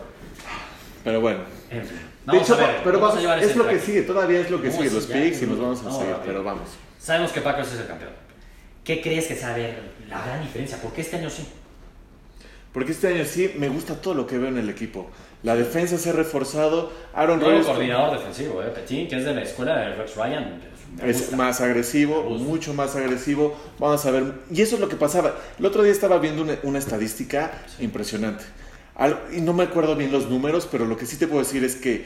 Pero 1.03 1.21
bueno. 1.21 1.39
En 1.69 1.85
fin. 1.85 1.99
De 2.25 2.37
hecho, 2.37 2.57
ver, 2.57 2.77
pero 2.83 2.99
vamos 2.99 3.01
vamos, 3.01 3.17
a 3.17 3.21
llevar 3.21 3.39
es 3.43 3.55
lo 3.55 3.67
que 3.67 3.79
sigue, 3.79 4.01
todavía 4.03 4.39
es 4.41 4.49
lo 4.51 4.61
que 4.61 4.71
sigue, 4.71 4.89
sí, 4.89 4.95
los 4.95 5.05
picks 5.05 5.41
y 5.41 5.45
no, 5.45 5.51
nos 5.53 5.59
vamos 5.61 5.79
a 5.81 5.83
no, 5.83 5.99
seguir, 5.99 6.15
pero 6.25 6.43
vamos. 6.43 6.69
Sabemos 6.99 7.31
que 7.31 7.39
Packers 7.41 7.73
es 7.73 7.79
el 7.81 7.87
campeón. 7.87 8.11
¿Qué 8.87 9.01
crees 9.01 9.27
que 9.27 9.33
ver 9.33 9.77
la 10.09 10.25
gran 10.25 10.41
diferencia? 10.41 10.81
¿Por 10.81 10.93
qué 10.93 11.01
este 11.01 11.17
año 11.17 11.29
sí? 11.29 11.45
Porque 12.71 12.93
este 12.93 13.09
año 13.09 13.25
sí 13.25 13.51
me 13.57 13.67
gusta 13.67 13.99
todo 14.01 14.13
lo 14.13 14.25
que 14.25 14.37
veo 14.37 14.47
en 14.47 14.57
el 14.57 14.69
equipo. 14.69 15.09
La 15.43 15.57
defensa 15.57 15.97
se 15.97 16.11
ha 16.11 16.13
reforzado. 16.13 16.93
Aaron 17.13 17.39
Nuevo 17.39 17.51
Rodgers 17.51 17.67
coordinador 17.67 18.17
defensivo, 18.17 18.63
¿eh? 18.63 18.67
Petín, 18.73 19.09
que 19.09 19.17
es 19.17 19.25
de 19.25 19.33
la 19.33 19.41
escuela 19.43 19.77
de 19.77 19.95
Rex 19.95 20.15
Ryan. 20.15 20.61
es 21.03 21.33
más 21.33 21.59
agresivo, 21.59 22.23
mucho 22.29 22.73
más 22.73 22.95
agresivo. 22.95 23.57
Vamos 23.77 24.05
a 24.05 24.11
ver. 24.11 24.23
Y 24.49 24.61
eso 24.61 24.75
es 24.75 24.81
lo 24.81 24.87
que 24.87 24.95
pasaba. 24.95 25.35
El 25.59 25.65
otro 25.65 25.83
día 25.83 25.91
estaba 25.91 26.17
viendo 26.19 26.41
una, 26.43 26.57
una 26.63 26.79
estadística 26.79 27.51
impresionante. 27.81 28.45
Al- 28.95 29.19
y 29.35 29.41
no 29.41 29.51
me 29.51 29.63
acuerdo 29.63 29.97
bien 29.97 30.13
los 30.13 30.29
números, 30.29 30.65
pero 30.71 30.85
lo 30.85 30.95
que 30.95 31.05
sí 31.05 31.17
te 31.17 31.27
puedo 31.27 31.43
decir 31.43 31.61
es 31.65 31.75
que 31.75 32.05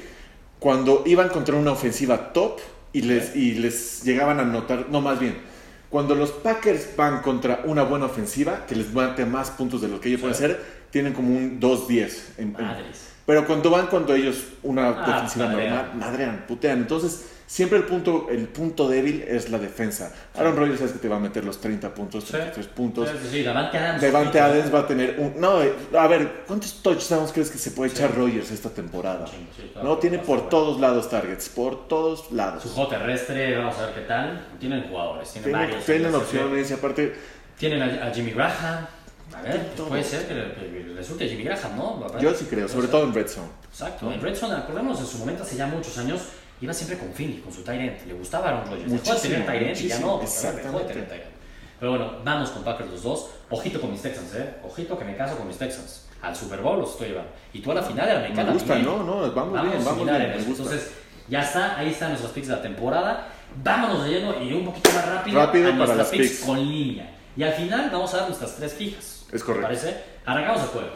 cuando 0.58 1.04
iban 1.06 1.30
contra 1.30 1.56
una 1.56 1.74
ofensiva 1.74 2.34
top 2.34 2.60
y 2.92 3.04
les, 3.04 3.36
y 3.36 3.54
les 3.54 4.04
llegaban 4.04 4.40
a 4.40 4.42
anotar, 4.42 4.88
no 4.90 5.00
más 5.00 5.20
bien, 5.20 5.51
cuando 5.92 6.16
los 6.16 6.32
Packers 6.32 6.96
van 6.96 7.22
contra 7.22 7.62
una 7.66 7.84
buena 7.84 8.06
ofensiva, 8.06 8.66
que 8.66 8.76
les 8.76 8.92
mate 8.94 9.26
más 9.26 9.52
puntos 9.52 9.82
de 9.82 9.90
lo 9.90 10.00
que 10.00 10.08
ellos 10.10 10.22
pueden 10.22 10.36
hacer, 10.36 10.60
tienen 10.90 11.14
como 11.14 11.30
un 11.36 11.60
2-10. 11.60 12.34
en- 12.38 12.56
en- 12.58 13.02
pero 13.26 13.46
cuando 13.46 13.70
van 13.70 13.88
cuando 13.88 14.16
ellos 14.16 14.38
una 14.64 14.90
Ah, 14.90 15.06
defensiva 15.14 15.46
madrean. 15.48 15.76
normal, 15.76 15.96
madrean, 15.98 16.46
putean. 16.48 16.80
Entonces, 16.80 17.26
siempre 17.52 17.78
el 17.78 17.84
punto, 17.84 18.28
el 18.32 18.48
punto 18.48 18.88
débil 18.88 19.26
es 19.28 19.50
la 19.50 19.58
defensa. 19.58 20.14
Aaron 20.38 20.56
Rodgers 20.56 20.80
sabes 20.80 20.94
que 20.94 21.00
te 21.00 21.10
va 21.10 21.18
a 21.18 21.20
meter 21.20 21.44
los 21.44 21.60
30 21.60 21.94
puntos, 21.94 22.24
Sí. 22.24 22.32
33 22.32 22.68
puntos. 22.68 23.10
Sí, 23.10 23.28
sí, 23.30 23.44
Davante 23.44 23.78
Adams. 23.78 24.02
Devante 24.02 24.40
Adams 24.40 24.74
va 24.74 24.80
a 24.80 24.88
tener 24.88 25.16
un... 25.20 25.34
No, 25.40 25.58
a 26.00 26.08
ver, 26.08 26.44
¿cuántos 26.48 26.82
touchdowns 26.82 27.34
crees 27.34 27.52
que 27.52 27.58
se 27.58 27.72
puede 27.72 27.90
Sí. 27.90 27.98
echar 27.98 28.16
Rodgers 28.16 28.52
esta 28.52 28.70
temporada? 28.70 29.28
Sí, 29.28 29.36
sí, 29.58 29.70
claro. 29.74 29.90
No, 29.90 29.98
tiene 29.98 30.20
por 30.20 30.48
todos 30.48 30.80
lados 30.80 31.10
targets, 31.10 31.50
por 31.50 31.90
todos 31.90 32.32
lados. 32.32 32.64
Su 32.64 32.70
juego 32.70 32.90
terrestre, 32.90 33.58
vamos 33.58 33.78
a 33.80 33.88
ver 33.88 33.96
qué 33.96 34.02
tal. 34.02 34.48
Tienen 34.58 34.84
jugadores, 34.88 35.30
tienen 35.34 35.50
Tienen, 35.52 35.68
varios. 35.70 35.86
tienen 35.86 36.12
Sí, 36.14 36.18
sí. 36.18 36.24
opciones 36.24 36.72
y 36.72 36.74
aparte... 36.74 37.14
Tienen 37.58 37.82
a, 37.82 38.08
a 38.08 38.14
Jimmy 38.14 38.32
Graham. 38.32 38.88
A 39.36 39.42
ver, 39.44 39.68
puede 39.88 40.04
ser 40.04 40.28
que, 40.28 40.34
que 40.34 40.94
resulte 40.96 41.28
Jimmy 41.28 41.44
Graham, 41.44 41.76
¿no? 41.78 42.20
Yo 42.20 42.34
sí 42.34 42.46
creo, 42.50 42.68
sobre 42.68 42.88
todo 42.88 43.04
en 43.06 43.14
Red 43.14 43.28
Zone. 43.28 43.48
Exacto. 43.70 44.12
En 44.12 44.22
Redson, 44.22 44.52
acordémonos, 44.52 45.00
en 45.00 45.06
su 45.06 45.18
momento, 45.20 45.44
hace 45.44 45.56
ya 45.56 45.68
muchos 45.68 45.98
años, 45.98 46.22
iba 46.62 46.74
siempre 46.74 46.98
con 46.98 47.12
Finley, 47.14 47.40
con 47.42 47.52
su 47.52 47.64
Tyrant. 47.64 48.06
Le 48.06 48.14
gustaba 48.14 48.50
Aaron 48.50 48.66
Rodgers. 48.70 48.92
Dejó 48.92 49.14
de 49.16 49.20
tener 49.22 49.46
Tyrant 49.46 49.82
y 49.82 49.88
ya 49.88 50.00
no. 50.00 50.20
Dejó 50.20 50.80
de 50.80 50.86
tener 50.86 51.08
Tyrant. 51.08 51.32
Pero 51.80 51.92
bueno, 51.92 52.12
vamos 52.24 52.50
con 52.52 52.64
Packers 52.64 52.92
los 52.92 53.02
dos. 53.04 53.30
Ojito 53.50 53.82
con 53.82 53.92
mis 53.92 54.02
Texans, 54.02 54.36
¿eh? 54.36 54.56
Ojito 54.64 54.98
que 55.00 55.04
me 55.04 55.16
caso 55.18 55.36
con 55.36 55.48
mis 55.48 55.58
Texans. 55.58 56.08
Al 56.22 56.36
Super 56.36 56.60
Bowl 56.62 56.78
los 56.80 56.92
estoy 56.92 57.08
llevando. 57.10 57.32
Y 57.54 57.60
tú 57.62 57.72
a 57.72 57.74
la 57.76 57.82
final 57.82 58.06
de 58.08 58.14
la 58.14 58.20
Me 58.20 58.26
americana. 58.28 58.54
gusta, 58.54 58.74
bien. 58.76 58.86
¿no? 58.86 58.98
No, 59.04 59.32
vamos, 59.32 59.62
bien, 59.64 59.84
vamos 59.84 60.06
bien, 60.06 60.16
en 60.22 60.30
me 60.30 60.36
eso. 60.38 60.46
gusta. 60.46 60.64
Entonces, 60.64 60.92
ya 61.28 61.42
está, 61.42 61.80
ahí 61.80 61.90
están 61.90 62.10
nuestros 62.10 62.32
picks 62.34 62.48
de 62.50 62.56
la 62.56 62.62
temporada. 62.62 63.28
Vámonos 63.64 64.04
de 64.04 64.10
lleno 64.12 64.40
y 64.44 64.54
un 64.54 64.66
poquito 64.66 64.92
más 64.92 65.08
rápido, 65.08 65.40
Rápido 65.40 65.70
a 65.70 65.72
nuestras 65.72 66.10
picks, 66.10 66.30
picks. 66.30 66.44
con 66.46 66.60
línea. 66.60 67.10
Y 67.36 67.42
al 67.42 67.54
final 67.54 67.90
vamos 67.92 68.14
a 68.14 68.18
dar 68.18 68.26
nuestras 68.28 68.56
tres 68.56 68.74
fijas. 68.76 69.26
Es 69.32 69.44
correcto. 69.44 69.68
¿Te 69.68 69.76
parece? 69.76 70.04
Arrancamos 70.24 70.62
el 70.62 70.68
jueves. 70.68 70.92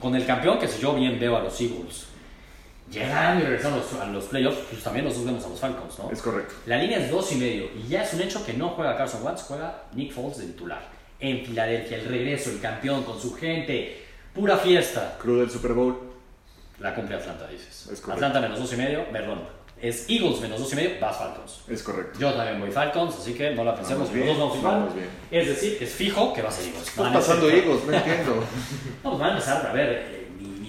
Con 0.00 0.16
el 0.16 0.26
campeón, 0.26 0.58
que 0.58 0.66
si 0.66 0.80
yo 0.82 0.92
bien 0.94 1.20
veo 1.20 1.36
a 1.36 1.40
los 1.40 1.60
Eagles. 1.60 2.06
Llegando 2.90 3.44
y 3.44 3.46
regresando 3.46 3.78
a 3.78 3.80
los, 3.82 3.92
a 4.00 4.06
los 4.06 4.24
playoffs, 4.24 4.58
pues 4.70 4.82
también 4.82 5.04
los 5.04 5.14
dos 5.14 5.24
vemos 5.24 5.44
a 5.44 5.48
los 5.48 5.60
Falcons, 5.60 5.98
¿no? 5.98 6.10
Es 6.10 6.20
correcto. 6.20 6.54
La 6.66 6.76
línea 6.76 6.98
es 6.98 7.10
dos 7.10 7.30
y 7.32 7.36
medio 7.36 7.66
y 7.76 7.88
ya 7.88 8.02
es 8.02 8.12
un 8.14 8.20
hecho 8.22 8.44
que 8.44 8.52
no 8.54 8.70
juega 8.70 8.96
Carson 8.96 9.24
Wentz, 9.24 9.42
juega 9.42 9.84
Nick 9.94 10.12
Foles 10.12 10.38
de 10.38 10.46
titular. 10.46 10.82
En 11.20 11.44
Filadelfia, 11.44 11.98
el 11.98 12.06
regreso, 12.06 12.50
el 12.50 12.60
campeón 12.60 13.04
con 13.04 13.20
su 13.20 13.34
gente, 13.34 14.02
pura 14.34 14.56
fiesta. 14.56 15.16
Cruz 15.20 15.40
del 15.40 15.50
Super 15.50 15.72
Bowl. 15.72 15.98
La 16.80 16.94
cumple 16.94 17.14
Atlanta, 17.16 17.46
dices. 17.46 17.88
Es 17.92 18.00
correcto. 18.00 18.12
Atlanta 18.26 18.40
menos 18.40 18.58
dos 18.58 18.72
y 18.72 18.76
medio, 18.76 19.04
perdón. 19.12 19.42
Es 19.80 20.06
Eagles 20.10 20.40
menos 20.40 20.58
dos 20.58 20.72
y 20.72 20.76
medio, 20.76 20.90
vas 21.00 21.16
Falcons. 21.16 21.60
Es 21.68 21.82
correcto. 21.82 22.18
Yo 22.18 22.32
también 22.34 22.60
voy 22.60 22.70
Falcons, 22.70 23.16
así 23.16 23.34
que 23.34 23.54
no 23.54 23.64
la 23.64 23.74
pensemos, 23.74 24.08
Vamos 24.08 24.16
los 24.16 24.24
bien, 24.24 24.38
dos 24.38 24.48
vamos 24.48 24.62
vamos 24.62 24.94
bien. 24.94 25.08
Es 25.30 25.46
decir, 25.46 25.78
es 25.80 25.90
fijo 25.90 26.34
que 26.34 26.42
va 26.42 26.48
a 26.48 26.52
Eagles. 26.52 26.88
Estás 26.88 27.12
pasando 27.12 27.48
Eagles, 27.48 27.84
no 27.86 27.92
entiendo. 27.94 28.34
No, 29.04 29.10
pues 29.10 29.18
van 29.18 29.30
a 29.30 29.32
empezar, 29.34 29.66
a 29.66 29.72
ver, 29.72 30.19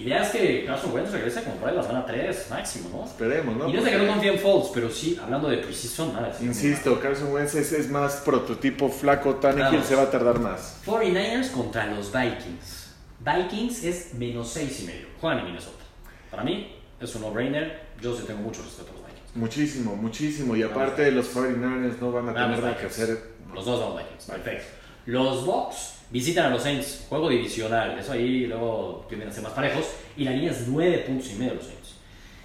mi, 0.02 0.08
idea 0.08 0.24
es 0.24 0.30
que 0.30 0.66
Carson 0.66 0.94
Wentz 0.94 1.12
regrese 1.12 1.44
como 1.44 1.56
por 1.58 1.70
ahí 1.70 1.76
la 1.76 1.84
semana 1.84 2.06
3 2.06 2.48
máximo, 2.50 2.90
¿no? 2.90 3.06
Esperemos, 3.06 3.56
¿no? 3.56 3.70
y 3.70 3.74
no 3.74 3.80
es 3.80 3.86
de 3.86 3.92
que 3.92 3.98
no 3.98 4.08
confíe 4.08 4.34
en 4.34 4.40
Foles, 4.40 4.72
pero 4.74 4.90
sí, 4.90 5.20
hablando 5.22 5.50
de 5.50 5.58
precision, 5.58 6.14
nada. 6.14 6.36
Insisto, 6.42 7.00
Carson 7.00 7.32
Wentz 7.32 7.56
es, 7.56 7.72
es 7.72 7.90
más 7.90 8.22
prototipo 8.26 8.90
flaco, 8.90 9.36
Tannehill 9.36 9.84
se 9.84 9.96
va 9.96 10.04
a 10.04 10.12
tardar 10.12 10.40
más. 10.40 10.82
49ers 10.86 11.52
contra 11.52 11.88
los 11.88 12.12
Vikings. 12.12 12.94
Vikings 13.20 13.84
es 13.84 14.14
menos 14.16 14.50
6 14.50 14.80
y 14.82 14.86
medio. 14.86 15.08
Juegan 15.20 15.40
en 15.40 15.46
Minnesota. 15.46 15.84
Para 16.30 16.44
mí 16.44 16.76
es 17.00 17.16
un 17.16 17.22
no-brainer. 17.22 17.92
Yo 18.02 18.16
sí 18.16 18.24
tengo 18.26 18.42
mucho 18.42 18.64
respeto 18.64 18.92
a 18.92 18.94
los 18.94 19.06
Vikings. 19.06 19.36
Muchísimo, 19.36 19.96
muchísimo. 19.96 20.56
Y 20.56 20.64
aparte 20.64 21.12
los 21.12 21.36
49ers 21.36 22.00
no 22.00 22.12
van 22.12 22.30
a 22.30 22.34
tener 22.34 22.60
nada 22.60 22.78
que 22.78 22.88
hacer. 22.88 23.32
Los 23.54 23.66
dos 23.66 23.80
vamos 23.80 24.02
Vikings. 24.02 24.26
Perfecto. 24.26 24.66
Los 25.06 25.46
Bucks 25.46 26.01
visitan 26.12 26.45
a 26.45 26.50
los 26.50 26.63
Saints. 26.63 27.06
Juego 27.10 27.30
divisional. 27.30 27.97
Eso 28.00 28.12
ahí 28.13 28.45
luego 28.47 29.06
tienden 29.10 29.30
a 29.30 29.32
ser 29.32 29.43
más 29.43 29.54
parejos. 29.54 29.86
Y 30.17 30.24
la 30.26 30.32
línea 30.32 30.52
es 30.52 30.67
9 30.67 30.97
puntos 31.08 31.30
y 31.32 31.36
medio 31.36 31.56
los 31.56 31.65
Saints. 31.65 31.95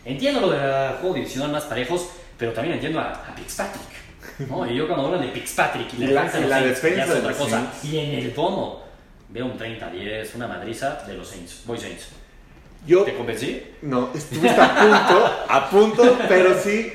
Entiendo 0.05 0.41
lo 0.41 0.51
del 0.51 0.95
juego 1.01 1.15
divisional 1.15 1.51
más 1.51 1.65
parejos, 1.65 2.09
pero 2.39 2.53
también 2.53 2.75
entiendo 2.75 3.01
a, 3.01 3.11
a 3.13 3.33
Fitzpatrick. 3.35 4.49
¿no? 4.49 4.71
Y 4.71 4.77
yo 4.77 4.87
cuando 4.87 5.07
hablan 5.07 5.23
de 5.23 5.29
Fitzpatrick 5.29 5.93
y 5.99 6.05
Y 6.05 6.07
la, 6.09 6.25
la- 6.25 6.25
defensa 6.25 6.39
de 6.39 6.41
y 6.41 6.49
los 6.49 6.51
la 6.51 6.59
Saints, 6.61 6.83
defensa 6.83 7.03
es 7.05 7.09
de 7.11 7.19
otra 7.19 7.33
cosa. 7.33 7.51
Saints. 7.51 7.85
Y 7.85 7.99
en 7.99 8.11
el 8.25 8.35
tono 8.35 8.81
veo 9.29 9.47
un 9.47 9.59
30-10, 9.59 10.35
una 10.37 10.47
madriza 10.47 11.03
de 11.07 11.15
los 11.15 11.27
Saints. 11.29 11.63
Voy 11.67 11.79
Saints. 11.79 12.09
Yo, 12.87 13.03
¿Te 13.03 13.15
convencí? 13.17 13.63
no, 13.83 14.11
estuviste 14.15 14.49
a 14.61 14.77
punto, 14.81 15.47
a 15.49 15.71
punto, 15.71 16.19
pero 16.29 16.57
sí, 16.57 16.93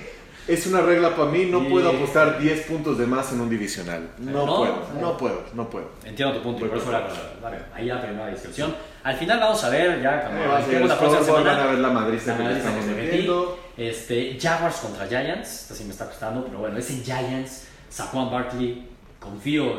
es 0.48 0.68
una 0.68 0.82
regla 0.82 1.16
para 1.16 1.30
mí. 1.32 1.46
No 1.46 1.62
Y- 1.64 1.70
puedo 1.70 1.90
apostar 1.90 2.40
10 2.40 2.62
puntos 2.68 2.98
de 2.98 3.06
más 3.08 3.32
en 3.32 3.42
un 3.42 3.50
divisional. 3.50 4.10
No, 4.20 4.46
No, 4.46 4.58
puedo, 4.58 4.76
no. 4.96 5.02
no 5.02 5.18
puedo, 5.18 5.44
no 5.54 5.70
puedo. 5.70 5.90
Entiendo 6.04 6.36
tu 6.36 6.42
punto 6.44 6.66
y 6.66 6.70
por 6.70 6.78
eso 6.78 6.86
por 6.88 6.96
era, 6.96 7.08
vale, 7.42 7.58
ahí 7.74 7.86
la 7.86 8.02
primera 8.02 8.28
discusión. 8.28 8.74
Al 9.04 9.16
final 9.16 9.40
vamos 9.40 9.64
a 9.64 9.70
ver 9.70 10.02
ya 10.02 10.22
cuando 10.22 10.42
Eh, 10.44 10.80
la 10.88 10.98
próxima 10.98 11.24
semana. 11.24 11.52
van 11.54 11.60
a 11.62 11.66
ver 11.72 11.80
la 11.80 11.90
madriza 11.90 12.38
La 12.38 12.44
madriza 12.44 12.70
estamos 12.70 12.86
metiendo. 12.86 13.60
Este, 13.78 14.38
Jaguars 14.40 14.76
contra 14.78 15.08
Giants, 15.08 15.62
esta 15.64 15.74
sí 15.76 15.84
me 15.86 15.92
está 15.92 16.06
costando, 16.06 16.46
pero 16.46 16.60
bueno, 16.60 16.78
es 16.78 16.90
en 16.92 17.04
Giants. 17.04 17.68
Saquon 17.90 18.30
Barkley, 18.32 18.88
confío 19.20 19.64
en, 19.66 19.78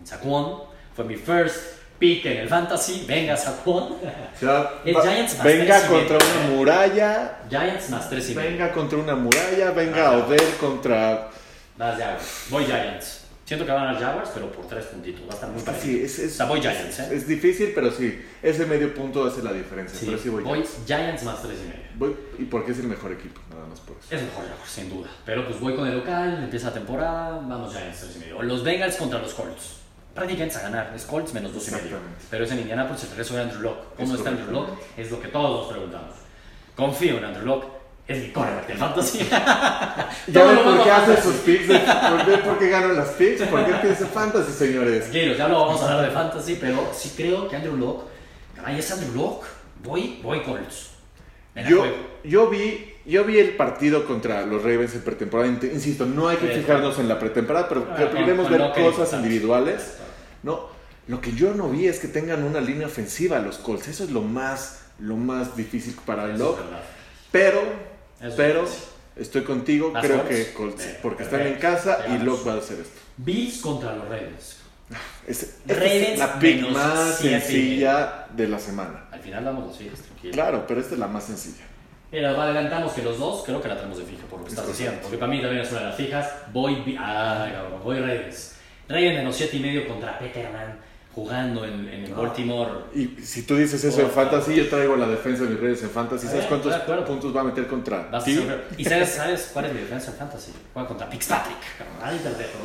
en 0.00 0.06
Saquon. 0.06 0.62
Fue 0.94 1.04
mi 1.04 1.14
first 1.16 1.77
pick 1.98 2.24
en 2.26 2.36
el 2.38 2.48
fantasy. 2.48 3.04
Venga, 3.06 3.36
Saquon. 3.36 3.82
O 3.92 3.98
El 4.84 4.94
Giants 4.96 5.36
más 5.36 5.44
venga 5.44 5.78
tres 5.78 5.88
contra 5.90 6.16
una 6.16 6.56
muralla, 6.56 7.38
Giants 7.48 7.90
más 7.90 8.08
3 8.10 8.30
y 8.30 8.34
medio. 8.34 8.50
venga 8.50 8.72
contra 8.72 8.98
una 8.98 9.14
muralla, 9.16 9.70
venga 9.72 10.08
Ah. 10.10 10.16
Odell 10.18 10.54
contra... 10.60 11.30
Vas 11.76 11.98
Jaguars. 11.98 12.46
Voy 12.50 12.64
Giants. 12.64 13.24
Siento 13.44 13.64
que 13.64 13.72
van 13.72 13.96
a 13.96 13.98
Jaguars, 13.98 14.30
pero 14.34 14.52
por 14.52 14.66
3 14.68 14.84
puntitos. 14.86 15.22
Va 15.26 15.30
a 15.30 15.34
estar 15.34 15.48
muy 15.50 15.62
parecido. 15.62 15.98
Sí, 15.98 16.04
es, 16.04 16.18
es, 16.18 16.32
O 16.32 16.36
sea, 16.36 16.46
voy 16.46 16.60
Giants, 16.60 16.98
¿eh? 16.98 17.08
es 17.12 17.26
difícil, 17.26 17.72
pero 17.74 17.90
sí, 17.90 18.22
ese 18.42 18.66
medio 18.66 18.92
punto 18.94 19.24
hace 19.26 19.42
la 19.42 19.52
diferencia. 19.54 19.98
Sí, 19.98 20.04
pero 20.06 20.18
sí 20.18 20.28
voy, 20.28 20.42
voy 20.44 20.58
Giants. 20.58 20.76
Giants 20.86 21.22
más 21.24 21.40
3 21.42 21.54
y 21.58 21.68
medio. 21.68 21.82
Voy- 21.94 22.16
y 22.38 22.44
porque 22.44 22.72
es 22.72 22.78
el 22.80 22.88
mejor 22.88 23.10
equipo, 23.12 23.40
nada 23.50 23.64
más 23.66 23.80
por 23.80 23.96
eso. 23.96 24.14
Es 24.14 24.22
mejor 24.22 24.44
Jaguars, 24.48 24.70
sin 24.70 24.90
duda. 24.90 25.08
Pero 25.24 25.46
pues 25.46 25.58
voy 25.60 25.74
con 25.74 25.88
el 25.88 25.96
local, 25.96 26.40
empieza 26.44 26.66
la 26.68 26.74
temporada, 26.74 27.40
vamos 27.42 27.72
Giants 27.72 28.00
3 28.00 28.16
y 28.16 28.18
medio. 28.18 28.42
Los 28.42 28.62
Bengals 28.62 28.96
contra 28.96 29.18
los 29.18 29.32
Colts. 29.32 29.76
Prácticamente 30.14 30.56
a 30.56 30.62
ganar. 30.62 30.92
Es 30.94 31.04
Colts 31.04 31.32
menos 31.34 31.52
dos 31.54 31.68
y 31.68 31.70
medio. 31.72 31.98
Pero 32.30 32.44
es 32.44 32.50
en 32.52 32.60
Indianapolis 32.60 33.02
el 33.04 33.10
regreso 33.10 33.34
de 33.36 33.42
Andrew 33.42 33.60
Locke. 33.62 33.84
¿Cómo 33.96 34.12
Es 34.14 34.18
está 34.18 34.30
Andrew. 34.30 34.50
Locke? 34.50 34.72
Es 34.96 35.10
lo 35.10 35.20
que 35.20 35.28
todos 35.28 35.60
nos 35.62 35.72
preguntamos. 35.72 36.14
Confío 36.76 37.18
en 37.18 37.24
Andrew 37.24 37.46
Locke. 37.46 37.66
Es 38.06 38.22
mi 38.22 38.28
quarterback 38.30 38.66
del 38.68 38.78
fantasy. 38.78 39.18
Ya 40.28 40.44
ven 40.44 40.58
por 40.64 40.82
qué 40.82 40.90
hace 40.90 41.22
sus 41.22 41.34
picks, 41.36 41.68
de- 41.68 41.78
por 42.10 42.24
qué, 42.24 42.38
por 42.38 42.58
qué 42.58 42.68
ganan 42.70 42.96
las 42.96 43.08
picks, 43.10 43.42
por 43.42 43.64
qué 43.66 43.72
piensa 43.74 44.06
fantasy, 44.06 44.52
señores. 44.52 45.02
Tranquilos, 45.10 45.36
ya 45.38 45.48
lo 45.48 45.66
vamos 45.66 45.80
a 45.82 45.84
hablar 45.90 46.06
de 46.08 46.12
fantasy, 46.14 46.56
pero 46.60 46.90
sí 46.94 47.12
creo 47.16 47.48
que 47.48 47.56
Andrew 47.56 47.76
Locke, 47.76 48.04
caray, 48.56 48.78
es 48.78 48.90
Andrew 48.90 49.14
Locke. 49.14 49.46
Voy, 49.82 50.20
voy 50.22 50.42
Colts. 50.42 50.90
Yo, 51.68 51.84
yo 52.24 52.48
vi, 52.48 52.94
yo 53.08 53.24
vi 53.24 53.38
el 53.38 53.56
partido 53.56 54.04
contra 54.06 54.44
los 54.46 54.62
Ravens 54.62 54.94
en 54.94 55.00
pretemporada. 55.02 55.48
Insisto, 55.48 56.06
no 56.06 56.28
hay 56.28 56.36
que 56.36 56.48
fijarnos 56.48 56.98
en 56.98 57.08
la 57.08 57.18
pretemporada, 57.18 57.68
pero 57.68 57.86
Ah, 57.90 57.96
con- 58.10 58.50
ver 58.50 58.72
cosas 58.74 59.12
individuales. 59.14 59.94
No, 60.42 60.68
lo 61.08 61.20
que 61.20 61.32
yo 61.32 61.54
no 61.54 61.68
vi 61.70 61.86
es 61.88 61.98
que 61.98 62.08
tengan 62.08 62.42
una 62.44 62.60
línea 62.60 62.86
ofensiva 62.86 63.38
los 63.38 63.58
Colts. 63.58 63.88
Eso 63.88 64.04
es 64.04 64.10
lo 64.10 64.22
más, 64.22 64.80
lo 64.98 65.16
más 65.16 65.56
difícil 65.56 65.96
para 66.06 66.32
es 66.32 66.38
verdad. 66.38 66.80
Pero, 67.32 67.62
Eso 68.20 68.36
pero 68.36 68.62
es 68.64 68.88
estoy 69.16 69.42
contigo. 69.42 69.90
¿Vas 69.92 70.04
Creo 70.04 70.18
Colts? 70.22 70.28
que 70.36 70.52
Colts, 70.52 70.84
Bien, 70.84 70.96
porque 71.02 71.22
están 71.24 71.40
en 71.46 71.54
casa 71.56 72.04
y. 72.08 72.18
Locke 72.22 72.46
va 72.46 72.54
a 72.54 72.58
hacer 72.58 72.80
esto. 72.80 73.00
Bills 73.16 73.58
contra 73.60 73.94
los 73.96 74.04
Ravens. 74.04 74.56
Es, 75.26 75.42
esta 75.42 75.74
Ravens 75.74 76.08
es 76.08 76.18
la 76.18 76.38
pick 76.38 76.70
más 76.70 77.18
sencilla 77.18 78.26
de 78.34 78.48
la 78.48 78.58
semana. 78.58 79.06
Al 79.10 79.20
final 79.20 79.44
damos 79.44 79.66
los 79.66 79.76
fijas, 79.76 79.98
tranquilo. 80.00 80.32
Claro, 80.32 80.64
pero 80.66 80.80
esta 80.80 80.94
es 80.94 81.00
la 81.00 81.08
más 81.08 81.24
sencilla. 81.24 81.64
Mira, 82.10 82.30
adelantamos 82.30 82.92
que 82.92 83.02
los 83.02 83.18
dos 83.18 83.42
creo 83.44 83.60
que 83.60 83.68
la 83.68 83.76
tenemos 83.76 83.98
de 83.98 84.04
fija 84.04 84.24
por 84.26 84.38
lo 84.38 84.44
que 84.46 84.52
Es 84.52 84.58
estás 84.58 84.68
diciendo. 84.68 84.98
Porque 85.02 85.18
para 85.18 85.30
mí 85.30 85.40
también 85.42 85.62
es 85.62 85.70
una 85.70 85.80
de 85.80 85.86
las 85.86 85.96
fijas. 85.96 86.30
Voy, 86.52 86.96
ah, 86.98 87.48
cabrón, 87.52 87.80
voy 87.84 87.98
Ravens. 88.00 88.54
Ravens 88.88 89.16
menos 89.18 89.36
7 89.36 89.56
y 89.56 89.60
medio 89.60 89.86
contra 89.86 90.18
Peterman 90.18 90.78
jugando 91.14 91.64
en, 91.64 91.88
en 91.88 92.04
el 92.04 92.14
Baltimore. 92.14 92.70
Y 92.94 93.20
si 93.22 93.42
tú 93.42 93.56
dices 93.56 93.82
eso 93.82 94.00
en 94.00 94.06
Oh, 94.06 94.10
fantasy, 94.10 94.54
yo 94.54 94.68
traigo 94.68 94.96
la 94.96 95.08
defensa 95.08 95.42
de 95.42 95.50
mis 95.50 95.60
redes 95.60 95.82
en 95.82 95.90
fantasy. 95.90 96.26
¿Sabes 96.28 96.44
Eh, 96.44 96.48
cuántos 96.48 96.74
puntos 97.06 97.36
va 97.36 97.40
a 97.40 97.44
meter 97.44 97.66
contra 97.66 98.08
a 98.12 98.20
¿Y 98.78 98.84
sabes, 98.84 99.08
sabes 99.10 99.50
cuál 99.52 99.64
es 99.66 99.72
mi 99.74 99.80
defensa 99.80 100.12
en 100.12 100.16
fantasy? 100.16 100.52
Juega 100.72 100.88
contra 100.88 101.08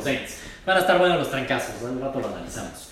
Saints. 0.04 0.36
Van 0.64 0.76
a 0.76 0.80
estar 0.80 0.98
buenos 0.98 1.18
los 1.18 1.30
trancazos. 1.30 1.82
Un 1.82 2.00
rato 2.00 2.20
lo 2.20 2.28
analizamos. 2.28 2.90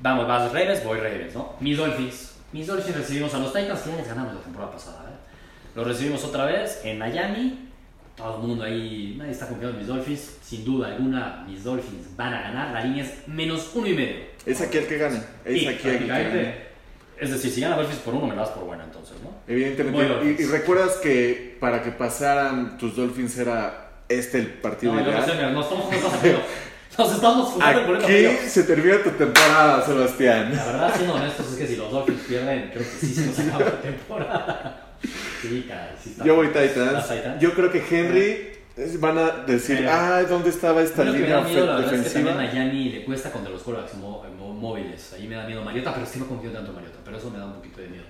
Vamos, 0.00 0.28
vas 0.28 0.52
Ravens, 0.52 0.84
voy 0.84 0.98
Ravens, 1.00 1.34
¿no? 1.34 1.54
Mis 1.60 1.76
Dolphins. 1.78 2.34
Mis 2.52 2.66
Dolphins 2.66 2.96
recibimos 2.96 3.32
a 3.34 3.38
los 3.38 3.52
Titans 3.52 3.80
que 3.80 3.90
ya 3.90 3.96
les 3.96 4.06
ganamos 4.08 4.34
la 4.34 4.40
temporada 4.40 4.72
pasada. 4.72 5.04
¿eh? 5.08 5.11
Los 5.74 5.86
recibimos 5.86 6.24
otra 6.24 6.44
vez 6.46 6.80
en 6.84 6.98
Miami. 6.98 7.68
Todo 8.16 8.36
el 8.36 8.42
mundo 8.46 8.64
ahí, 8.64 9.14
nadie 9.18 9.32
está 9.32 9.48
confiando 9.48 9.74
en 9.74 9.78
mis 9.78 9.88
Dolphins. 9.88 10.36
Sin 10.42 10.64
duda 10.64 10.88
alguna, 10.88 11.44
mis 11.48 11.64
Dolphins 11.64 12.14
van 12.16 12.34
a 12.34 12.42
ganar. 12.42 12.72
La 12.72 12.84
línea 12.84 13.04
es 13.04 13.26
menos 13.26 13.70
uno 13.74 13.86
y 13.86 13.94
medio. 13.94 14.16
Es 14.44 14.60
aquí 14.60 14.78
el 14.78 14.86
que 14.86 14.98
gane. 14.98 15.20
Es 15.44 15.60
Sí, 15.60 15.66
aquí 15.66 15.88
el 15.88 15.98
que 15.98 16.06
gane. 16.06 16.54
Es 17.18 17.30
decir, 17.30 17.50
si 17.50 17.60
gana 17.60 17.76
Dolphins 17.76 18.00
por 18.00 18.14
uno, 18.14 18.26
me 18.26 18.34
das 18.34 18.50
por 18.50 18.64
buena 18.64 18.84
entonces, 18.84 19.16
¿no? 19.22 19.30
Evidentemente. 19.46 20.36
Y, 20.38 20.42
y 20.42 20.46
recuerdas 20.46 20.96
que 20.96 21.56
para 21.60 21.82
que 21.82 21.92
pasaran 21.92 22.76
tus 22.76 22.96
Dolphins 22.96 23.38
era 23.38 23.92
este 24.08 24.38
el 24.40 24.46
partido 24.54 24.92
No, 24.92 25.00
no 25.00 25.08
ideal. 25.08 25.24
mira, 25.34 25.50
nos 25.52 25.64
estamos 25.64 25.84
jugando. 25.86 26.42
Nos 26.98 27.14
estamos 27.14 27.48
jugando 27.48 27.86
por 27.86 27.96
Aquí 28.04 28.26
se 28.48 28.64
termina 28.64 29.02
tu 29.02 29.10
temporada, 29.10 29.86
Sebastián. 29.86 30.54
La 30.54 30.66
verdad, 30.66 30.94
siendo 30.94 31.14
honestos, 31.14 31.52
es 31.52 31.58
que 31.58 31.66
si 31.66 31.76
los 31.76 31.90
Dolphins 31.90 32.20
pierden, 32.28 32.70
creo 32.74 32.82
que 32.82 33.06
sí 33.06 33.14
se 33.14 33.26
nos 33.26 33.38
acaba 33.38 33.64
la 33.64 33.80
temporada. 33.80 34.88
Sí, 35.42 35.66
caray, 35.68 35.94
sí 36.02 36.10
está. 36.10 36.24
Yo 36.24 36.36
voy 36.36 36.46
Titans. 36.48 36.92
¿Vas 36.92 37.08
Titans? 37.08 37.40
Yo 37.42 37.52
creo 37.52 37.70
que 37.70 37.82
Henry 37.90 38.52
van 38.98 39.18
a 39.18 39.30
decir, 39.46 39.86
ah, 39.86 40.22
¿dónde 40.28 40.48
estaba 40.50 40.80
esta 40.82 41.04
línea 41.04 41.40
miedo, 41.42 41.66
la 41.66 41.76
verdad, 41.76 41.84
es 41.84 41.90
que 41.90 41.96
defensiva? 41.98 42.30
también 42.32 42.50
a 42.50 42.52
Miami 42.54 42.88
le 42.90 43.04
cuesta 43.04 43.30
contra 43.30 43.50
los 43.52 43.62
quarterbacks 43.62 43.94
móviles. 43.98 45.12
Ahí 45.12 45.26
me 45.28 45.34
da 45.34 45.44
miedo 45.44 45.62
Mariota, 45.62 45.92
pero 45.92 46.10
que 46.10 46.18
no 46.18 46.26
confío 46.28 46.50
tanto 46.52 46.70
en 46.70 46.76
Mariota. 46.76 46.98
Pero 47.04 47.16
eso 47.18 47.30
me 47.30 47.38
da 47.38 47.46
un 47.46 47.54
poquito 47.54 47.80
de 47.80 47.88
miedo. 47.88 48.04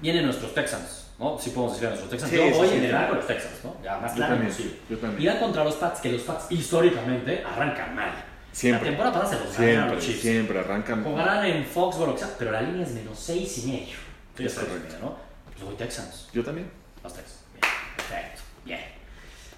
Vienen 0.00 0.24
nuestros 0.24 0.52
Texans, 0.52 1.12
¿no? 1.18 1.38
Sí 1.38 1.50
podemos 1.50 1.74
decir 1.74 1.86
a 1.86 1.90
nuestros 1.90 2.10
Texans. 2.10 2.30
Sí, 2.32 2.36
Yo 2.38 2.44
sí, 2.46 2.58
voy 2.58 2.68
sí. 2.68 2.74
en 2.74 2.80
general 2.80 3.08
con 3.08 3.16
los 3.18 3.26
Texans, 3.26 3.54
¿no? 3.64 3.76
Ya 3.84 3.98
más 3.98 4.12
claro 4.12 4.36
posible. 4.44 4.74
Irán 5.18 5.38
contra 5.38 5.62
los 5.64 5.76
Pats, 5.76 6.00
que 6.00 6.12
los 6.12 6.22
Pats 6.22 6.46
históricamente 6.50 7.42
arrancan 7.44 7.94
mal. 7.94 8.10
Siempre. 8.50 8.90
La 8.90 8.96
temporada 8.96 9.20
pasada 9.22 9.38
se 9.38 9.44
los 9.46 9.54
Siempre, 9.54 9.94
los 9.94 10.04
Chiefs. 10.04 10.20
siempre 10.20 10.58
arrancan. 10.58 11.04
Jugarán 11.04 11.46
en 11.46 11.64
Foxborough, 11.64 12.18
pero 12.38 12.50
la 12.50 12.60
línea 12.62 12.84
es 12.84 12.92
menos 12.92 13.18
6 13.18 13.58
y 13.64 13.66
medio. 13.68 13.96
Sí, 14.36 14.44
Es 14.44 14.54
correcto. 14.54 14.94
¿no? 15.00 15.31
Pues 15.54 15.64
voy 15.64 15.74
Texans. 15.76 16.28
Yo 16.32 16.42
también. 16.44 16.70
Los 17.02 17.12
Texans. 17.14 17.38
Bien, 17.54 17.72
perfecto. 17.96 18.42
Bien. 18.64 18.80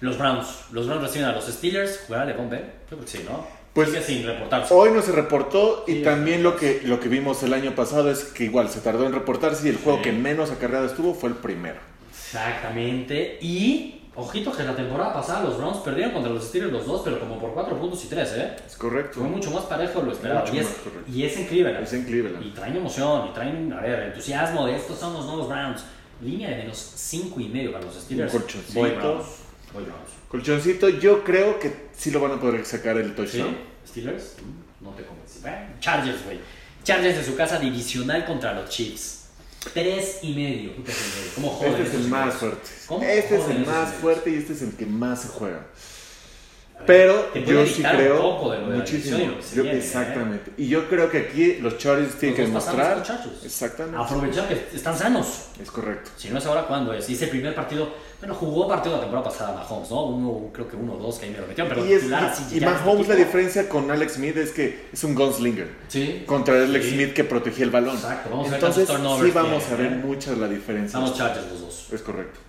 Los 0.01 0.17
Browns. 0.17 0.47
Los 0.71 0.87
Browns 0.87 1.03
reciben 1.03 1.27
a 1.27 1.31
los 1.31 1.45
Steelers. 1.45 2.01
¿Jugará 2.07 2.25
Levon 2.25 2.49
Bell? 2.49 2.63
Yo 2.89 2.97
creo 2.97 2.99
que 3.01 3.07
sí, 3.07 3.23
¿no? 3.27 3.45
Pues- 3.73 3.89
Sigue 3.89 4.01
sin 4.03 4.25
reportarse. 4.25 4.73
Hoy 4.73 4.91
no 4.91 5.01
se 5.01 5.11
reportó 5.11 5.83
y 5.87 5.95
Sí, 5.95 6.01
también 6.03 6.43
lo 6.43 6.55
que, 6.55 6.81
lo 6.85 6.99
que 7.01 7.09
vimos 7.09 7.43
el 7.43 7.53
año 7.53 7.75
pasado 7.75 8.09
es 8.09 8.23
que 8.23 8.45
igual 8.45 8.69
se 8.69 8.79
tardó 8.79 9.05
en 9.05 9.11
reportarse 9.13 9.65
y 9.67 9.69
el 9.69 9.77
juego 9.77 9.97
Sí. 9.97 10.05
que 10.05 10.11
menos 10.13 10.49
acarreado 10.51 10.85
estuvo 10.85 11.13
fue 11.13 11.29
el 11.29 11.35
primero. 11.35 11.79
Exactamente. 12.09 13.37
Y, 13.41 13.94
ojito 14.15 14.51
que 14.51 14.63
la 14.63 14.75
temporada 14.75 15.13
pasada 15.13 15.43
los 15.43 15.57
Browns 15.57 15.77
perdieron 15.77 16.13
contra 16.13 16.31
los 16.31 16.43
Steelers 16.45 16.71
los 16.71 16.85
dos, 16.85 17.01
pero 17.03 17.19
como 17.19 17.37
por 17.39 17.53
4 17.53 17.77
puntos 17.77 18.03
y 18.05 18.07
3, 18.07 18.31
¿eh? 18.35 18.55
Es 18.65 18.75
correcto. 18.75 19.19
Fue 19.19 19.27
mucho 19.29 19.51
más 19.51 19.63
parejo 19.65 19.99
de 19.99 20.05
lo 20.07 20.11
esperado. 20.13 20.53
Y 20.53 20.59
es, 20.59 20.67
y 21.11 21.23
es 21.23 21.37
en 21.37 21.45
Cleveland. 21.47 21.83
Es 21.83 21.93
en 21.93 22.05
Cleveland. 22.05 22.45
Y 22.45 22.49
traen 22.51 22.75
emoción, 22.77 23.27
y 23.29 23.33
traen, 23.33 23.73
a 23.73 23.81
ver, 23.81 23.99
entusiasmo 24.03 24.65
de 24.65 24.75
estos 24.75 24.97
son 24.99 25.13
los 25.13 25.25
nuevos 25.25 25.47
Browns. 25.49 25.83
Línea 26.21 26.49
de 26.49 26.55
menos 26.57 26.77
5 26.95 27.39
y 27.41 27.47
medio 27.49 27.73
para 27.73 27.83
los 27.85 27.95
Steelers. 27.95 28.33
Un 28.33 28.39
colchoncito. 28.41 28.79
Voy 28.79 28.91
Browns. 28.91 29.25
Voy 29.73 29.83
Browns. 29.83 30.09
Colchoncito, 30.29 30.89
yo 30.89 31.23
creo 31.23 31.59
que 31.59 31.87
sí 31.95 32.11
lo 32.11 32.19
van 32.21 32.31
a 32.33 32.39
poder 32.39 32.65
sacar 32.65 32.97
el 32.97 33.09
¿Sí? 33.09 33.13
touchdown. 33.15 33.57
¿Steelers? 33.87 34.35
Mm, 34.41 34.83
No 34.85 34.91
te 34.91 35.03
convencí. 35.05 35.39
Chargers, 35.79 36.23
güey. 36.25 36.39
Chargers 36.83 37.17
de 37.17 37.23
su 37.23 37.35
casa 37.35 37.59
divisional 37.59 38.25
contra 38.25 38.53
los 38.53 38.69
Chiefs. 38.69 39.24
Tres 39.73 40.19
y 40.21 40.33
medio. 40.33 40.71
Medio. 40.71 41.31
¿Cómo 41.35 41.49
joden 41.49 41.73
Este 41.73 41.83
es 41.83 41.93
el 41.93 42.07
más 42.09 42.33
fuerte. 42.35 42.69
¿Cómo 42.87 43.03
Este 43.03 43.37
es 43.37 43.49
el 43.49 43.65
más 43.65 43.93
fuerte 43.95 44.29
y 44.29 44.35
este 44.35 44.53
es 44.53 44.61
el 44.61 44.71
que 44.75 44.85
más 44.85 45.23
se 45.23 45.27
juega. 45.29 45.65
A 46.75 46.79
ver, 46.79 46.87
Pero 47.33 47.45
yo 47.45 47.65
sí 47.65 47.81
un 47.83 47.89
creo 47.89 48.21
poco 48.21 48.51
de 48.51 48.59
lo 48.59 48.65
de 48.67 48.71
la 48.73 48.77
muchísimo. 48.79 49.17
división 49.17 49.21
y 49.21 49.27
lo 49.33 49.37
que 49.37 49.43
se 49.43 49.55
Yo- 49.55 49.63
viene, 49.63 49.77
¿eh? 49.77 49.81
exactamente. 49.81 50.51
Y 50.57 50.67
yo 50.67 50.87
creo 50.89 51.09
que 51.09 51.17
aquí 51.19 51.53
los 51.61 51.77
Chargers 51.77 52.15
tienen 52.15 52.35
que 52.35 52.41
Los 52.43 52.49
demostrar. 52.51 52.97
a. 52.99 53.45
Exactamente. 53.45 53.97
Aprovechar 53.97 54.47
que 54.49 54.67
están 54.75 54.97
sanos. 54.97 55.45
Es 55.61 55.71
correcto. 55.71 56.11
Si 56.17 56.29
no 56.29 56.37
es 56.37 56.45
ahora, 56.45 56.67
¿cuándo 56.67 56.93
es? 56.93 57.09
Y 57.09 57.13
ese 57.13 57.27
primer 57.27 57.55
partido, 57.55 57.89
bueno, 58.19 58.35
jugó 58.35 58.67
partido 58.67 58.95
la 58.95 59.01
temporada 59.01 59.29
pasada 59.29 59.53
Mahomes, 59.53 59.89
¿no? 59.89 60.03
Uno, 60.05 60.49
creo 60.53 60.67
que 60.67 60.75
uno 60.75 60.93
o 60.93 60.97
dos 60.97 61.17
que 61.17 61.25
ahí 61.27 61.31
me 61.31 61.37
lo 61.39 61.47
metieron, 61.47 61.73
pero 61.73 61.85
Y, 61.85 61.93
es, 61.93 61.99
titular 62.01 62.23
así. 62.25 62.55
y 62.55 62.59
ya 62.59 62.69
Mahomes, 62.69 63.07
la 63.07 63.15
diferencia 63.15 63.69
con 63.69 63.89
Alex 63.89 64.13
Smith 64.13 64.37
es 64.37 64.51
que 64.51 64.85
es 64.91 65.03
un 65.03 65.15
gunslinger. 65.15 65.69
Sí. 65.87 66.23
Contra 66.25 66.55
Alex 66.61 66.85
Sí. 66.85 66.91
Smith 66.91 67.13
que 67.13 67.23
protegía 67.23 67.65
el 67.65 67.71
balón. 67.71 67.95
Exacto, 67.95 68.29
vamos 68.29 68.47
a 68.47 68.51
ver 68.51 68.59
Entonces, 68.59 68.85
cuántos 68.85 69.01
turnovers 69.07 69.31
sí 69.33 69.35
vamos 69.35 69.63
tiene, 69.65 69.73
a 69.73 69.89
ver 69.89 69.91
¿eh? 69.99 70.01
mucha 70.05 70.31
la 70.33 70.47
diferencia. 70.49 70.85
Estamos 70.99 71.17
Chargers 71.17 71.47
los 71.51 71.61
dos. 71.61 71.87
Es 71.93 72.01
correcto. 72.01 72.39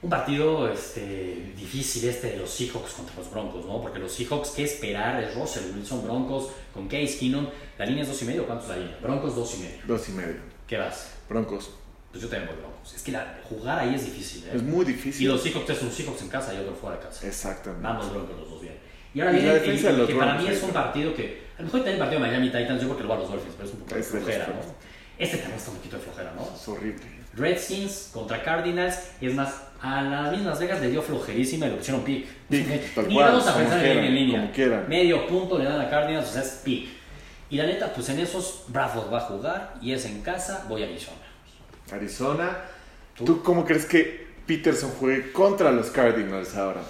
Un 0.00 0.10
partido 0.10 0.68
este, 0.72 1.52
difícil 1.56 2.08
este 2.08 2.30
de 2.30 2.36
los 2.36 2.50
Seahawks 2.50 2.92
contra 2.92 3.16
los 3.16 3.28
Broncos, 3.32 3.64
¿no? 3.66 3.82
Porque 3.82 3.98
los 3.98 4.12
Seahawks, 4.12 4.50
¿qué 4.50 4.62
esperar? 4.62 5.22
Es 5.22 5.34
Russell 5.34 5.74
Wilson, 5.74 6.04
Broncos, 6.04 6.50
con 6.72 6.86
Case 6.86 7.18
Keenum. 7.18 7.48
La 7.76 7.84
línea 7.84 8.02
es 8.02 8.08
dos 8.08 8.22
y 8.22 8.24
medio, 8.26 8.46
¿cuánto 8.46 8.62
es 8.64 8.68
la 8.70 8.76
línea? 8.76 8.96
Broncos 9.02 9.34
dos 9.34 9.54
y 9.56 9.58
medio. 9.62 9.78
Dos 9.88 10.08
y 10.08 10.12
medio. 10.12 10.36
¿Qué 10.68 10.76
vas? 10.76 11.14
Broncos. 11.28 11.70
Pues 12.12 12.22
yo 12.22 12.28
también 12.28 12.48
voy 12.48 12.60
Broncos. 12.62 12.94
Es 12.94 13.02
que 13.02 13.10
la, 13.10 13.40
jugar 13.48 13.80
ahí 13.80 13.94
es 13.94 14.04
difícil, 14.04 14.44
¿eh? 14.46 14.52
Es 14.54 14.62
muy 14.62 14.84
Y 14.84 14.88
difícil. 14.88 15.28
los 15.28 15.42
Seahawks 15.42 15.70
es 15.70 15.82
un 15.82 15.90
Seahawks 15.90 16.22
en 16.22 16.28
casa 16.28 16.54
y 16.54 16.58
otro 16.58 16.74
fuera 16.76 16.96
de 16.96 17.02
casa. 17.02 17.26
Exactamente. 17.26 17.82
Vamos 17.82 18.10
Broncos 18.12 18.36
los 18.38 18.50
dos 18.50 18.60
bien. 18.62 18.78
Y 19.14 19.20
ahora 19.20 19.32
Y 19.32 19.36
viene 19.40 19.50
el- 19.56 19.84
el- 20.00 20.06
que 20.06 20.14
para 20.14 20.38
mí 20.38 20.46
es 20.46 20.62
un 20.62 20.70
partido 20.70 21.12
que... 21.14 21.48
A 21.58 21.62
lo 21.62 21.64
mejor 21.66 21.80
también 21.80 21.94
el 21.94 21.98
partido 21.98 22.22
de 22.22 22.28
Miami 22.28 22.46
Titans, 22.52 22.80
yo 22.80 22.86
creo 22.86 22.96
que 22.98 23.02
lo 23.02 23.08
va 23.08 23.14
a 23.16 23.18
los 23.18 23.30
Dolphins, 23.30 23.54
pero 23.56 23.68
es 23.68 23.74
un 23.74 23.80
poco 23.80 23.94
de 23.96 24.02
flojera, 24.04 24.46
¿no? 24.46 24.74
Este 25.18 25.38
también 25.38 25.58
está 25.58 25.70
un 25.72 25.76
poquito 25.78 25.96
de 25.96 26.02
flojera, 26.04 26.32
¿no? 26.36 26.48
Es 26.54 26.68
horrible. 26.68 27.17
Redskins 27.38 28.10
contra 28.12 28.42
Cardinals. 28.42 28.96
Es 29.20 29.34
más, 29.34 29.62
a 29.80 30.02
las 30.02 30.32
mismas 30.32 30.58
Vegas 30.58 30.80
le 30.80 30.90
dio 30.90 31.02
flojerísima 31.02 31.66
y 31.66 31.70
lo 31.70 31.76
pusieron 31.76 32.02
pick. 32.02 32.26
Pick, 32.48 32.96
Ni 33.06 33.14
cual, 33.14 33.32
vamos 33.32 33.46
a 33.46 33.56
pensar 33.56 33.78
en 33.78 33.84
quieran, 33.84 34.04
en 34.04 34.14
línea. 34.14 34.84
Medio 34.88 35.26
punto 35.26 35.58
le 35.58 35.64
dan 35.64 35.80
a 35.80 35.88
Cardinals, 35.88 36.28
o 36.28 36.32
sea, 36.32 36.42
es 36.42 36.60
pick. 36.64 36.88
Y 37.50 37.56
la 37.56 37.64
neta, 37.64 37.92
pues 37.94 38.08
en 38.10 38.18
esos 38.18 38.64
Bradford 38.68 39.12
va 39.12 39.18
a 39.18 39.20
jugar 39.22 39.74
y 39.80 39.92
es 39.92 40.04
en 40.04 40.20
casa, 40.20 40.66
voy 40.68 40.82
a 40.82 40.86
Arizona. 40.86 41.16
Arizona. 41.90 42.56
¿Tú? 43.16 43.24
¿Tú? 43.24 43.42
cómo 43.42 43.64
crees 43.64 43.86
que 43.86 44.26
Peterson 44.46 44.90
juegue 44.98 45.32
contra 45.32 45.72
los 45.72 45.90
Cardinals 45.90 46.54
ahora? 46.56 46.82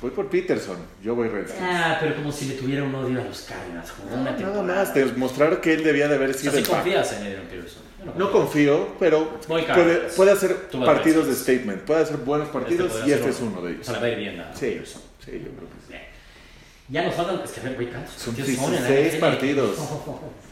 Voy 0.00 0.10
por 0.10 0.28
Peterson. 0.28 0.76
Yo 1.02 1.14
voy 1.14 1.28
Redskins. 1.28 1.62
Ah, 1.62 1.96
pero 1.98 2.16
como 2.16 2.30
si 2.30 2.46
le 2.46 2.54
tuviera 2.54 2.82
un 2.82 2.94
odio 2.94 3.20
a 3.20 3.24
los 3.24 3.42
Cardinals. 3.42 3.90
Jugó 3.92 4.16
una 4.20 4.32
Nada 4.32 4.62
más, 4.62 4.94
demostrar 4.94 5.60
que 5.62 5.72
él 5.72 5.82
debía 5.82 6.08
de 6.08 6.16
haber 6.16 6.30
O 6.30 6.32
sea, 6.34 6.42
sido 6.42 6.52
sí 6.52 6.58
el 6.58 6.64
pack. 6.64 6.74
confías 6.74 7.12
en 7.12 7.18
Adrian 7.22 7.46
Peterson. 7.48 7.82
No 8.16 8.30
confío, 8.30 8.88
pero 8.98 9.38
puede, 9.46 9.96
puede 10.16 10.30
hacer 10.32 10.68
partidos 10.84 11.26
de 11.26 11.34
statement, 11.34 11.82
puede 11.82 12.02
hacer 12.02 12.16
buenos 12.18 12.48
partidos 12.48 12.92
podría 12.92 13.16
y 13.16 13.18
este 13.18 13.30
es 13.30 13.40
uno. 13.40 13.62
de 13.62 13.72
ellos. 13.72 13.86
sea, 13.86 13.94
le 13.94 14.00
va 14.00 14.06
a 14.06 14.10
ir 14.10 14.18
bien 14.18 14.40
a 14.40 14.54
Sí, 14.54 14.80
sí, 14.84 14.92
yo 15.32 15.50
creo 15.50 15.68
que 15.68 15.86
sí. 15.88 15.94
Ya 16.88 17.02
nos 17.02 17.14
faltan, 17.14 17.40
es 17.42 17.50
que 17.50 17.60
a 17.60 17.64
ver, 17.64 17.74
güey, 17.76 17.90
¿cuántos 17.90 18.14
Son 18.14 18.34
partidos 18.34 18.58
en 18.64 18.72
la 18.74 18.88
16 18.88 19.14
NFL? 19.14 19.20
partidos. 19.20 19.78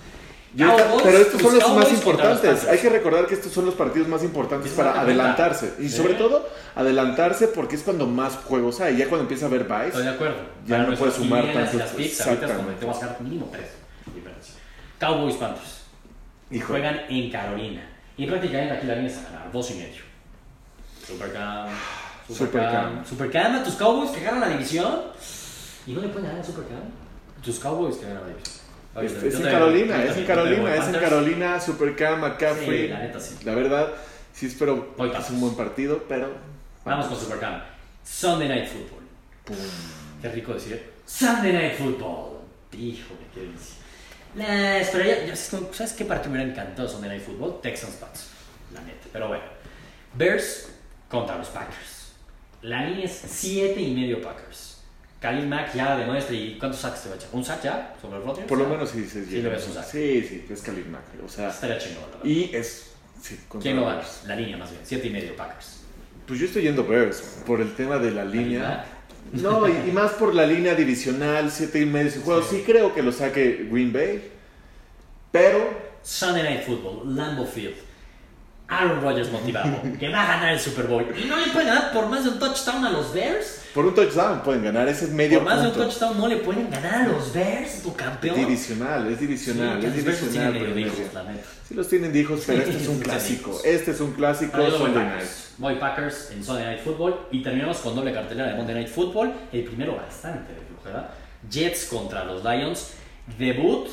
Yo 0.55 0.71
esta- 0.71 1.03
pero 1.03 1.19
estos 1.19 1.41
son 1.41 1.59
los 1.59 1.77
más 1.77 1.93
importantes. 1.93 2.69
Hay 2.69 2.79
que 2.79 2.91
recordar 2.91 3.27
que 3.27 3.35
estos 3.35 3.53
son 3.53 3.65
los 3.65 3.75
partidos 3.75 4.07
más 4.09 4.23
importantes 4.23 4.71
Es 4.71 4.77
para 4.77 5.01
adelantarse. 5.01 5.75
Y 5.79 5.89
sobre 5.89 6.15
todo, 6.15 6.47
adelantarse 6.75 7.49
porque 7.49 7.77
es 7.77 7.83
cuando 7.83 8.07
más 8.07 8.35
juegos 8.37 8.81
hay. 8.81 8.99
Ya 8.99 9.09
cuando 9.09 9.23
empieza 9.23 9.47
a 9.47 9.49
haber 9.49 9.63
Estoy 9.63 9.79
buys, 9.93 10.05
de 10.05 10.09
acuerdo. 10.11 10.37
Ya 10.67 10.79
no 10.79 10.95
puedes 10.95 11.15
sumar 11.15 11.53
tantos, 11.53 11.81
ahorita 12.27 12.59
mínimo 13.21 13.49
tres. 13.51 13.69
Cowboys 14.99 15.37
Panthers. 15.37 15.82
Hijo, 16.53 16.69
Juegan 16.69 17.01
en 17.09 17.31
Carolina. 17.31 17.83
Y 18.17 18.27
prácticamente 18.27 18.75
aquí 18.75 18.87
la 18.87 18.95
vienes 18.95 19.19
a 19.19 19.23
ganar, 19.23 19.53
dos 19.53 19.71
y 19.71 19.75
medio. 19.75 20.03
Supercam. 21.07 21.69
Supercam. 22.29 23.05
Supercam. 23.05 23.55
A 23.57 23.65
tus 23.65 23.75
Cowboys 23.75 24.11
que 24.11 24.21
ganan 24.23 24.41
la 24.41 24.49
división. 24.51 25.01
Y 25.87 25.93
no 25.93 26.03
le 26.03 26.09
pueden 26.09 26.29
ganar 26.29 26.43
a 26.43 26.45
Supercam. 26.45 26.83
Tus 27.43 27.59
Cowboys 27.59 27.97
que 27.97 28.07
ganan 28.07 28.23
la 28.23 28.29
división. 28.29 28.63
Oye, 28.95 29.07
Es, 29.07 29.13
es 29.15 29.35
en 29.37 29.43
Carolina, 29.43 30.05
es 30.05 30.17
en 30.17 30.27
también 30.27 30.27
te 30.27 30.27
voy 30.27 30.27
Carolina, 30.27 30.77
es 30.77 30.89
en. 30.89 31.01
Carolina, 31.01 31.61
Supercam, 31.61 32.21
McCaffrey. 32.21 32.83
Sí, 32.83 32.89
la 32.89 32.99
neta 32.99 33.21
sí. 33.21 33.35
La 33.45 33.55
verdad, 33.55 33.89
sí 34.35 34.47
espero 34.47 34.93
Voy 34.97 35.11
que 35.11 35.17
es 35.17 35.31
un 35.31 35.41
buen 35.41 35.55
partido, 35.55 36.05
pero. 36.09 36.33
Vamos 36.85 37.07
con 37.07 37.19
Supercam. 37.19 37.63
Sunday 38.05 38.49
Night 38.49 38.69
Football. 38.69 39.05
Pum. 39.45 39.57
Qué 40.21 40.29
rico 40.29 40.53
decir. 40.55 40.93
Sunday 41.07 41.53
Night 41.53 41.79
Football. 41.79 42.41
Híjole, 42.73 43.21
qué 43.35 43.41
delicia. 43.41 43.82
La 44.35 44.79
esperaría. 44.79 45.27
yo 45.27 45.37
sé- 45.37 45.59
¿Sabes 45.73 45.93
qué 45.93 46.05
partido 46.05 46.31
me 46.33 46.39
hubiera 46.43 46.53
encantado 46.53 46.89
Sunday 46.89 47.11
Night 47.11 47.23
Football? 47.25 47.61
Texans 47.61 47.95
Pats. 47.97 48.29
La 48.75 48.81
neta. 48.81 49.07
Pero 49.13 49.29
bueno. 49.29 49.45
Bears 50.15 50.69
contra 51.09 51.37
los 51.39 51.49
Packers. 51.49 52.13
La 52.63 52.85
línea 52.85 53.05
es 53.07 53.21
7 53.27 53.81
y 53.81 53.93
medio 53.95 54.23
Packers. 54.23 54.79
Khalil 55.21 55.47
Mack 55.47 55.75
ya 55.75 55.97
demuestra. 55.97 56.35
¿Y 56.35 56.57
cuántos 56.59 56.81
sacks 56.81 57.03
te 57.03 57.09
va 57.09 57.15
a 57.15 57.19
echar? 57.19 57.29
¿Un 57.33 57.45
sack 57.45 57.63
ya? 57.63 57.95
¿Sobre 58.01 58.17
el 58.19 58.25
Rodgers? 58.25 58.47
Por 58.49 58.59
lo 58.59 58.67
menos 58.67 58.91
sí 58.91 59.05
se 59.09 59.25
Sí, 59.25 59.41
le 59.43 59.49
ves 59.49 59.67
un 59.69 59.75
sack. 59.75 59.85
Sí, 59.85 60.23
sí, 60.29 60.47
es 60.51 60.63
Khalil 60.63 60.87
Mack. 60.87 61.03
O 61.25 61.29
sea, 61.29 61.49
Estaría 61.51 61.79
chingón, 61.79 62.03
la 62.03 62.17
verdad. 62.19 62.25
y 62.25 62.51
es. 62.55 62.89
Sí, 63.21 63.39
¿Quién 63.61 63.77
lo 63.77 63.83
va? 63.85 63.95
Bears. 63.97 64.23
La 64.27 64.35
línea 64.35 64.57
más 64.57 64.71
bien. 64.71 64.83
7 64.85 65.07
y 65.07 65.11
medio 65.11 65.37
Packers. 65.37 65.81
Pues 66.27 66.41
yo 66.41 66.47
estoy 66.47 66.63
yendo 66.63 66.85
Bears 66.87 67.21
por 67.47 67.61
el 67.61 67.75
tema 67.75 67.99
de 67.99 68.11
la 68.11 68.25
línea. 68.25 68.85
No, 69.33 69.67
y, 69.69 69.73
y 69.89 69.93
más 69.93 70.13
por 70.13 70.35
la 70.35 70.45
línea 70.47 70.75
divisional, 70.75 71.51
7 71.51 71.81
y 71.81 71.87
medio 71.87 72.11
su 72.11 72.23
juego. 72.23 72.43
Sí. 72.43 72.57
Sí. 72.59 72.63
creo 72.67 72.95
que 72.95 73.03
lo 73.03 73.13
saque 73.13 73.67
Green 73.71 73.93
Bay, 73.93 74.31
pero 75.31 75.71
Sunday 76.03 76.43
Night 76.43 76.67
Football, 76.67 77.17
Lambeau 77.17 77.47
Field. 77.47 77.75
Aaron 78.69 79.03
Rodgers 79.03 79.31
motivado, 79.31 79.83
que 80.01 80.09
va 80.09 80.23
a 80.23 80.27
ganar 80.37 80.53
el 80.55 80.61
Super 80.61 80.87
Bowl. 80.87 81.05
Y 81.23 81.27
no 81.27 81.37
le 81.37 81.49
pueden 81.49 81.69
ganar 81.69 81.93
por 81.93 82.07
más 82.09 82.25
de 82.25 82.31
un 82.31 82.39
touchdown 82.39 82.83
a 82.87 82.91
los 82.91 83.13
Bears. 83.13 83.61
por 83.75 83.85
un 83.85 83.95
touchdown 83.95 84.43
pueden 84.43 84.65
ganar 84.65 84.89
ese 84.89 85.09
medio 85.09 85.41
Por 85.41 85.49
más 85.49 85.61
de 85.61 85.69
un 85.69 85.75
touchdown 85.75 86.17
no 86.19 86.27
le 86.27 86.37
pueden 86.39 86.71
ganar 86.71 86.95
a 87.03 87.09
los 87.09 87.35
Bears, 87.35 87.83
tu 87.83 87.95
campeón. 87.95 88.35
Divisional, 88.37 89.07
es 89.13 89.19
Sí, 89.19 89.27
divisional, 89.27 89.79
que 89.81 89.87
es 89.89 89.93
Bears 90.05 90.07
los 90.23 90.33
divisional. 90.33 90.53
tienen 90.55 90.79
hijos, 90.79 90.99
la 91.15 91.23
neta. 91.25 91.45
Sí 91.69 91.75
los 91.75 91.89
tienen 91.89 92.13
de 92.15 92.19
hijos, 92.21 92.43
pero 92.47 92.63
este 92.63 92.77
es 92.79 92.89
un 92.89 92.97
Sí, 92.99 93.03
clásico. 93.03 93.61
Este 93.65 93.91
es 93.91 94.01
un 94.01 94.13
clásico 94.13 94.71
Sunday 94.71 95.05
night. 95.05 95.29
Voy 95.59 95.77
Packers 95.77 96.31
en 96.33 96.43
Sunday 96.43 96.65
Night 96.65 96.81
Football 96.83 97.27
y 97.31 97.43
terminamos 97.43 97.79
con 97.79 97.95
doble 97.95 98.13
cartelera 98.13 98.49
de 98.51 98.55
Monday 98.57 98.75
Night 98.75 98.89
Football. 98.89 99.33
El 99.53 99.65
primero 99.65 99.97
bastante 99.97 100.53
de 100.55 100.61
flojera. 100.61 101.11
Jets 101.51 101.87
contra 101.87 102.25
los 102.25 102.43
Lions. 102.43 102.95
Debut 103.39 103.89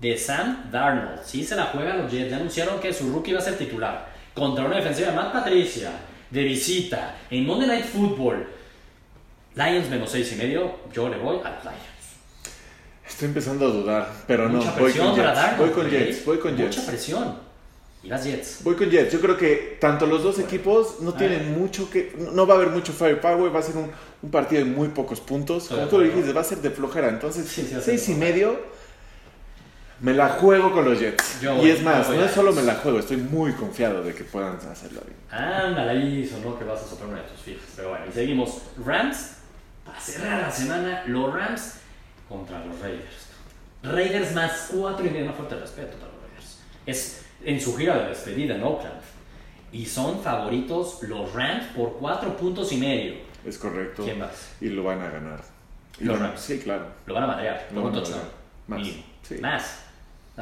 de 0.00 0.16
Sam 0.16 0.70
Darnold. 0.70 1.22
Sí 1.24 1.44
se 1.44 1.56
la 1.56 1.64
juegan 1.66 1.98
los 2.02 2.10
Jets. 2.12 2.30
Ya 2.30 2.36
anunciaron 2.36 2.80
que 2.80 2.92
su 2.92 3.12
rookie 3.12 3.32
va 3.32 3.40
a 3.40 3.42
ser 3.42 3.58
titular. 3.58 4.08
Contra 4.34 4.64
una 4.64 4.76
defensiva 4.76 5.10
de 5.10 5.16
Matt 5.16 5.32
Patricia. 5.32 5.90
De 6.30 6.42
visita. 6.44 7.16
En 7.30 7.46
Monday 7.46 7.68
Night 7.68 7.84
Football. 7.84 8.46
Lions 9.54 9.90
menos 9.90 10.10
seis 10.10 10.32
y 10.32 10.36
medio. 10.36 10.76
Yo 10.92 11.08
le 11.08 11.18
voy 11.18 11.38
a 11.44 11.50
los 11.50 11.64
Lions. 11.64 11.76
Estoy 13.06 13.28
empezando 13.28 13.66
a 13.66 13.68
dudar, 13.70 14.08
pero 14.26 14.48
no, 14.48 14.58
Mucha 14.58 14.70
voy 14.72 14.84
presión 14.84 15.08
con 15.08 15.16
para 15.16 15.34
Jets. 15.34 15.42
Darnold. 15.42 15.74
Voy 15.74 15.82
con. 15.82 15.90
Jets, 15.90 16.24
voy 16.24 16.38
con 16.38 16.52
Mucha 16.52 16.64
Jets. 16.70 16.80
presión. 16.86 17.38
Y 18.04 18.08
vas 18.10 18.24
Jets. 18.24 18.64
Voy 18.64 18.74
con 18.74 18.90
Jets. 18.90 19.12
Yo 19.12 19.20
creo 19.20 19.36
que 19.36 19.76
tanto 19.80 20.06
los 20.06 20.22
dos 20.24 20.38
equipos 20.40 21.00
no 21.00 21.14
tienen 21.14 21.56
mucho 21.58 21.88
que. 21.88 22.12
No 22.32 22.46
va 22.46 22.54
a 22.54 22.56
haber 22.56 22.70
mucho 22.70 22.92
firepower. 22.92 23.54
Va 23.54 23.60
a 23.60 23.62
ser 23.62 23.76
un, 23.76 23.90
un 24.22 24.30
partido 24.30 24.64
de 24.64 24.70
muy 24.70 24.88
pocos 24.88 25.20
puntos. 25.20 25.68
Como 25.68 25.86
tú 25.86 25.98
lo 25.98 26.04
dijiste, 26.04 26.32
va 26.32 26.40
a 26.40 26.44
ser 26.44 26.58
de 26.58 26.70
flojera. 26.70 27.08
Entonces, 27.08 27.46
Sí, 27.46 27.70
seis 27.80 28.08
y 28.08 28.14
medio. 28.14 28.58
Me 30.00 30.12
la 30.14 30.30
juego 30.30 30.72
con 30.72 30.84
los 30.84 30.98
Jets. 30.98 31.40
Yo 31.40 31.54
y 31.54 31.58
voy- 31.58 31.70
es 31.70 31.82
más, 31.82 32.08
no 32.08 32.24
es 32.24 32.32
solo 32.32 32.50
Jets. 32.50 32.60
me 32.64 32.72
la 32.72 32.74
juego, 32.80 32.98
estoy 32.98 33.18
muy 33.18 33.52
confiado 33.52 34.02
de 34.02 34.12
que 34.12 34.24
puedan 34.24 34.56
hacerlo 34.56 35.00
bien. 35.06 35.16
Ándale 35.30 35.90
ahí, 35.92 36.26
sonó 36.28 36.58
que 36.58 36.64
vas 36.64 36.82
a 36.82 36.88
soplar 36.88 37.08
una 37.10 37.22
de 37.22 37.28
tus 37.28 37.40
fijas. 37.42 37.62
Pero 37.76 37.90
bueno, 37.90 38.06
y 38.10 38.12
seguimos. 38.12 38.62
Rams, 38.84 39.34
para 39.84 40.00
cerrar 40.00 40.40
la 40.42 40.50
semana, 40.50 41.04
los 41.06 41.32
Rams 41.32 41.74
contra 42.28 42.64
los 42.64 42.80
Raiders. 42.80 43.28
Raiders 43.84 44.34
más 44.34 44.70
cuatro 44.72 45.06
y 45.06 45.10
medio, 45.10 45.26
una 45.26 45.34
fuerte 45.34 45.54
respeto 45.54 45.92
para 45.98 46.10
los 46.12 46.22
Raiders. 46.22 46.58
Es 46.84 47.21
en 47.44 47.60
su 47.60 47.76
gira 47.76 47.98
de 48.02 48.08
despedida 48.10 48.54
en 48.56 48.62
Oakland. 48.62 49.00
Y 49.72 49.86
son 49.86 50.20
favoritos 50.22 51.02
los 51.02 51.32
Rams 51.32 51.64
por 51.76 51.94
cuatro 51.98 52.36
puntos 52.36 52.70
y 52.72 52.76
medio. 52.76 53.14
Es 53.46 53.58
correcto. 53.58 54.04
¿Quién 54.04 54.18
más? 54.18 54.50
Y 54.60 54.68
lo 54.68 54.84
van 54.84 55.00
a 55.00 55.10
ganar. 55.10 55.40
Y 55.98 56.04
Los 56.04 56.18
lo- 56.18 56.26
Rams. 56.26 56.40
Sí, 56.40 56.58
claro. 56.58 56.86
Lo 57.06 57.14
van 57.14 57.24
a 57.24 57.26
madrear, 57.28 57.68
Lo 57.74 57.82
van 57.82 57.94
a 57.94 57.96
madrear. 58.00 58.20
Más, 58.66 58.78
Mínimo. 58.80 59.02
sí. 59.22 59.34
Más. 59.40 59.78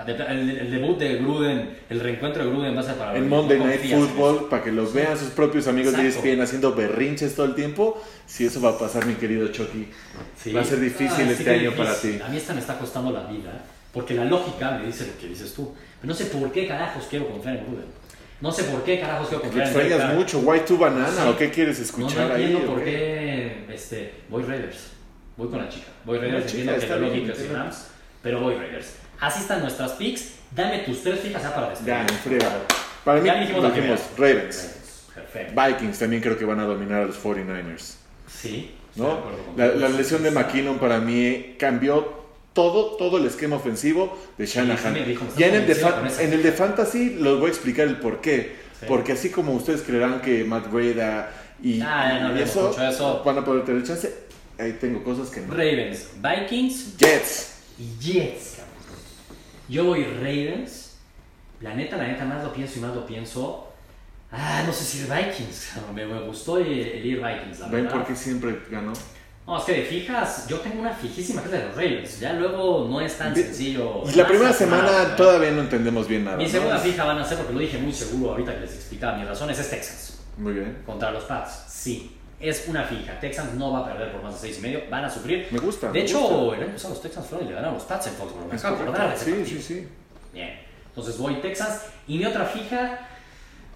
El, 0.07 0.21
el- 0.21 0.51
el 0.59 0.71
debut 0.71 0.99
de 0.99 1.17
Gruden, 1.17 1.77
el 1.91 1.99
reencuentro 2.01 2.45
de 2.45 2.51
Gruden 2.51 2.77
va 2.77 2.81
a 2.81 2.83
ser 2.85 2.95
para 2.95 3.19
no 3.19 3.27
Monday 3.27 3.59
Night 3.59 3.85
en 3.85 3.93
eso. 3.93 4.07
Football, 4.09 4.49
para 4.49 4.63
que 4.63 4.71
los 4.73 4.93
vean 4.93 5.19
sus 5.19 5.31
propios 5.31 5.67
amigos 5.67 5.97
de 5.97 6.07
Exacto. 6.07 6.29
ESPN 6.29 6.43
haciendo 6.43 6.75
berrinches 6.75 7.35
todo 7.35 7.47
el 7.47 7.55
tiempo. 7.57 8.01
Si 8.27 8.47
eso 8.47 8.61
va 8.61 8.71
a 8.71 8.79
pasar, 8.79 9.05
mi 9.07 9.15
querido 9.15 9.49
Chucky. 9.49 9.89
Sí. 10.41 10.53
Va 10.53 10.61
a 10.61 10.65
ser 10.65 10.79
difícil 10.81 11.27
Ah, 11.29 11.33
este 11.33 11.51
año 11.51 11.73
para 11.73 11.91
difícil. 11.91 12.19
ti. 12.19 12.23
A 12.25 12.29
mí 12.29 12.37
esta 12.37 12.55
me 12.55 12.61
está 12.61 12.79
costando 12.79 13.11
la 13.11 13.25
vida, 13.25 13.65
porque 13.93 14.15
la 14.15 14.25
lógica 14.25 14.73
me 14.73 14.87
dice 14.87 15.07
lo 15.07 15.19
que 15.19 15.29
dices 15.29 15.53
tú. 15.55 15.75
Pero 16.01 16.13
no 16.13 16.15
sé 16.15 16.27
por 16.27 16.51
qué 16.53 16.67
carajos 16.67 17.07
quiero 17.11 17.29
confiar 17.29 17.57
en 17.57 17.67
Gruden. 17.67 17.87
No 18.41 18.51
sé 18.53 18.65
por 18.65 18.83
qué 18.85 18.99
carajos 19.01 19.29
quiero 19.29 19.43
Que 19.43 19.49
confiar 19.49 19.67
en 19.67 19.73
extrañas 19.73 19.99
Derek 19.99 20.07
Carr. 20.09 20.19
mucho. 20.19 20.39
White 20.41 20.65
to 20.67 20.79
Banana, 20.79 21.09
Sí. 21.11 21.29
¿o 21.29 21.37
qué 21.37 21.51
quieres 21.51 21.79
No, 21.79 21.85
escuchar 21.85 22.29
no 22.29 22.35
ahí? 22.35 22.45
entiendo 22.45 22.73
por 22.75 22.85
qué? 22.85 23.67
este, 23.73 24.15
voy 24.29 24.43
Raiders. 24.45 24.79
Voy 25.37 25.49
con 25.49 25.59
la 25.59 25.69
chica. 25.69 25.87
Voy 26.05 26.19
Raiders, 26.19 26.47
entiendo 26.47 26.79
que 26.79 26.87
la 26.87 26.97
lógica 26.97 27.33
es. 27.33 27.51
Rams, 27.51 27.87
pero 28.23 28.41
voy 28.41 28.55
Raiders. 28.55 28.95
Así 29.21 29.41
están 29.41 29.61
nuestras 29.61 29.93
picks. 29.93 30.35
Dame 30.53 30.79
tus 30.81 31.03
tres 31.03 31.21
fijas 31.21 31.43
ya 31.43 31.55
para 31.55 31.71
despedir. 31.71 32.39
Para 33.05 33.21
mí, 33.21 33.27
Ya 33.27 33.35
dijimos 33.41 33.75
dijimos. 33.75 34.01
Ravens. 34.17 34.77
Perfecto. 35.15 35.61
Vikings 35.61 35.99
también 35.99 36.23
creo 36.23 36.39
que 36.39 36.45
van 36.45 36.61
a 36.61 36.65
dominar 36.65 37.03
a 37.03 37.05
los 37.07 37.23
49ers. 37.23 37.97
Sí. 38.27 38.75
¿no? 38.97 39.19
La, 39.57 39.67
la 39.69 39.89
lesión 39.89 40.23
de 40.23 40.31
McKinnon 40.31 40.79
para 40.79 40.99
mí 40.99 41.55
cambió 41.59 42.20
todo, 42.53 42.97
todo 42.97 43.19
el 43.19 43.27
esquema 43.27 43.57
ofensivo 43.57 44.19
de 44.39 44.47
Shanahan. 44.47 44.95
sí 44.95 45.01
dijo, 45.05 45.25
ya 45.37 45.47
en 45.49 45.55
el, 45.55 45.67
de 45.67 45.73
en 46.21 46.33
el 46.33 46.43
de 46.43 46.53
Fantasy 46.53 47.11
les 47.15 47.35
voy 47.39 47.47
a 47.47 47.49
explicar 47.49 47.87
el 47.89 47.97
por 47.99 48.21
qué. 48.21 48.57
Sí. 48.79 48.87
Porque 48.89 49.13
así 49.13 49.31
como 49.31 49.53
ustedes 49.55 49.83
creerán 49.83 50.21
que 50.23 50.43
Matt 50.45 50.71
Breda 50.71 51.31
y, 51.63 51.81
Ah, 51.83 52.19
no 52.23 52.39
y 52.39 52.43
eso, 52.43 52.75
eso. 52.83 53.23
van 53.25 53.39
a 53.39 53.45
poder 53.45 53.65
tener 53.65 53.83
chance, 53.83 54.13
ahí 54.59 54.73
tengo 54.81 55.05
cosas 55.05 55.29
que 55.31 55.41
no. 55.43 55.53
Ravens, 55.53 56.09
Vikings 56.23 56.97
Jets. 56.97 57.55
y 57.79 58.03
Jets, 58.03 58.57
cabrón. 58.57 59.03
Yo 59.69 59.85
voy 59.85 60.05
Ravens. 60.05 60.97
La 61.61 61.75
neta, 61.75 61.97
la 61.99 62.09
neta, 62.09 62.25
más 62.25 62.43
lo 62.43 62.53
pienso 62.55 62.79
y 62.79 62.83
más 62.83 62.95
lo 62.95 63.05
pienso. 63.07 63.67
Ah, 64.33 64.63
no 64.67 64.73
sé 64.73 64.85
si 64.85 64.99
ir 65.01 65.05
Vikings. 65.13 65.73
cabrón. 65.75 65.95
Me, 65.95 66.07
me 66.07 66.21
gustó 66.23 66.57
el, 66.59 66.67
el 66.73 67.05
ir 67.05 67.17
Vikings, 67.23 67.61
la 67.61 67.67
¿Ven 67.69 67.85
verdad. 67.85 67.99
por 67.99 68.07
qué 68.07 68.17
siempre 68.17 68.59
ganó? 68.71 68.93
No, 69.51 69.59
es 69.59 69.65
que 69.65 69.73
de 69.73 69.83
fijas, 69.83 70.47
yo 70.47 70.59
tengo 70.61 70.79
una 70.81 70.93
fijísima 70.93 71.43
que 71.43 71.49
es 71.49 71.53
de 71.55 71.65
los 71.67 71.75
Ravens. 71.75 72.21
Ya 72.21 72.35
luego 72.35 72.87
no 72.89 73.01
es 73.01 73.19
tan 73.19 73.35
sencillo. 73.35 74.05
Y 74.09 74.15
la 74.15 74.25
primera 74.25 74.53
semana 74.53 75.03
¿eh? 75.03 75.07
todavía 75.17 75.51
no 75.51 75.63
entendemos 75.63 76.07
bien 76.07 76.25
nada. 76.25 76.37
Mi 76.37 76.45
¿no? 76.45 76.51
segunda 76.51 76.79
fija 76.79 77.03
van 77.05 77.19
a 77.19 77.25
ser, 77.25 77.37
porque 77.39 77.53
lo 77.55 77.59
dije 77.59 77.77
muy 77.79 77.93
seguro 77.93 78.31
ahorita 78.31 78.55
que 78.55 78.61
les 78.61 78.75
explicaba 78.77 79.17
mis 79.19 79.27
razones, 79.27 79.59
es 79.59 79.69
Texans. 79.69 80.21
Muy 80.37 80.53
bien. 80.53 80.83
Contra 80.87 81.11
los 81.11 81.25
Pats, 81.25 81.65
sí. 81.69 82.17
Es 82.39 82.69
una 82.69 82.85
fija. 82.85 83.19
Texans 83.19 83.55
no 83.55 83.73
va 83.73 83.81
a 83.81 83.85
perder 83.87 84.13
por 84.13 84.23
más 84.23 84.35
de 84.35 84.41
seis 84.41 84.59
y 84.59 84.63
medio. 84.63 84.83
Van 84.89 85.05
a 85.05 85.11
sufrir. 85.11 85.49
Me 85.51 85.59
gusta. 85.59 85.89
De 85.89 85.95
me 85.95 86.01
hecho, 86.07 86.21
gusta. 86.21 86.57
el 86.57 86.63
año 86.63 86.73
pasado 86.73 86.95
los 86.95 87.03
Texans 87.03 87.27
fueron 87.27 87.47
y 87.47 87.51
le 87.51 87.55
ganaron 87.57 87.75
a 87.75 87.79
los 87.79 87.87
Pats 87.89 88.07
en 88.07 88.13
Foxborough. 88.15 88.53
Me 88.53 88.57
acabo 88.57 88.77
de 88.77 88.83
acordar 88.85 89.19
Sí, 89.19 89.31
partido. 89.33 89.47
sí, 89.47 89.61
sí. 89.63 89.89
Bien. 90.33 90.61
Entonces 90.91 91.19
voy 91.19 91.35
Texans. 91.41 91.81
Y 92.07 92.19
mi 92.19 92.25
otra 92.25 92.45
fija, 92.45 93.01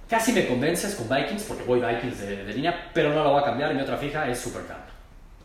casi 0.09 0.33
me 0.33 0.47
convences 0.47 0.95
con 0.95 1.09
Vikings, 1.09 1.43
porque 1.43 1.64
voy 1.64 1.81
Vikings 1.81 2.20
de, 2.20 2.45
de 2.45 2.55
línea, 2.55 2.91
pero 2.95 3.12
no 3.12 3.25
lo 3.25 3.33
voy 3.33 3.43
a 3.43 3.45
cambiar. 3.45 3.72
Y 3.72 3.75
mi 3.75 3.81
otra 3.83 3.97
fija 3.97 4.31
es 4.31 4.39
Supercamp. 4.39 4.93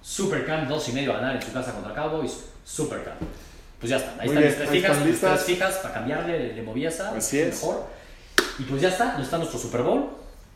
Supercamp, 0.01 0.67
dos 0.69 0.87
y 0.89 0.93
medio 0.93 1.11
a 1.13 1.17
ganar 1.17 1.35
en 1.35 1.41
su 1.41 1.51
casa 1.51 1.73
contra 1.73 1.93
Cowboys. 1.93 2.45
Supercamp. 2.65 3.17
Pues 3.79 3.89
ya 3.89 3.97
está. 3.97 4.15
Ahí 4.19 4.29
Muy 4.29 4.37
están 4.37 4.41
bien, 4.43 4.47
mis 4.47 4.55
tres 4.57 4.69
ahí 4.69 4.75
fijas. 4.77 4.91
están 4.91 5.07
mis 5.09 5.19
tres 5.19 5.31
listas. 5.31 5.45
fijas 5.45 5.75
para 5.77 5.93
cambiarle, 5.93 6.39
le, 6.39 6.53
le 6.53 6.61
moví 6.63 6.85
esa. 6.85 7.11
Así 7.15 7.39
es. 7.39 7.55
Mejor. 7.61 7.85
Y 8.59 8.63
pues 8.63 8.81
ya 8.81 8.89
está. 8.89 9.17
No 9.17 9.23
está 9.23 9.37
nuestro 9.37 9.59
Super 9.59 9.81
Bowl. 9.81 10.09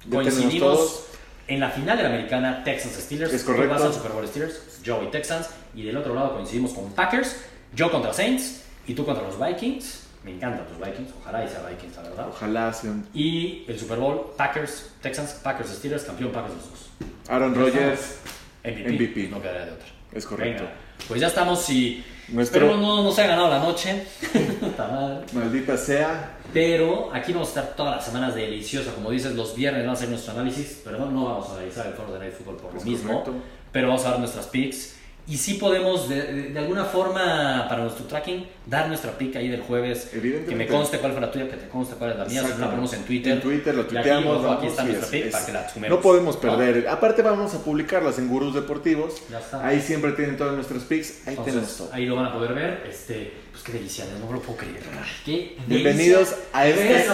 Ya 0.06 0.16
Coincidimos 0.16 0.60
todos. 0.78 1.04
en 1.48 1.60
la 1.62 1.70
final 1.70 1.96
de 1.98 2.04
la 2.04 2.10
americana 2.10 2.64
Texans 2.64 2.96
Steelers. 2.96 3.34
Es 3.34 3.42
Tú 3.46 3.52
correcto. 3.54 3.74
vas 3.74 3.84
al 3.84 3.94
Super 3.94 4.12
Bowl 4.12 4.28
Steelers, 4.28 4.82
yo 4.84 5.02
y 5.04 5.08
Texans. 5.12 5.48
Y 5.76 5.84
del 5.84 5.96
otro 5.98 6.14
lado 6.14 6.34
coincidimos 6.36 6.74
con 6.74 6.92
Packers, 6.92 7.38
yo 7.74 7.90
contra 7.90 8.14
Saints 8.14 8.62
y 8.86 8.94
tú 8.94 9.06
contra 9.06 9.24
los 9.26 9.40
Vikings. 9.40 10.02
Me 10.26 10.32
encantan 10.32 10.66
tus 10.68 10.78
Vikings, 10.78 11.10
ojalá 11.22 11.44
y 11.44 11.50
sea 11.50 11.62
Vikings, 11.70 11.96
la 11.98 12.02
verdad. 12.04 12.28
Ojalá 12.30 12.72
sean 12.74 13.06
Y 13.14 13.66
el 13.68 13.78
Super 13.80 13.98
Bowl, 13.98 14.32
Packers, 14.38 14.88
Texans, 15.02 15.32
Packers 15.44 15.70
Steelers, 15.70 16.04
campeón 16.04 16.32
Packers 16.32 16.56
los 16.56 16.70
dos. 16.70 16.90
Aaron 17.30 17.56
Rodgers. 17.56 18.16
MVP, 18.64 18.90
MVP. 18.92 19.28
no 19.30 19.42
quedaría 19.42 19.66
de 19.66 19.72
otra. 19.74 19.88
Es 20.14 20.26
correcto. 20.26 20.64
Venga, 20.64 20.76
pues 21.08 21.20
ya 21.22 21.28
estamos 21.28 21.70
y 21.70 22.04
Nuestro- 22.30 22.60
esperemos 22.62 22.80
no 22.80 23.04
nos 23.04 23.18
haya 23.20 23.30
ganado 23.30 23.50
la 23.50 23.60
noche. 23.60 24.04
Maldita 25.34 25.78
sea. 25.78 26.38
Pero 26.54 27.10
aquí 27.14 27.34
vamos 27.34 27.48
a 27.50 27.52
estar 27.62 27.76
todas 27.76 27.96
las 27.96 28.06
semanas 28.06 28.36
deliciosa, 28.36 28.94
como 28.94 29.10
dices, 29.10 29.34
los 29.34 29.56
viernes 29.56 29.84
vamos 29.84 29.98
a 29.98 30.00
hacer 30.00 30.10
nuestro 30.10 30.34
análisis, 30.34 30.82
pero 30.84 31.00
no, 31.00 31.08
no 31.10 31.26
vamos 31.26 31.50
a 31.50 31.54
analizar 31.56 31.88
el 31.88 31.94
Foro 31.94 32.14
de 32.14 32.20
Night 32.20 32.34
Football 32.34 32.58
por 32.58 32.74
lo 32.74 32.80
Es 32.80 32.86
mismo, 32.86 33.10
correcto. 33.24 33.34
pero 33.72 33.88
vamos 33.88 34.06
a 34.06 34.12
dar 34.12 34.20
nuestras 34.20 34.46
picks 34.48 34.96
Y 35.26 35.38
sí 35.38 35.54
podemos, 35.54 36.10
de, 36.10 36.22
de- 36.22 36.50
de 36.50 36.60
alguna 36.60 36.84
forma, 36.84 37.66
para 37.70 37.84
nuestro 37.84 38.04
tracking, 38.08 38.46
dar 38.66 38.90
nuestra 38.90 39.18
pick 39.18 39.38
ahí 39.38 39.48
del 39.48 39.62
jueves. 39.62 40.10
Que 40.12 40.54
me 40.54 40.68
conste 40.68 40.98
cuál 41.00 41.14
fue 41.14 41.22
la 41.22 41.32
tuya, 41.32 41.50
que 41.50 41.56
te 41.56 41.70
conste 41.70 41.96
cuál 41.96 42.12
es 42.12 42.18
la 42.18 42.26
mía. 42.26 42.42
Si 42.44 42.60
la 42.60 42.66
ponemos 42.70 42.92
en 42.94 43.04
Twitter. 43.04 43.34
En 43.34 43.42
Twitter 43.42 43.74
lo 43.74 43.84
aquí, 43.84 43.94
tuiteamos. 43.96 44.58
aquí 44.58 44.68
está 44.68 44.84
nuestra 44.84 45.06
es- 45.06 45.12
pick 45.12 45.26
es- 45.28 45.32
para 45.32 45.46
que 45.46 45.52
la 45.54 45.70
sumemos. 45.70 45.98
No 45.98 46.02
podemos 46.04 46.36
¿no? 46.36 46.42
perder. 46.42 46.90
Aparte 46.90 47.22
vamos 47.22 47.54
a 47.56 47.60
publicarlas 47.64 48.20
en 48.20 48.28
Gurús 48.28 48.54
Deportivos. 48.54 49.22
Ya 49.32 49.40
está. 49.40 49.66
Ahí 49.66 49.80
siempre 49.80 50.12
tienen 50.12 50.36
todos 50.36 50.56
nuestros 50.56 50.84
picks. 50.84 51.26
Ahí 51.26 51.36
tenemos 51.36 51.48
Entonces, 51.48 51.78
todo. 51.78 51.90
ahí 51.94 52.06
lo 52.06 52.16
van 52.18 52.26
a 52.26 52.34
poder 52.34 52.54
ver. 52.54 52.84
Este, 52.90 53.32
pues 53.52 53.64
qué 53.64 53.72
delicia, 53.72 54.04
no 54.20 54.28
me 54.28 54.34
lo 54.34 54.42
puedo 54.42 54.58
creer. 54.58 54.82
Qué 55.24 55.56
Bienvenidos 55.68 56.36
a 56.52 56.68
este 56.68 57.08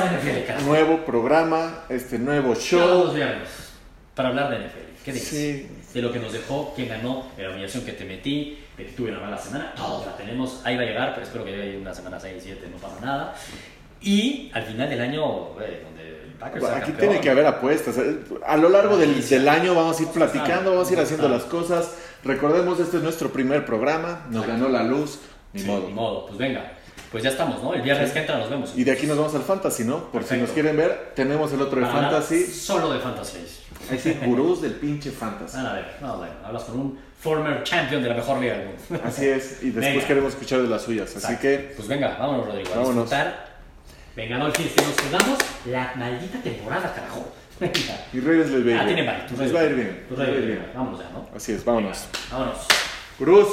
nuevo 0.65 1.05
programa, 1.05 1.83
este 1.89 2.17
nuevo 2.17 2.53
Todos 2.53 2.63
show. 2.65 3.03
los 3.05 3.13
viernes 3.13 3.49
para 4.15 4.29
hablar 4.29 4.49
de 4.49 4.57
NFL. 4.65 5.03
¿Qué 5.05 5.13
dices? 5.13 5.29
Sí. 5.29 5.67
De 5.93 6.01
lo 6.01 6.11
que 6.11 6.19
nos 6.19 6.31
dejó, 6.33 6.71
quién 6.75 6.89
ganó, 6.89 7.25
de 7.35 7.43
la 7.43 7.49
humillación 7.51 7.83
que 7.83 7.93
te 7.93 8.05
metí, 8.05 8.59
que 8.77 8.83
tuve 8.85 9.09
una 9.11 9.19
mala 9.21 9.37
semana. 9.37 9.73
Todos 9.75 10.05
la 10.05 10.15
tenemos. 10.15 10.61
Ahí 10.63 10.75
va 10.75 10.83
a 10.83 10.85
llegar, 10.85 11.13
pero 11.15 11.25
espero 11.25 11.43
que 11.45 11.51
llegue 11.51 11.77
una 11.77 11.93
semana 11.93 12.19
6, 12.19 12.35
7, 12.43 12.67
no 12.71 12.77
pasa 12.77 13.03
nada. 13.03 13.35
Y 14.01 14.51
al 14.53 14.63
final 14.63 14.89
del 14.89 15.01
año, 15.01 15.45
güey, 15.55 15.81
donde 15.83 16.09
el 16.23 16.31
Packers 16.39 16.63
sea 16.65 16.75
Aquí 16.77 16.91
campeón. 16.91 17.09
tiene 17.09 17.21
que 17.21 17.29
haber 17.31 17.45
apuestas. 17.47 17.95
A 18.45 18.55
lo 18.57 18.69
largo 18.69 18.97
del, 18.97 19.27
del 19.27 19.49
año 19.49 19.73
vamos 19.75 19.99
a 19.99 20.03
ir 20.03 20.09
platicando, 20.09 20.71
vamos 20.71 20.89
a 20.89 20.93
ir 20.93 20.99
haciendo 20.99 21.27
las 21.27 21.43
cosas. 21.43 21.95
Recordemos, 22.23 22.79
este 22.79 22.97
es 22.97 23.03
nuestro 23.03 23.29
primer 23.31 23.65
programa. 23.65 24.25
Nos 24.29 24.45
ganó 24.47 24.69
la 24.69 24.83
luz. 24.83 25.19
Ni 25.53 25.61
Sí, 25.61 25.67
modo. 25.67 25.87
Ni 25.87 25.93
modo, 25.93 26.25
pues 26.27 26.37
venga. 26.37 26.73
Pues 27.11 27.23
ya 27.23 27.31
estamos, 27.31 27.63
¿no? 27.63 27.73
El 27.73 27.81
viernes 27.81 28.11
que 28.11 28.19
entra 28.19 28.37
nos 28.37 28.49
vemos. 28.51 28.71
Y 28.75 28.83
de 28.83 28.91
aquí 28.91 29.07
nos 29.07 29.17
vamos 29.17 29.33
al 29.33 29.41
Fantasy, 29.41 29.83
¿no? 29.83 30.11
Por 30.11 30.21
si 30.21 30.29
Perfecto. 30.29 30.43
nos 30.45 30.51
quieren 30.51 30.77
ver, 30.77 31.11
tenemos 31.15 31.51
el 31.51 31.61
otro 31.61 31.79
de 31.81 31.87
Fantasy. 31.87 32.45
Solo 32.45 32.93
de 32.93 32.99
Fantasy. 32.99 33.39
Sí, 33.97 34.17
gurús 34.25 34.61
del 34.61 34.73
pinche 34.73 35.11
Fantasy. 35.11 35.57
Van 35.57 35.65
a 35.65 35.73
ver, 35.73 35.85
no, 36.01 36.17
bueno, 36.17 36.33
hablas 36.43 36.63
con 36.63 36.79
un 36.79 36.99
former 37.19 37.63
champion 37.63 38.01
de 38.03 38.09
la 38.09 38.15
mejor 38.15 38.39
liga 38.39 38.57
del 38.57 38.67
mundo. 38.67 38.81
Así 39.05 39.25
es. 39.27 39.59
Y 39.63 39.71
después 39.71 39.93
Venga. 39.95 40.07
queremos 40.07 40.33
escuchar 40.33 40.61
de 40.61 40.67
las 40.67 40.81
suyas. 40.83 41.09
Así 41.09 41.17
Exacto. 41.17 41.41
que 41.41 41.73
Pues 41.75 41.87
venga, 41.87 42.15
vámonos, 42.19 42.45
Rodrigo. 42.47 42.69
A 42.73 42.77
Vámonos. 42.77 42.95
disfrutar. 43.09 43.49
Venga, 44.15 44.37
no, 44.37 44.47
el 44.47 44.51
fin, 44.53 44.67
que 44.75 44.81
nos 44.81 44.95
quedamos 44.95 45.39
la 45.65 45.93
maldita 45.95 46.39
temporada, 46.41 46.93
carajo. 46.93 47.31
Venga. 47.59 47.73
y 48.13 48.19
Reyes 48.21 48.49
les 48.51 48.65
a 48.65 48.69
ir 48.69 48.77
Ah, 48.79 48.85
tiene 48.85 49.01
bye. 49.03 49.21
tus 49.27 49.55
va 49.55 49.59
a 49.59 49.63
ir 49.65 49.75
bien. 49.75 50.05
Tus 50.07 50.17
va 50.19 50.23
a 50.23 50.29
ir 50.29 50.45
bien. 50.45 50.71
Vámonos 50.73 50.99
ya, 50.99 51.09
¿no? 51.09 51.27
Así 51.35 51.51
es, 51.51 51.65
vámonos. 51.65 52.05
Vámonos. 52.31 52.57
Gurús. 53.17 53.47